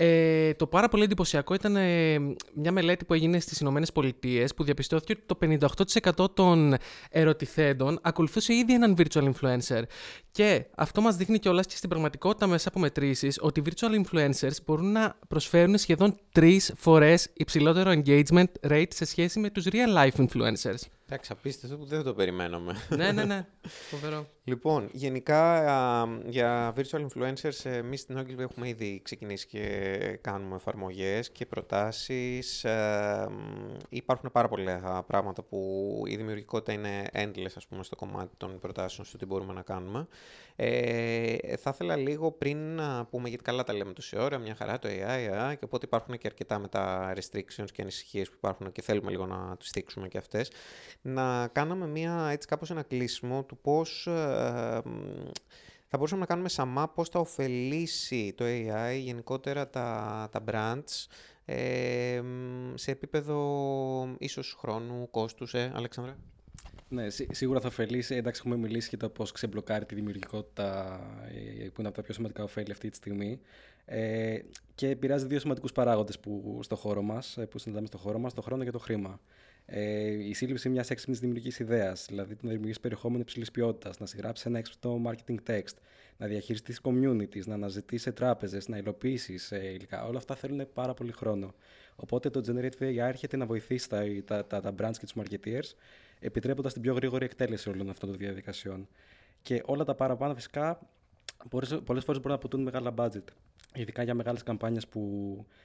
Ε, 0.01 0.55
το 0.55 0.67
πάρα 0.67 0.89
πολύ 0.89 1.03
εντυπωσιακό 1.03 1.55
ήταν 1.55 1.77
ε, 1.77 2.19
μια 2.55 2.73
μελέτη 2.73 3.05
που 3.05 3.15
έγινε 3.15 3.41
στις 3.41 3.61
Ηνωμένες 3.61 3.93
Πολιτείες 3.93 4.55
που 4.55 4.65
διαπιστώθηκε 4.65 5.13
ότι 5.13 5.23
το 5.27 5.67
58% 6.25 6.35
των 6.35 6.75
ερωτηθέντων 7.11 7.99
ακολουθούσε 8.03 8.55
ήδη 8.55 8.75
έναν 8.75 8.97
virtual 8.99 9.31
influencer. 9.33 9.83
Και 10.31 10.67
αυτό 10.77 11.01
μας 11.01 11.17
δείχνει 11.17 11.39
κιόλας 11.39 11.67
και 11.67 11.77
στην 11.77 11.89
πραγματικότητα 11.89 12.47
μέσα 12.47 12.69
από 12.69 12.79
μετρήσεις 12.79 13.39
ότι 13.41 13.61
οι 13.61 13.63
virtual 13.67 14.05
influencers 14.05 14.57
μπορούν 14.67 14.93
να 14.93 15.19
προσφέρουν 15.29 15.79
σχεδόν 15.79 16.19
τρεις 16.33 16.73
φορές 16.77 17.31
υψηλότερο 17.35 18.03
engagement 18.05 18.71
rate 18.71 18.93
σε 18.95 19.05
σχέση 19.05 19.39
με 19.39 19.51
τους 19.51 19.67
real 19.71 19.97
life 19.97 20.27
influencers. 20.27 20.98
Εντάξει, 21.11 21.33
απίστευτο 21.33 21.77
που 21.77 21.85
δεν 21.85 22.03
το 22.03 22.15
περιμέναμε. 22.15 22.75
ναι, 22.97 23.13
ναι, 23.13 23.25
ναι. 23.25 23.47
Φοβερό. 23.91 24.27
Λοιπόν, 24.45 24.89
γενικά 24.93 25.65
για 26.27 26.75
virtual 26.77 27.07
influencers, 27.07 27.65
εμείς 27.65 28.01
στην 28.01 28.19
Ogilvy 28.19 28.39
έχουμε 28.39 28.69
ήδη 28.69 29.01
ξεκινήσει 29.05 29.47
και 29.47 30.19
κάνουμε 30.21 30.57
εφαρμογές 30.57 31.31
και 31.31 31.47
προτάσεις. 31.47 32.67
υπάρχουν 33.89 34.31
πάρα 34.33 34.49
πολλά 34.49 35.05
πράγματα 35.07 35.43
που 35.43 36.03
η 36.07 36.17
δημιουργικότητα 36.17 36.73
είναι 36.73 37.07
endless, 37.13 37.53
ας 37.57 37.67
πούμε, 37.67 37.83
στο 37.83 37.97
κομμάτι 37.97 38.37
των 38.37 38.59
προτάσεων, 38.59 39.07
στο 39.07 39.19
τι 39.19 39.27
μπορούμε 39.27 39.53
να 39.53 39.63
κάνουμε. 39.63 40.07
Ε, 40.61 41.57
θα 41.57 41.71
ήθελα 41.75 41.97
λίγο 41.97 42.33
πριν 42.33 42.75
να 42.75 43.05
πούμε, 43.05 43.29
γιατί 43.29 43.45
καλά 43.45 43.65
τα 43.65 43.73
λέμε 43.73 43.93
τόση 43.93 44.19
ώρα, 44.19 44.39
μια 44.39 44.55
χαρά 44.55 44.79
το 44.79 44.89
AI, 44.89 45.55
και 45.59 45.65
οπότε 45.65 45.87
υπάρχουν 45.87 46.19
και 46.19 46.27
αρκετά 46.27 46.59
με 46.59 46.69
τα 46.69 47.15
restrictions 47.17 47.71
και 47.73 47.83
ανησυχίες 47.83 48.29
που 48.29 48.35
υπάρχουν 48.37 48.73
και 48.73 48.83
θέλουμε 48.83 49.11
λίγο 49.11 49.27
να 49.27 49.57
του 49.57 49.67
στήξουμε 49.67 50.09
και 50.09 50.19
αυτές 50.19 50.51
να 51.03 51.49
κάναμε 51.49 51.87
μια, 51.87 52.29
έτσι 52.31 52.49
κάπως 52.49 52.71
ένα 52.71 52.83
κλείσιμο 52.83 53.45
του 53.45 53.59
πώς 53.59 54.07
ε, 54.07 54.83
θα 55.87 55.97
μπορούσαμε 55.97 56.21
να 56.21 56.27
κάνουμε 56.27 56.49
σαμά 56.49 56.89
πώς 56.89 57.09
θα 57.09 57.19
ωφελήσει 57.19 58.35
το 58.37 58.45
AI 58.45 58.99
γενικότερα 58.99 59.69
τα, 59.71 60.29
τα 60.33 60.45
brands 60.51 61.07
ε, 61.45 62.23
σε 62.75 62.91
επίπεδο 62.91 64.17
ίσως 64.19 64.57
χρόνου, 64.59 65.11
κόστους, 65.11 65.55
ε, 65.55 65.73
Αλεξάνδρα. 65.75 66.17
Ναι, 66.89 67.07
σίγουρα 67.11 67.61
θα 67.61 67.67
ωφελήσει. 67.67 68.15
Εντάξει, 68.15 68.43
έχουμε 68.45 68.57
μιλήσει 68.57 68.89
για 68.89 68.99
το 68.99 69.09
πώς 69.09 69.33
ξεμπλοκάρει 69.33 69.85
τη 69.85 69.95
δημιουργικότητα, 69.95 71.01
ε, 71.29 71.69
που 71.69 71.75
είναι 71.79 71.89
από 71.89 71.97
τα 71.97 72.03
πιο 72.03 72.15
σημαντικά 72.15 72.43
ωφέλη 72.43 72.73
αυτή 72.73 72.89
τη 72.89 72.97
στιγμή. 72.97 73.41
Ε, 73.85 74.39
και 74.75 74.89
επηρεάζει 74.89 75.27
δύο 75.27 75.39
σημαντικούς 75.39 75.73
παράγοντες 75.73 76.19
στο 76.61 76.77
χώρο 76.77 77.03
μας, 77.03 77.39
που 77.51 77.59
συναντάμε 77.59 77.87
στο 77.87 77.99
χώρο 77.99 78.19
μας, 78.19 78.35
το 78.35 78.43
χρόνο 78.43 78.65
και 78.65 78.71
το 78.71 78.79
χρήμα 78.79 79.21
ε, 79.71 80.29
η 80.29 80.35
σύλληψη 80.35 80.69
μιας 80.69 80.91
έξυπνης 80.91 81.19
δημιουργικής 81.19 81.59
ιδέας, 81.59 82.07
δηλαδή 82.09 82.35
το 82.35 82.41
να 82.43 82.49
δημιουργήσεις 82.49 82.81
περιεχόμενο 82.81 83.21
υψηλής 83.21 83.51
ποιότητας, 83.51 83.99
να 83.99 84.07
συγγράψεις 84.07 84.47
ένα 84.47 84.59
έξυπνο 84.59 85.03
marketing 85.07 85.37
text, 85.47 85.75
να 86.17 86.27
διαχειριστείς 86.27 86.81
communities, 86.83 87.45
να 87.45 87.55
αναζητήσει 87.55 88.13
τράπεζες, 88.13 88.69
να 88.69 88.77
υλοποιήσεις 88.77 89.53
ε, 89.53 89.73
υλικά. 89.75 90.07
Όλα 90.07 90.19
αυτά 90.19 90.35
θέλουν 90.35 90.69
πάρα 90.73 90.95
πολύ 90.95 91.13
χρόνο. 91.13 91.55
Οπότε 91.97 92.31
το 92.31 92.41
Generative 92.47 92.83
AI 92.83 92.97
έρχεται 92.97 93.37
να 93.37 93.47
βοηθήσει 93.47 93.89
τα, 93.89 94.05
τα, 94.25 94.47
τα, 94.47 94.61
τα 94.61 94.75
brands 94.79 94.97
και 94.99 95.07
τους 95.07 95.15
marketeers, 95.17 95.75
επιτρέποντας 96.21 96.73
την 96.73 96.83
πιο 96.83 96.95
γρήγορη 96.95 97.25
εκτέλεση 97.25 97.69
όλων 97.69 97.91
αυτών 97.91 98.09
των 98.09 98.19
διαδικασιών. 98.19 98.89
Και 99.43 99.63
όλα 99.67 99.85
τα 99.85 99.95
παραπάνω 99.95 100.35
φυσικά 100.35 100.79
πολλές 101.85 102.05
φορές 102.05 102.05
μπορούν 102.05 102.29
να 102.29 102.35
αποτούν 102.35 102.63
μεγάλα 102.63 102.95
budget. 102.97 103.25
Ειδικά 103.75 104.03
για 104.03 104.15
μεγάλες 104.15 104.43
καμπάνιες 104.43 104.87
που 104.87 105.03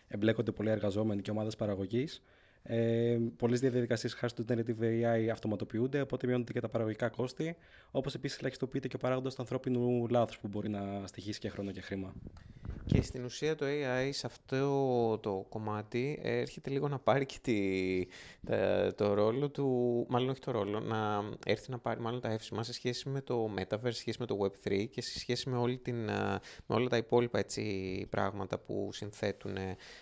εμπλέκονται 0.07 0.51
πολλοί 0.51 0.69
εργαζόμενοι 0.69 1.21
και 1.21 1.31
ομάδες 1.31 1.55
παραγωγής. 1.55 2.23
Ε, 2.63 3.17
Πολλές 3.37 3.59
διαδικασίες 3.59 4.13
χάρη 4.13 4.33
του 4.33 4.45
Generative 4.49 4.83
AI 4.83 5.27
αυτοματοποιούνται, 5.31 6.01
οπότε 6.01 6.27
μειώνονται 6.27 6.53
και 6.53 6.59
τα 6.59 6.69
παραγωγικά 6.69 7.09
κόστη. 7.09 7.55
Όπως 7.91 8.15
επίσης 8.15 8.37
ελαχιστοποιείται 8.37 8.87
και 8.87 8.95
ο 8.95 8.99
παράγοντας 8.99 9.35
του 9.35 9.41
ανθρώπινου 9.41 10.07
λάθους 10.07 10.39
που 10.39 10.47
μπορεί 10.47 10.69
να 10.69 11.07
στοιχήσει 11.07 11.39
και 11.39 11.49
χρόνο 11.49 11.71
και 11.71 11.81
χρήμα. 11.81 12.13
Και 12.85 13.01
στην 13.01 13.23
ουσία 13.23 13.55
το 13.55 13.65
AI 13.65 14.09
σε 14.11 14.25
αυτό 14.27 15.17
το 15.17 15.45
κομμάτι 15.49 16.19
έρχεται 16.21 16.69
λίγο 16.69 16.87
να 16.87 16.99
πάρει 16.99 17.25
και 17.25 17.37
τη, 17.41 18.07
το 18.95 19.13
ρόλο 19.13 19.49
του, 19.49 20.05
μάλλον 20.09 20.29
όχι 20.29 20.39
το 20.39 20.51
ρόλο, 20.51 20.79
να 20.79 21.23
έρθει 21.45 21.71
να 21.71 21.79
πάρει 21.79 21.99
μάλλον 21.99 22.21
τα 22.21 22.31
εύσημα 22.31 22.63
σε 22.63 22.73
σχέση 22.73 23.09
με 23.09 23.21
το 23.21 23.53
Metaverse, 23.57 23.79
σε 23.83 23.91
σχέση 23.91 24.17
με 24.19 24.25
το 24.25 24.37
Web3 24.41 24.85
και 24.89 25.01
σε 25.01 25.19
σχέση 25.19 25.49
με, 25.49 25.57
όλη 25.57 25.77
την, 25.77 25.95
με 25.95 26.39
όλα 26.67 26.89
τα 26.89 26.97
υπόλοιπα 26.97 27.39
έτσι, 27.39 28.07
πράγματα 28.09 28.57
που 28.57 28.89
συνθέτουν 28.91 29.55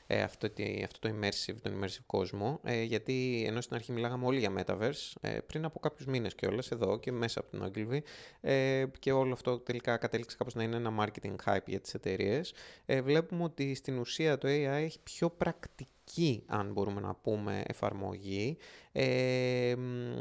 ε, 0.08 0.21
αυτό, 0.21 0.47
αυτό 0.84 1.00
το 1.00 1.15
immersive, 1.15 1.56
τον 1.62 1.80
immersive 1.80 2.04
κόσμο. 2.06 2.50
Ε, 2.63 2.83
γιατί 2.83 3.43
ενώ 3.47 3.61
στην 3.61 3.75
αρχή 3.75 3.91
μιλάγαμε 3.91 4.25
όλοι 4.25 4.39
για 4.39 4.53
Metaverse, 4.57 5.13
ε, 5.21 5.39
πριν 5.47 5.65
από 5.65 5.79
κάποιους 5.79 6.05
μήνες 6.05 6.35
κιόλας 6.35 6.71
εδώ 6.71 6.99
και 6.99 7.11
μέσα 7.11 7.39
από 7.39 7.49
την 7.49 7.63
Ogilvy, 7.65 7.99
ε, 8.41 8.85
και 8.99 9.11
όλο 9.11 9.33
αυτό 9.33 9.59
τελικά 9.59 9.97
κατέληξε 9.97 10.37
κάπως 10.37 10.53
να 10.55 10.63
είναι 10.63 10.75
ένα 10.75 10.93
marketing 10.99 11.35
hype 11.45 11.65
για 11.65 11.79
τις 11.79 11.93
εταιρείες 11.93 12.53
ε, 12.85 13.01
βλέπουμε 13.01 13.43
ότι 13.43 13.75
στην 13.75 13.97
ουσία 13.97 14.37
το 14.37 14.47
AI 14.47 14.81
έχει 14.83 14.99
πιο 15.03 15.29
πρακτική 15.29 15.89
αν 16.45 16.71
μπορούμε 16.71 17.02
να 17.02 17.15
πούμε, 17.15 17.63
εφαρμογή. 17.67 18.58
Ε, 18.91 19.76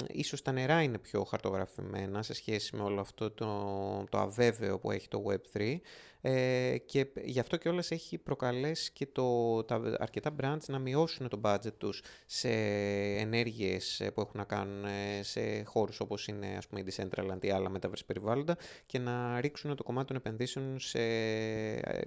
ίσως 0.09 0.43
τα 0.43 0.53
νερά 0.53 0.83
είναι 0.83 0.99
πιο 0.99 1.25
χαρτογραφημένα 1.25 2.23
σε 2.23 2.35
σχέση 2.35 2.77
με 2.77 2.83
όλο 2.83 3.01
αυτό 3.01 3.31
το, 3.31 4.05
το 4.09 4.19
αβέβαιο 4.19 4.79
που 4.79 4.91
έχει 4.91 5.09
το 5.09 5.25
Web3 5.29 5.77
ε, 6.23 6.79
και 6.79 7.07
γι' 7.25 7.41
αυτό 7.41 7.57
και 7.57 7.69
όλες 7.69 7.91
έχει 7.91 8.19
προκαλέσει 8.19 8.93
και 8.93 9.07
το, 9.07 9.63
τα 9.65 9.97
αρκετά 9.99 10.35
brands 10.41 10.65
να 10.67 10.79
μειώσουν 10.79 11.29
το 11.29 11.41
budget 11.45 11.73
τους 11.79 12.03
σε 12.27 12.49
ενέργειες 13.19 14.03
που 14.15 14.21
έχουν 14.21 14.35
να 14.35 14.45
κάνουν 14.45 14.85
ε, 14.85 15.23
σε 15.23 15.63
χώρους 15.63 16.01
όπως 16.01 16.27
είναι 16.27 16.55
ας 16.57 16.67
πούμε 16.67 16.81
η 16.81 16.85
Decentraland 16.89 17.45
ή 17.45 17.51
άλλα 17.51 17.71
metaverse 17.75 18.05
περιβάλλοντα 18.07 18.57
και 18.87 18.99
να 18.99 19.41
ρίξουν 19.41 19.77
το 19.77 19.83
κομμάτι 19.83 20.07
των 20.07 20.17
επενδύσεων 20.17 20.79
σε 20.79 21.01
ε, 21.01 22.01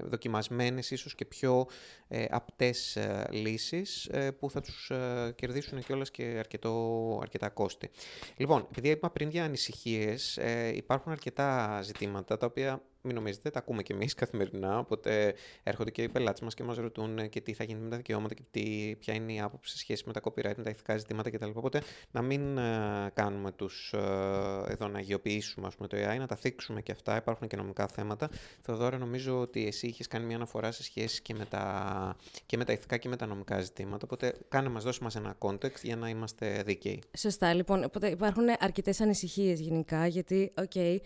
δοκιμασμένες 0.00 0.90
ίσως 0.90 1.14
και 1.14 1.24
πιο 1.24 1.66
ε, 2.08 2.24
απτές 2.30 2.96
ε, 2.96 3.23
λύσεις 3.30 4.10
που 4.38 4.50
θα 4.50 4.60
τους 4.60 4.90
κερδίσουν 5.34 5.82
και 5.82 5.92
όλες 5.92 6.10
και 6.10 6.22
αρκετό, 6.38 7.18
αρκετά 7.22 7.48
κόστη. 7.48 7.90
Λοιπόν, 8.36 8.66
επειδή 8.70 8.88
είπα 8.88 9.10
πριν 9.10 9.28
για 9.28 9.44
ανησυχίες, 9.44 10.38
υπάρχουν 10.74 11.12
αρκετά 11.12 11.80
ζητήματα 11.82 12.36
τα 12.36 12.46
οποία 12.46 12.82
μην 13.04 13.14
νομίζετε, 13.14 13.50
τα 13.50 13.58
ακούμε 13.58 13.82
κι 13.82 13.92
εμείς 13.92 14.14
καθημερινά. 14.24 14.78
Οπότε 14.78 15.34
έρχονται 15.62 15.90
και 15.90 16.02
οι 16.02 16.08
πελάτες 16.08 16.40
μας 16.40 16.54
και 16.54 16.62
μας 16.62 16.76
ρωτούν 16.76 17.18
ε, 17.18 17.26
και 17.26 17.40
τι 17.40 17.52
θα 17.52 17.64
γίνει 17.64 17.80
με 17.80 17.90
τα 17.90 17.96
δικαιώματα 17.96 18.34
και 18.34 18.42
τι, 18.50 18.94
ποια 18.98 19.14
είναι 19.14 19.32
η 19.32 19.40
άποψη 19.40 19.72
σε 19.72 19.78
σχέση 19.78 20.02
με 20.06 20.12
τα 20.12 20.20
copyright, 20.24 20.56
με 20.56 20.62
τα 20.62 20.70
ηθικά 20.70 20.96
ζητήματα 20.96 21.30
κτλ. 21.30 21.50
Οπότε 21.54 21.82
να 22.10 22.22
μην 22.22 22.58
uh, 22.58 23.08
κάνουμε 23.14 23.52
τους 23.52 23.92
uh, 23.96 24.64
εδώ 24.68 24.88
να 24.88 24.98
αγιοποιήσουμε 24.98 25.68
πούμε, 25.76 25.88
το 25.88 25.96
AI, 25.96 26.18
να 26.18 26.26
τα 26.26 26.36
θίξουμε 26.36 26.80
και 26.80 26.92
αυτά. 26.92 27.16
Υπάρχουν 27.16 27.48
και 27.48 27.56
νομικά 27.56 27.86
θέματα. 27.86 28.28
Θεοδόρα, 28.60 28.98
νομίζω 28.98 29.40
ότι 29.40 29.66
εσύ 29.66 29.86
είχες 29.86 30.06
κάνει 30.06 30.24
μια 30.26 30.36
αναφορά 30.36 30.72
σε 30.72 30.82
σχέση 30.82 31.22
και 31.22 31.34
με, 31.34 31.44
τα, 31.44 32.16
και 32.46 32.56
με 32.56 32.64
τα 32.64 32.72
ηθικά 32.72 32.96
και 32.96 33.08
με 33.08 33.16
τα 33.16 33.26
νομικά 33.26 33.60
ζητήματα. 33.60 34.04
Οπότε 34.04 34.34
κάνε 34.48 34.68
μας, 34.68 34.84
δώσει 34.84 35.02
μας 35.02 35.16
ένα 35.16 35.36
context 35.38 35.82
για 35.82 35.96
να 35.96 36.08
είμαστε 36.08 36.62
δίκαιοι. 36.66 37.02
Σωστά, 37.16 37.54
λοιπόν. 37.54 37.84
Οπότε 37.84 38.08
υπάρχουν 38.08 38.44
αρκετές 38.58 39.00
ανησυχίες 39.00 39.60
γενικά, 39.60 40.06
γιατί, 40.06 40.52
okay, 40.54 40.96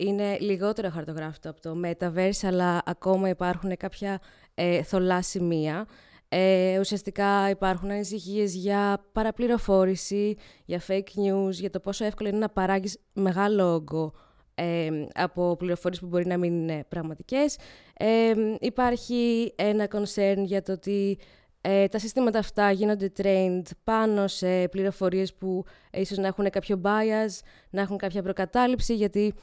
είναι 0.00 0.38
λιγότερο 0.38 0.90
χαρτογράφητο 0.90 1.50
από 1.50 1.60
το 1.60 1.80
Metaverse, 1.84 2.40
αλλά 2.42 2.82
ακόμα 2.84 3.28
υπάρχουν 3.28 3.76
κάποια 3.76 4.20
ε, 4.54 4.82
θολά 4.82 5.22
σημεία. 5.22 5.86
Ε, 6.28 6.78
ουσιαστικά 6.78 7.50
υπάρχουν 7.50 7.90
ανησυχίες 7.90 8.54
για 8.54 9.04
παραπληροφόρηση, 9.12 10.36
για 10.64 10.80
fake 10.88 11.20
news, 11.26 11.52
για 11.52 11.70
το 11.70 11.80
πόσο 11.80 12.04
εύκολο 12.04 12.28
είναι 12.28 12.38
να 12.38 12.48
παράγεις 12.48 12.98
μεγάλο 13.12 13.74
όγκο 13.74 14.12
ε, 14.54 14.90
από 15.14 15.56
πληροφορίες 15.56 16.00
που 16.00 16.06
μπορεί 16.06 16.26
να 16.26 16.38
μην 16.38 16.52
είναι 16.52 16.84
πραγματικές. 16.88 17.56
Ε, 17.96 18.32
υπάρχει 18.60 19.52
ένα 19.56 19.88
concern 19.92 20.42
για 20.44 20.62
το 20.62 20.72
ότι 20.72 21.18
ε, 21.60 21.88
τα 21.88 21.98
συστήματα 21.98 22.38
αυτά 22.38 22.70
γίνονται 22.70 23.12
trained 23.22 23.66
πάνω 23.84 24.26
σε 24.26 24.68
πληροφορίες 24.68 25.34
που 25.34 25.64
ίσως 25.92 26.18
να 26.18 26.26
έχουν 26.26 26.50
κάποιο 26.50 26.80
bias, 26.84 27.38
να 27.70 27.80
έχουν 27.80 27.96
κάποια 27.96 28.22
προκατάληψη, 28.22 28.94
γιατί 28.94 29.34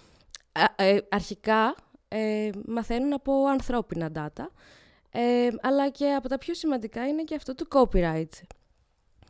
ε, 0.75 0.97
αρχικά 1.09 1.75
ε, 2.07 2.49
μαθαίνουν 2.65 3.13
από 3.13 3.45
ανθρώπινα 3.45 4.11
data, 4.15 4.45
ε, 5.11 5.47
αλλά 5.61 5.89
και 5.89 6.13
από 6.13 6.27
τα 6.27 6.37
πιο 6.37 6.53
σημαντικά 6.53 7.07
είναι 7.07 7.23
και 7.23 7.35
αυτό 7.35 7.55
του 7.55 7.67
copyright. 7.71 8.31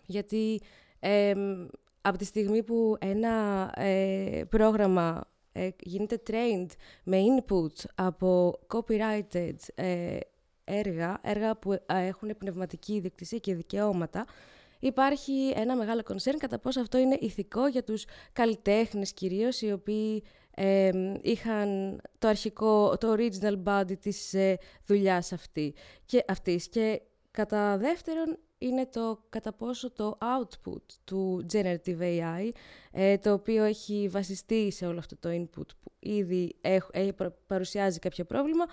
Γιατί 0.05 0.61
από 2.01 2.17
τη 2.17 2.25
στιγμή 2.25 2.63
που 2.63 2.97
ένα 2.99 3.73
πρόγραμμα 4.49 5.23
γίνεται 5.79 6.21
trained 6.27 6.69
με 7.03 7.17
input 7.17 7.85
από 7.95 8.59
copyrighted 8.73 9.55
έργα, 10.63 11.19
έργα 11.21 11.55
που 11.55 11.77
έχουν 11.87 12.37
πνευματική 12.37 12.93
ιδιοκτησία 12.93 13.37
και 13.37 13.55
δικαιώματα, 13.55 14.25
υπάρχει 14.79 15.53
ένα 15.55 15.75
μεγάλο 15.75 16.01
concern 16.07 16.35
κατά 16.37 16.59
πόσο 16.59 16.81
αυτό 16.81 16.97
είναι 16.97 17.17
ηθικό 17.19 17.67
για 17.67 17.83
τους 17.83 18.05
καλλιτέχνες 18.33 19.13
κυρίως, 19.13 19.61
οι 19.61 19.71
οποίοι 19.71 20.23
είχαν 21.21 21.99
το 22.19 22.27
αρχικό, 22.27 22.97
το 22.97 23.15
original 23.17 23.63
body 23.63 23.99
της 23.99 24.33
ε, 24.33 24.57
δουλειάς 24.85 25.31
αυτή, 25.31 25.73
και, 26.05 26.23
αυτής. 26.27 26.67
Και 26.67 27.01
κατά 27.31 27.77
δεύτερον 27.77 28.37
είναι 28.57 28.85
το 28.85 29.23
κατά 29.29 29.53
πόσο 29.53 29.91
το 29.91 30.17
output 30.21 30.81
του 31.03 31.45
Generative 31.53 31.99
AI, 31.99 32.49
ε, 32.91 33.17
το 33.17 33.33
οποίο 33.33 33.63
έχει 33.63 34.07
βασιστεί 34.11 34.71
σε 34.71 34.85
όλο 34.85 34.99
αυτό 34.99 35.17
το 35.17 35.29
input 35.29 35.67
που 35.83 35.91
ήδη 35.99 36.55
έχει, 36.61 37.13
παρουσιάζει 37.47 37.99
κάποιο 37.99 38.25
πρόβλημα, 38.25 38.65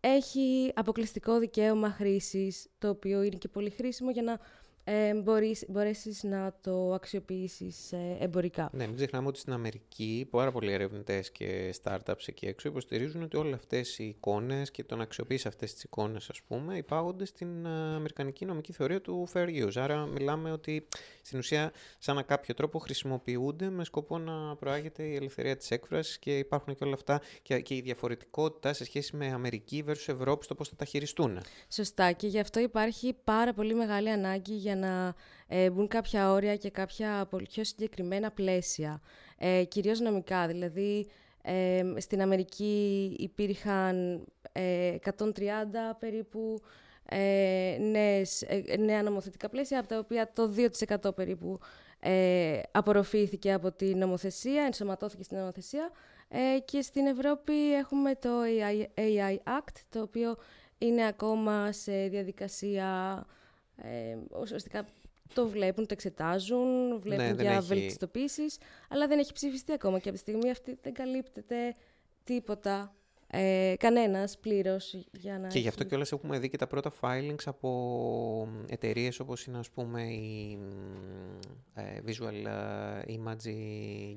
έχει 0.00 0.72
αποκλειστικό 0.74 1.38
δικαίωμα 1.38 1.90
χρήσης, 1.90 2.66
το 2.78 2.88
οποίο 2.88 3.22
είναι 3.22 3.36
και 3.36 3.48
πολύ 3.48 3.70
χρήσιμο 3.70 4.10
για 4.10 4.22
να 4.22 4.38
ε, 4.84 5.14
μπορείς, 5.14 5.64
μπορέσεις 5.68 6.22
να 6.22 6.54
το 6.60 6.92
αξιοποιήσεις 6.92 7.92
ε, 7.92 8.16
εμπορικά. 8.20 8.70
Ναι, 8.72 8.86
μην 8.86 8.96
ξεχνάμε 8.96 9.28
ότι 9.28 9.38
στην 9.38 9.52
Αμερική 9.52 10.26
πάρα 10.30 10.52
πολλοί 10.52 10.72
ερευνητές 10.72 11.30
και 11.30 11.74
startups 11.82 12.26
εκεί 12.26 12.46
έξω 12.46 12.68
υποστηρίζουν 12.68 13.22
ότι 13.22 13.36
όλες 13.36 13.54
αυτές 13.54 13.98
οι 13.98 14.04
εικόνες 14.04 14.70
και 14.70 14.84
το 14.84 14.96
να 14.96 15.02
αξιοποιήσει 15.02 15.48
αυτές 15.48 15.74
τις 15.74 15.82
εικόνες, 15.82 16.30
ας 16.30 16.42
πούμε, 16.42 16.76
υπάγονται 16.76 17.24
στην 17.24 17.66
ε, 17.66 17.68
αμερικανική 17.94 18.44
νομική 18.44 18.72
θεωρία 18.72 19.00
του 19.00 19.28
fair 19.32 19.48
use. 19.66 19.76
Άρα 19.76 20.06
μιλάμε 20.06 20.52
ότι 20.52 20.86
στην 21.22 21.38
ουσία 21.38 21.72
σαν 21.98 22.14
να 22.14 22.22
κάποιο 22.22 22.54
τρόπο 22.54 22.78
χρησιμοποιούνται 22.78 23.70
με 23.70 23.84
σκοπό 23.84 24.18
να 24.18 24.56
προάγεται 24.56 25.02
η 25.02 25.14
ελευθερία 25.14 25.56
της 25.56 25.70
έκφρασης 25.70 26.18
και 26.18 26.38
υπάρχουν 26.38 26.74
και 26.74 26.84
όλα 26.84 26.94
αυτά 26.94 27.20
και, 27.42 27.60
και 27.60 27.74
η 27.74 27.80
διαφορετικότητα 27.80 28.72
σε 28.72 28.84
σχέση 28.84 29.16
με 29.16 29.26
Αμερική 29.26 29.84
versus 29.88 30.08
Ευρώπη 30.08 30.44
στο 30.44 30.54
πώς 30.54 30.68
θα 30.68 30.76
τα 30.76 30.84
χειριστούν. 30.84 31.40
Σωστά 31.68 32.12
και 32.12 32.26
γι' 32.26 32.40
αυτό 32.40 32.60
υπάρχει 32.60 33.16
πάρα 33.24 33.52
πολύ 33.52 33.74
μεγάλη 33.74 34.10
ανάγκη 34.10 34.54
για 34.54 34.71
να 34.74 35.14
ε, 35.46 35.70
μπουν 35.70 35.88
κάποια 35.88 36.32
όρια 36.32 36.56
και 36.56 36.70
κάποια 36.70 37.26
πολύ 37.30 37.46
πιο 37.48 37.64
συγκεκριμένα 37.64 38.30
πλαίσια, 38.30 39.00
ε, 39.38 39.64
κυρίως 39.64 40.00
νομικά. 40.00 40.46
Δηλαδή, 40.46 41.06
ε, 41.42 41.82
στην 41.96 42.22
Αμερική 42.22 43.16
υπήρχαν 43.18 44.24
130 44.52 44.58
ε, 44.58 45.92
περίπου 45.98 46.60
ε, 47.04 47.76
νέες, 47.80 48.42
ε, 48.42 48.76
νέα 48.78 49.02
νομοθετικά 49.02 49.48
πλαίσια, 49.48 49.78
από 49.78 49.88
τα 49.88 49.98
οποία 49.98 50.32
το 50.32 50.54
2% 51.06 51.14
περίπου 51.14 51.58
ε, 52.00 52.60
απορροφήθηκε 52.70 53.52
από 53.52 53.72
την 53.72 53.98
νομοθεσία, 53.98 54.62
ενσωματώθηκε 54.62 55.22
στην 55.22 55.38
νομοθεσία 55.38 55.90
ε, 56.28 56.58
και 56.64 56.82
στην 56.82 57.06
Ευρώπη 57.06 57.74
έχουμε 57.74 58.14
το 58.14 58.28
AI, 58.42 58.98
AI 58.98 59.36
Act, 59.36 59.76
το 59.88 60.00
οποίο 60.00 60.36
είναι 60.78 61.06
ακόμα 61.06 61.72
σε 61.72 62.08
διαδικασία, 62.08 63.24
ε, 63.76 64.16
ουσιαστικά 64.40 64.86
το 65.34 65.48
βλέπουν, 65.48 65.86
το 65.86 65.92
εξετάζουν, 65.92 67.00
βλέπουν 67.00 67.34
ναι, 67.34 67.42
για 67.42 67.50
έχει... 67.52 67.66
βελτιστοποίησεις, 67.66 68.58
αλλά 68.88 69.06
δεν 69.06 69.18
έχει 69.18 69.32
ψηφιστεί 69.32 69.72
ακόμα 69.72 69.98
και 69.98 70.08
από 70.08 70.16
τη 70.16 70.22
στιγμή 70.22 70.50
αυτή 70.50 70.78
δεν 70.82 70.92
καλύπτεται 70.92 71.74
τίποτα 72.24 72.94
ε, 73.34 73.74
Κανένας 73.78 74.38
πλήρως 74.38 75.06
για 75.12 75.38
να. 75.38 75.48
Και 75.48 75.58
γι' 75.58 75.68
αυτό 75.68 75.84
κιόλας 75.84 76.12
έχουμε 76.12 76.38
δει 76.38 76.48
και 76.48 76.56
τα 76.56 76.66
πρώτα 76.66 76.92
filings 77.00 77.42
από 77.44 78.48
εταιρείες 78.68 79.20
όπως 79.20 79.44
είναι 79.44 79.58
ας 79.58 79.70
πούμε 79.70 80.02
η 80.02 80.58
ε, 81.74 81.82
Visual 82.06 82.46
ε, 82.46 83.14
Image 83.18 83.48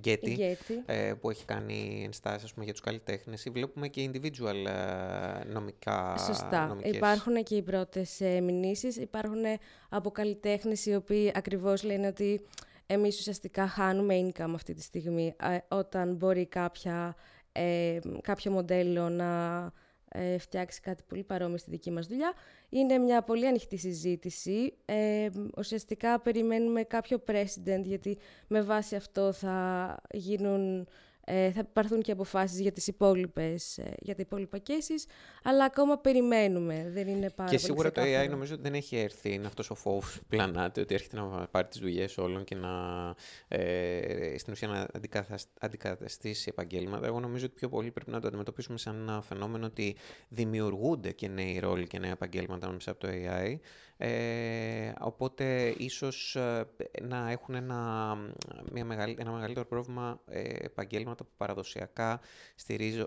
Getty, 0.07 0.37
Getty. 0.37 0.73
Ε, 0.85 1.13
που 1.21 1.29
έχει 1.29 1.45
κάνει 1.45 2.01
ενστάσεις 2.05 2.53
για 2.61 2.71
τους 2.71 2.81
καλλιτέχνες. 2.81 3.45
Ή 3.45 3.49
βλέπουμε 3.49 3.87
και 3.87 4.09
individual 4.13 4.65
ε, 4.65 5.43
νομικά. 5.43 6.17
Σωστά. 6.17 6.67
Νομικές. 6.67 6.95
Υπάρχουν 6.95 7.43
και 7.43 7.55
οι 7.55 7.61
πρώτες 7.61 8.21
ε, 8.21 8.39
μηνύσεις. 8.41 8.97
Υπάρχουν 8.97 9.43
από 9.89 10.11
καλλιτέχνες 10.11 10.85
οι 10.85 10.95
οποίοι 10.95 11.31
ακριβώς 11.35 11.83
λένε 11.83 12.07
ότι 12.07 12.41
εμείς 12.85 13.19
ουσιαστικά 13.19 13.67
χάνουμε 13.67 14.15
income 14.27 14.51
αυτή 14.53 14.73
τη 14.73 14.81
στιγμή 14.81 15.35
όταν 15.67 16.15
μπορεί 16.15 16.45
κάποια 16.45 17.15
ε, 17.55 17.99
κάποιο 18.21 18.51
μοντέλο 18.51 19.09
να 19.09 19.71
ε, 20.09 20.37
φτιάξει 20.37 20.81
κάτι 20.81 21.03
πολύ 21.07 21.23
παρόμοιο 21.23 21.57
στη 21.57 21.69
δική 21.69 21.91
μας 21.91 22.07
δουλειά. 22.07 22.33
Είναι 22.69 22.97
μια 22.97 23.21
πολύ 23.21 23.47
ανοιχτή 23.47 23.77
συζήτηση. 23.77 24.73
Ε, 24.85 25.29
ουσιαστικά 25.57 26.19
περιμένουμε 26.19 26.83
κάποιο 26.83 27.23
precedent, 27.27 27.81
γιατί 27.83 28.17
με 28.47 28.61
βάση 28.61 28.95
αυτό 28.95 29.31
θα 29.31 29.97
γίνουν 30.11 30.87
ε, 31.25 31.51
θα 31.51 31.63
πάρθουν 31.63 32.01
και 32.01 32.11
αποφάσεις 32.11 32.59
για, 32.59 32.71
τις 32.71 32.87
υπόλοιπες, 32.87 33.77
ε, 33.77 33.93
για 33.99 34.15
τα 34.15 34.21
υπόλοιπα 34.21 34.61
cases, 34.67 35.09
αλλά 35.43 35.65
ακόμα 35.65 35.97
περιμένουμε. 35.97 36.89
Δεν 36.93 37.07
είναι 37.07 37.29
πάρα 37.29 37.49
και 37.49 37.57
σίγουρα 37.57 37.91
το 37.91 38.01
AI 38.01 38.29
νομίζω 38.29 38.53
ότι 38.53 38.63
δεν 38.63 38.73
έχει 38.73 38.95
έρθει. 38.95 39.33
Είναι 39.33 39.47
αυτός 39.47 39.69
ο 39.69 39.75
φόβος 39.75 40.17
που 40.19 40.25
πλανάται, 40.27 40.81
ότι 40.81 40.93
έρχεται 40.93 41.15
να 41.15 41.47
πάρει 41.47 41.67
τις 41.67 41.79
δουλειές 41.79 42.17
όλων 42.17 42.43
και 42.43 42.55
να, 42.55 42.69
ε, 43.47 44.37
στην 44.37 44.53
ουσία 44.53 44.67
να 44.67 44.87
αντικαταστήσει 45.59 46.47
επαγγέλματα. 46.49 47.05
Εγώ 47.05 47.19
νομίζω 47.19 47.45
ότι 47.45 47.55
πιο 47.55 47.69
πολύ 47.69 47.91
πρέπει 47.91 48.11
να 48.11 48.19
το 48.19 48.27
αντιμετωπίσουμε 48.27 48.77
σαν 48.77 48.95
ένα 48.95 49.21
φαινόμενο 49.21 49.65
ότι 49.65 49.95
δημιουργούνται 50.29 51.11
και 51.11 51.27
νέοι 51.27 51.59
ρόλοι 51.59 51.87
και 51.87 51.99
νέα 51.99 52.11
επαγγέλματα 52.11 52.69
μέσα 52.69 52.91
από 52.91 52.99
το 52.99 53.07
AI. 53.11 53.59
Ε, 53.97 54.93
οπότε 54.99 55.75
ίσως 55.77 56.35
ε, 56.35 56.67
να 57.01 57.31
έχουν 57.31 57.55
ένα, 57.55 58.15
μια 58.71 58.85
μεγάλη, 58.85 59.15
ένα 59.19 59.31
μεγαλύτερο 59.31 59.65
πρόβλημα 59.65 60.19
ε, 60.27 60.41
επαγγέλματα 60.41 61.15
θέματα 61.15 61.23
που 61.23 61.31
παραδοσιακά 61.37 62.19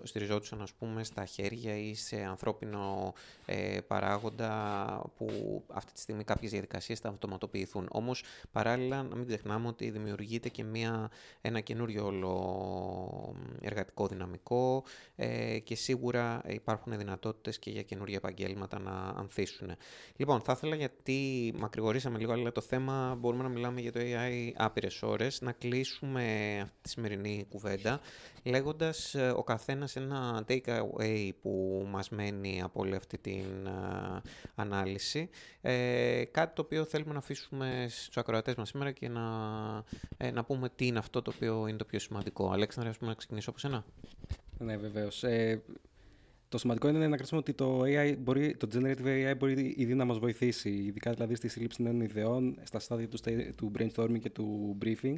στηριζόντουσαν 0.03 0.63
ας 0.63 0.73
πούμε 0.73 1.05
στα 1.05 1.25
χέρια 1.25 1.77
ή 1.77 1.95
σε 1.95 2.17
ανθρώπινο 2.17 3.13
ε, 3.47 3.79
παράγοντα 3.87 5.13
που 5.17 5.29
αυτή 5.69 5.93
τη 5.93 6.01
στιγμή 6.01 6.25
κάποιες 6.25 6.51
διαδικασίες 6.51 6.99
θα 6.99 7.09
αυτοματοποιηθούν. 7.09 7.89
Όμως 7.91 8.23
παράλληλα 8.53 9.03
να 9.03 9.17
μην 9.17 9.27
ξεχνάμε 9.27 9.69
ότι 9.69 9.91
δημιουργείται 9.91 10.49
και 10.49 10.65
μια, 10.65 11.11
ένα 11.41 11.61
καινούριο 11.61 12.07
όλο 12.07 13.37
εργατικό 13.61 14.07
δυναμικό 14.07 14.85
ε, 15.17 15.59
και 15.59 15.75
σίγουρα 15.75 16.43
υπάρχουν 16.47 16.99
δυνατότητες 16.99 17.59
και 17.59 17.71
για 17.71 17.83
καινούργια 17.83 18.17
επαγγέλματα 18.17 18.79
να 18.79 18.91
ανθίσουν. 19.17 19.77
Λοιπόν, 20.17 20.41
θα 20.41 20.53
ήθελα 20.53 20.77
γιατί 20.79 21.53
μακρηγορήσαμε 21.59 22.19
λίγο, 22.19 22.33
αλλά 22.33 22.53
το 22.53 22.61
θέμα 22.61 23.17
μπορούμε 23.19 23.43
να 23.43 23.49
μιλάμε 23.49 23.81
για 23.81 23.93
το 23.93 24.01
AI 24.03 24.53
άπειρες 24.57 25.03
ώρες, 25.03 25.41
να 25.41 25.53
κλείσουμε 25.53 26.59
αυτή 26.63 26.77
τη 26.83 26.89
σημερινή 26.89 27.47
κουβέντα 27.49 28.01
λέγοντας 28.45 29.15
ε, 29.15 29.31
ο 29.37 29.43
καθένας 29.43 29.97
ένα 29.97 30.45
take 30.49 30.81
away 30.81 31.31
που 31.43 31.85
μας 31.89 32.09
μένει 32.09 32.63
από 32.63 32.81
όλη 32.81 32.95
αυτή 32.95 33.19
την 33.19 33.67
ε, 33.67 34.21
ανάλυση. 34.55 35.29
Ε, 35.61 36.25
κάτι 36.31 36.55
το 36.55 36.63
οποίο 36.63 36.85
θέλουμε 36.85 37.13
να 37.13 37.19
αφήσουμε 37.19 37.87
στους 37.89 38.17
ακροατές 38.17 38.55
μας 38.55 38.69
σήμερα 38.69 38.93
και 38.93 39.09
να, 39.09 39.23
ε, 40.17 40.31
να 40.31 40.45
πούμε 40.45 40.69
τι 40.69 40.87
είναι 40.87 40.99
αυτό 40.99 41.23
το 41.23 41.33
οποίο 41.35 41.67
είναι 41.67 41.79
το 41.79 41.85
πιο 41.85 41.99
σημαντικό. 41.99 42.51
Αλέξανδρα, 42.51 42.91
ας 42.91 42.99
πούμε, 42.99 43.11
να 43.11 43.17
ξεκινήσω 43.17 43.51
από 43.51 43.59
σένα. 43.59 43.85
Ναι, 44.59 44.77
βεβαίως. 44.77 45.23
Ε, 45.23 45.63
το 46.49 46.59
σημαντικό 46.59 46.89
είναι 46.89 46.99
να 46.99 47.07
κρατήσουμε 47.07 47.41
ότι 47.41 47.53
το, 47.53 47.81
AI 47.85 48.15
μπορεί, 48.19 48.57
το 48.57 48.69
Generative 48.75 49.33
AI 49.33 49.35
μπορεί 49.39 49.75
ήδη 49.77 49.95
να 49.95 50.05
μας 50.05 50.19
βοηθήσει, 50.19 50.71
ειδικά 50.71 51.13
δηλαδή 51.13 51.35
στη 51.35 51.49
σύλληψη 51.49 51.83
νέων 51.83 52.01
ιδεών, 52.01 52.59
στα 52.63 52.79
στάδια 52.79 53.09
του, 53.09 53.19
του 53.57 53.73
brainstorming 53.79 54.19
και 54.21 54.31
του 54.31 54.79
briefing 54.85 55.17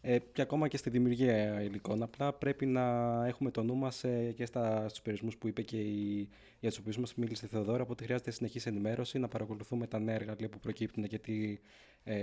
ε, 0.00 0.18
και 0.32 0.42
ακόμα 0.42 0.68
και 0.68 0.76
στη 0.76 0.90
δημιουργία 0.90 1.62
υλικών. 1.62 2.02
Απλά 2.02 2.32
πρέπει 2.32 2.66
να 2.66 2.82
έχουμε 3.26 3.50
το 3.50 3.62
νου 3.62 3.74
μας 3.74 4.04
ε, 4.04 4.32
και 4.36 4.46
στα, 4.46 4.88
στους 4.88 5.00
περιορισμούς 5.00 5.36
που 5.36 5.48
είπε 5.48 5.62
και 5.62 5.76
η, 5.76 6.28
για 6.60 6.68
τους 6.68 6.78
οποίους 6.78 6.98
μας 6.98 7.14
μίλησε 7.14 7.46
η 7.46 7.48
Θεοδόρα, 7.48 7.84
ότι 7.88 8.04
χρειάζεται 8.04 8.30
συνεχής 8.30 8.66
ενημέρωση, 8.66 9.18
να 9.18 9.28
παρακολουθούμε 9.28 9.86
τα 9.86 9.98
νέα 9.98 10.14
εργαλεία 10.14 10.48
που 10.48 10.58
προκύπτουν 10.58 11.08
και 11.08 11.18
τι 11.18 11.58
ε, 12.04 12.14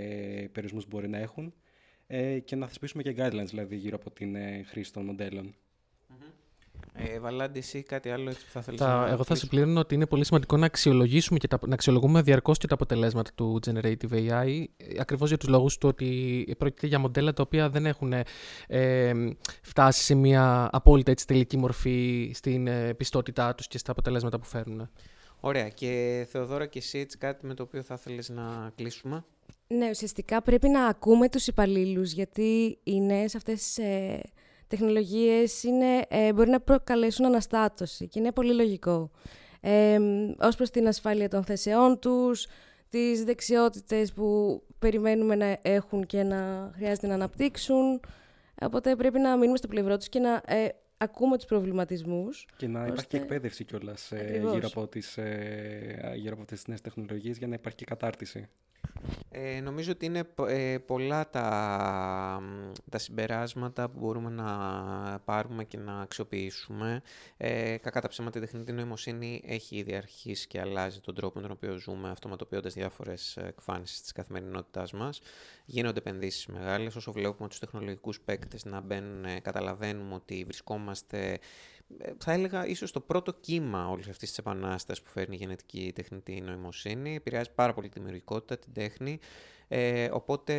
περιορισμούς 0.52 0.86
μπορεί 0.88 1.08
να 1.08 1.18
έχουν 1.18 1.54
ε, 2.06 2.38
και 2.38 2.56
να 2.56 2.66
θεσπίσουμε 2.66 3.02
και 3.02 3.14
guidelines 3.18 3.46
δηλαδή 3.46 3.76
γύρω 3.76 3.96
από 3.96 4.10
την 4.10 4.34
ε, 4.34 4.62
χρήση 4.66 4.92
των 4.92 5.04
μοντέλων. 5.04 5.54
Ε, 6.98 7.18
Βαλάντη, 7.20 7.58
εσύ 7.58 7.82
κάτι 7.82 8.10
άλλο 8.10 8.30
έτσι 8.30 8.44
που 8.44 8.50
θα 8.50 8.62
θέλεις 8.62 8.80
να 8.80 9.08
Εγώ 9.10 9.24
θα 9.24 9.34
συμπλήρωνω 9.34 9.80
ότι 9.80 9.94
είναι 9.94 10.06
πολύ 10.06 10.24
σημαντικό 10.24 10.56
να 10.56 10.66
αξιολογήσουμε 10.66 11.38
και 11.38 11.48
τα, 11.48 11.58
να 11.66 11.74
αξιολογούμε 11.74 12.22
διαρκώς 12.22 12.58
και 12.58 12.66
τα 12.66 12.74
αποτελέσματα 12.74 13.30
του 13.34 13.60
Generative 13.66 14.12
AI, 14.12 14.64
ακριβώς 15.00 15.28
για 15.28 15.38
τους 15.38 15.48
λόγους 15.48 15.78
του 15.78 15.88
ότι 15.88 16.54
πρόκειται 16.58 16.86
για 16.86 16.98
μοντέλα 16.98 17.32
τα 17.32 17.42
οποία 17.42 17.70
δεν 17.70 17.86
έχουν 17.86 18.12
ε, 18.66 19.12
φτάσει 19.62 20.02
σε 20.02 20.14
μια 20.14 20.68
απόλυτα 20.72 21.10
έτσι, 21.10 21.26
τελική 21.26 21.56
μορφή 21.56 22.30
στην 22.34 22.66
ε, 22.66 22.94
πιστότητά 22.94 23.54
τους 23.54 23.68
και 23.68 23.78
στα 23.78 23.90
αποτελέσματα 23.90 24.38
που 24.38 24.44
φέρνουν. 24.44 24.88
Ωραία. 25.40 25.68
Και 25.68 26.26
Θεοδόρα 26.30 26.66
και 26.66 26.78
εσύ 26.78 26.98
έτσι 26.98 27.18
κάτι 27.18 27.46
με 27.46 27.54
το 27.54 27.62
οποίο 27.62 27.82
θα 27.82 27.94
ήθελε 27.94 28.22
να 28.40 28.72
κλείσουμε; 28.74 29.24
Ναι, 29.66 29.90
ουσιαστικά 29.90 30.42
πρέπει 30.42 30.68
να 30.68 30.86
ακούμε 30.86 31.28
τους 31.28 31.46
υπαλλήλους 31.46 32.12
γιατί 32.12 32.78
οι 32.82 33.00
νέες 33.00 33.34
αυτές 33.34 33.78
ε, 33.78 34.20
τεχνολογίες 34.68 35.62
είναι, 35.62 36.02
ε, 36.08 36.32
μπορεί 36.32 36.50
να 36.50 36.60
προκαλέσουν 36.60 37.24
αναστάτωση 37.24 38.08
και 38.08 38.18
είναι 38.18 38.32
πολύ 38.32 38.54
λογικό. 38.54 39.10
Ε, 39.60 39.98
ως 40.40 40.56
προς 40.56 40.70
την 40.70 40.88
ασφάλεια 40.88 41.28
των 41.28 41.44
θεσεών 41.44 41.98
τους, 41.98 42.46
τις 42.88 43.24
δεξιότητες 43.24 44.12
που 44.12 44.62
περιμένουμε 44.78 45.34
να 45.34 45.58
έχουν 45.62 46.06
και 46.06 46.22
να 46.22 46.70
χρειάζεται 46.74 47.06
να 47.06 47.14
αναπτύξουν. 47.14 48.00
Οπότε 48.60 48.96
πρέπει 48.96 49.18
να 49.18 49.36
μείνουμε 49.36 49.56
στο 49.56 49.68
πλευρό 49.68 49.96
τους 49.96 50.08
και 50.08 50.18
να 50.18 50.42
ε, 50.46 50.68
ακούμε 50.96 51.36
τους 51.36 51.46
προβληματισμούς. 51.46 52.46
Και 52.56 52.66
να 52.66 52.86
υπάρχει 52.86 53.06
και 53.06 53.16
εκπαίδευση 53.16 53.64
κιόλας 53.64 54.12
ε, 54.12 54.40
γύρω, 54.52 54.66
από 54.66 54.86
τις, 54.86 55.16
ε, 55.18 56.12
γύρω 56.16 56.32
από 56.32 56.42
αυτές 56.42 56.58
τις 56.58 56.68
νέες 56.68 56.80
τεχνολογίες 56.80 57.38
για 57.38 57.46
να 57.46 57.54
υπάρχει 57.54 57.78
και 57.78 57.84
κατάρτιση. 57.84 58.48
Ε, 59.30 59.60
νομίζω 59.60 59.92
ότι 59.92 60.06
είναι 60.06 60.22
ε, 60.48 60.78
πολλά 60.78 61.30
τα, 61.30 62.42
τα 62.90 62.98
συμπεράσματα 62.98 63.88
που 63.88 63.98
μπορούμε 63.98 64.30
να 64.30 65.20
πάρουμε 65.24 65.64
και 65.64 65.78
να 65.78 66.00
αξιοποιήσουμε. 66.00 67.02
Ε, 67.36 67.76
κακά 67.76 68.00
τα 68.00 68.08
ψέματα, 68.08 68.38
η 68.38 68.40
τεχνητή 68.40 68.72
νοημοσύνη 68.72 69.42
έχει 69.46 69.76
ήδη 69.76 69.94
αρχίσει 69.94 70.46
και 70.46 70.60
αλλάζει 70.60 71.00
τον 71.00 71.14
τρόπο 71.14 71.36
με 71.36 71.42
τον 71.42 71.50
οποίο 71.50 71.76
ζούμε, 71.76 72.10
αυτοματοποιώντας 72.10 72.74
διάφορες 72.74 73.36
εκφάνσεις 73.36 74.00
της 74.00 74.12
καθημερινότητάς 74.12 74.92
μας. 74.92 75.20
Γίνονται 75.64 75.98
επενδύσεις 75.98 76.46
μεγάλες, 76.46 76.96
όσο 76.96 77.12
βλέπουμε 77.12 77.48
τους 77.48 77.58
τεχνολογικούς 77.58 78.20
παίκτες 78.20 78.64
να 78.64 78.80
μπαίνουν, 78.80 79.24
ε, 79.24 79.40
καταλαβαίνουμε 79.40 80.14
ότι 80.14 80.44
βρισκόμαστε 80.44 81.32
ε, 81.32 81.38
θα 82.18 82.32
έλεγα 82.32 82.66
ίσως 82.66 82.92
το 82.92 83.00
πρώτο 83.00 83.32
κύμα 83.32 83.88
όλης 83.88 84.08
αυτής 84.08 84.28
της 84.28 84.38
επανάστασης 84.38 85.02
που 85.02 85.10
φέρνει 85.10 85.34
η 85.34 85.38
γενετική 85.38 85.92
τεχνητή 85.94 86.40
νοημοσύνη. 86.40 87.14
Επηρεάζει 87.14 87.50
πάρα 87.54 87.74
πολύ 87.74 87.88
τη 87.88 87.98
δημιουργικότητα, 87.98 88.58
την 88.58 88.72
τέχνη. 88.72 89.18
Ε, 89.68 90.08
οπότε 90.12 90.54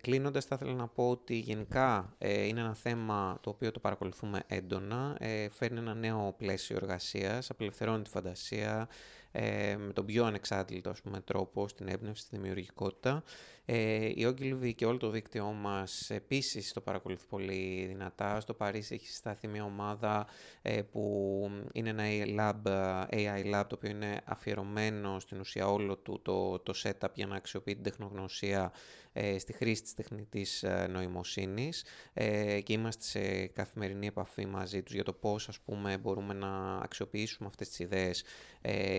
κλείνοντας 0.00 0.44
θα 0.44 0.54
ήθελα 0.54 0.74
να 0.74 0.88
πω 0.88 1.10
ότι 1.10 1.34
γενικά 1.34 2.14
ε, 2.18 2.46
είναι 2.46 2.60
ένα 2.60 2.74
θέμα 2.74 3.38
το 3.40 3.50
οποίο 3.50 3.70
το 3.70 3.80
παρακολουθούμε 3.80 4.42
έντονα. 4.46 5.16
Ε, 5.18 5.48
φέρνει 5.48 5.78
ένα 5.78 5.94
νέο 5.94 6.34
πλαίσιο 6.36 6.76
εργασίας, 6.76 7.50
απελευθερώνει 7.50 8.02
τη 8.02 8.10
φαντασία, 8.10 8.88
ε, 9.32 9.76
με 9.76 9.92
τον 9.92 10.06
πιο 10.06 10.24
ανεξάντλητο 10.24 10.90
ας 10.90 11.00
πούμε, 11.00 11.20
τρόπο 11.20 11.68
στην 11.68 11.88
έμπνευση, 11.88 12.22
στη 12.22 12.36
δημιουργικότητα. 12.36 13.22
Ε, 13.66 14.06
η 14.06 14.26
Ogilvy 14.26 14.74
και 14.74 14.86
όλο 14.86 14.96
το 14.96 15.10
δίκτυό 15.10 15.44
μας 15.44 16.10
επίσης 16.10 16.72
το 16.72 16.80
παρακολουθεί 16.80 17.26
πολύ 17.28 17.84
δυνατά. 17.88 18.40
Στο 18.40 18.54
Παρίσι 18.54 18.94
έχει 18.94 19.08
σταθεί 19.08 19.48
μια 19.48 19.64
ομάδα 19.64 20.26
ε, 20.62 20.82
που 20.82 21.50
είναι 21.72 21.88
ένα 21.88 22.04
lab, 22.36 22.70
AI 23.10 23.54
lab 23.54 23.64
το 23.68 23.74
οποίο 23.74 23.90
είναι 23.90 24.20
αφιερωμένο 24.24 25.20
στην 25.20 25.40
ουσία 25.40 25.68
όλο 25.68 25.96
του 25.96 26.20
το, 26.22 26.58
το 26.58 26.72
setup 26.82 27.14
για 27.14 27.26
να 27.26 27.36
αξιοποιεί 27.36 27.74
την 27.74 27.82
τεχνογνωσία 27.82 28.72
ε, 29.16 29.38
στη 29.38 29.52
χρήση 29.52 29.82
της 29.82 29.94
τεχνητής 29.94 30.62
ε, 30.62 30.86
νοημοσύνης 30.90 31.84
ε, 32.12 32.60
και 32.60 32.72
είμαστε 32.72 33.04
σε 33.04 33.46
καθημερινή 33.46 34.06
επαφή 34.06 34.46
μαζί 34.46 34.82
τους 34.82 34.94
για 34.94 35.04
το 35.04 35.12
πώς 35.12 35.48
ας 35.48 35.60
πούμε 35.60 35.98
μπορούμε 35.98 36.34
να 36.34 36.76
αξιοποιήσουμε 36.76 37.48
αυτές 37.48 37.68
τις 37.68 37.78
ιδέες 37.78 38.24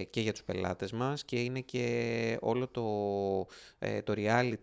και 0.10 0.22
για 0.22 0.32
τους 0.32 0.44
πελάτες 0.44 0.92
μας 0.92 1.26
και 1.26 1.44
είναι 1.44 1.60
και 1.60 2.38
όλο 2.42 2.68
το, 2.68 2.84
το 4.04 4.14
reality, 4.16 4.55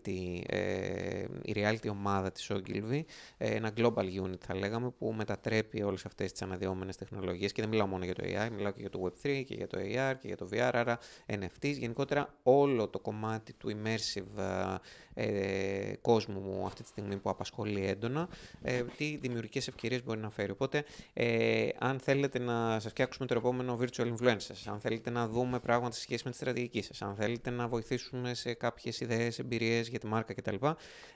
η 1.41 1.53
reality 1.55 1.89
ομάδα 1.89 2.31
της 2.31 2.51
Ogilvy, 2.53 3.01
ένα 3.37 3.71
global 3.77 4.21
unit 4.23 4.39
θα 4.39 4.55
λέγαμε 4.55 4.89
που 4.89 5.13
μετατρέπει 5.17 5.83
όλες 5.83 6.05
αυτές 6.05 6.31
τις 6.31 6.41
αναδυόμενες 6.41 6.95
τεχνολογίες 6.95 7.51
και 7.51 7.61
δεν 7.61 7.69
μιλάω 7.69 7.87
μόνο 7.87 8.05
για 8.05 8.15
το 8.15 8.23
AI, 8.25 8.49
μιλάω 8.55 8.71
και 8.71 8.81
για 8.81 8.89
το 8.89 8.99
Web3 9.03 9.43
και 9.45 9.55
για 9.55 9.67
το 9.67 9.77
AR 9.77 10.15
και 10.19 10.27
για 10.27 10.37
το 10.37 10.47
VR, 10.51 10.69
άρα 10.73 10.99
NFTs, 11.27 11.77
γενικότερα 11.77 12.33
όλο 12.43 12.87
το 12.87 12.99
κομμάτι 12.99 13.53
του 13.53 13.71
immersive 13.77 14.77
ε, 15.13 15.93
κόσμου 16.01 16.39
μου 16.39 16.65
αυτή 16.65 16.81
τη 16.81 16.87
στιγμή 16.87 17.17
που 17.17 17.29
απασχολεί 17.29 17.85
έντονα, 17.85 18.29
ε, 18.61 18.83
τι 18.97 19.17
δημιουργικές 19.21 19.67
ευκαιρίες 19.67 20.03
μπορεί 20.03 20.19
να 20.19 20.29
φέρει. 20.29 20.51
Οπότε, 20.51 20.83
ε, 21.13 21.67
αν 21.79 21.99
θέλετε 21.99 22.39
να 22.39 22.79
σας 22.79 22.91
φτιάξουμε 22.91 23.27
το 23.27 23.35
επόμενο 23.37 23.79
virtual 23.81 24.13
influencers, 24.13 24.63
αν 24.65 24.79
θέλετε 24.79 25.09
να 25.09 25.27
δούμε 25.27 25.59
πράγματα 25.59 25.93
σε 25.93 26.01
σχέση 26.01 26.21
με 26.25 26.31
τη 26.31 26.35
στρατηγική 26.35 26.81
σας, 26.81 27.01
αν 27.01 27.15
θέλετε 27.15 27.49
να 27.49 27.67
βοηθήσουμε 27.67 28.33
σε 28.33 28.53
κάποιες 28.53 28.99
ιδέες, 28.99 29.39
εμπειρίες 29.39 29.82
για 29.89 29.99
τη 29.99 30.07
μάρκα 30.07 30.33
κτλ. 30.33 30.55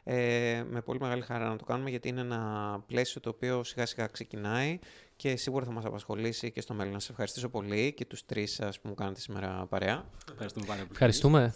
Ε, 0.03 0.63
με 0.69 0.81
πολύ 0.81 0.99
μεγάλη 0.99 1.21
χαρά 1.21 1.47
να 1.47 1.55
το 1.55 1.65
κάνουμε 1.65 1.89
γιατί 1.89 2.07
είναι 2.07 2.21
ένα 2.21 2.83
πλαίσιο 2.87 3.21
το 3.21 3.29
οποίο 3.29 3.63
σιγά 3.63 3.85
σιγά 3.85 4.07
ξεκινάει 4.07 4.79
και 5.15 5.35
σίγουρα 5.35 5.65
θα 5.65 5.71
μας 5.71 5.85
απασχολήσει 5.85 6.51
και 6.51 6.61
στο 6.61 6.73
μέλλον. 6.73 6.93
Να 6.93 6.99
σας 6.99 7.09
ευχαριστήσω 7.09 7.49
πολύ 7.49 7.93
και 7.93 8.05
τους 8.05 8.25
τρεις 8.25 8.53
σας 8.53 8.79
που 8.79 8.87
μου 8.87 8.95
κάνετε 8.95 9.19
σήμερα 9.19 9.65
παρέα. 9.69 10.05
Ευχαριστούμε 10.31 10.65
πάρα 10.65 10.79
πολύ. 10.79 10.91
Ευχαριστούμε. 10.91 11.55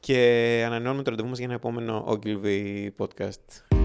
Και 0.00 0.62
ανανεώνουμε 0.66 1.02
το 1.02 1.10
ραντεβού 1.10 1.28
μας 1.28 1.38
για 1.38 1.46
ένα 1.46 1.54
επόμενο 1.54 2.04
Ogilvy 2.08 2.88
podcast. 2.98 3.76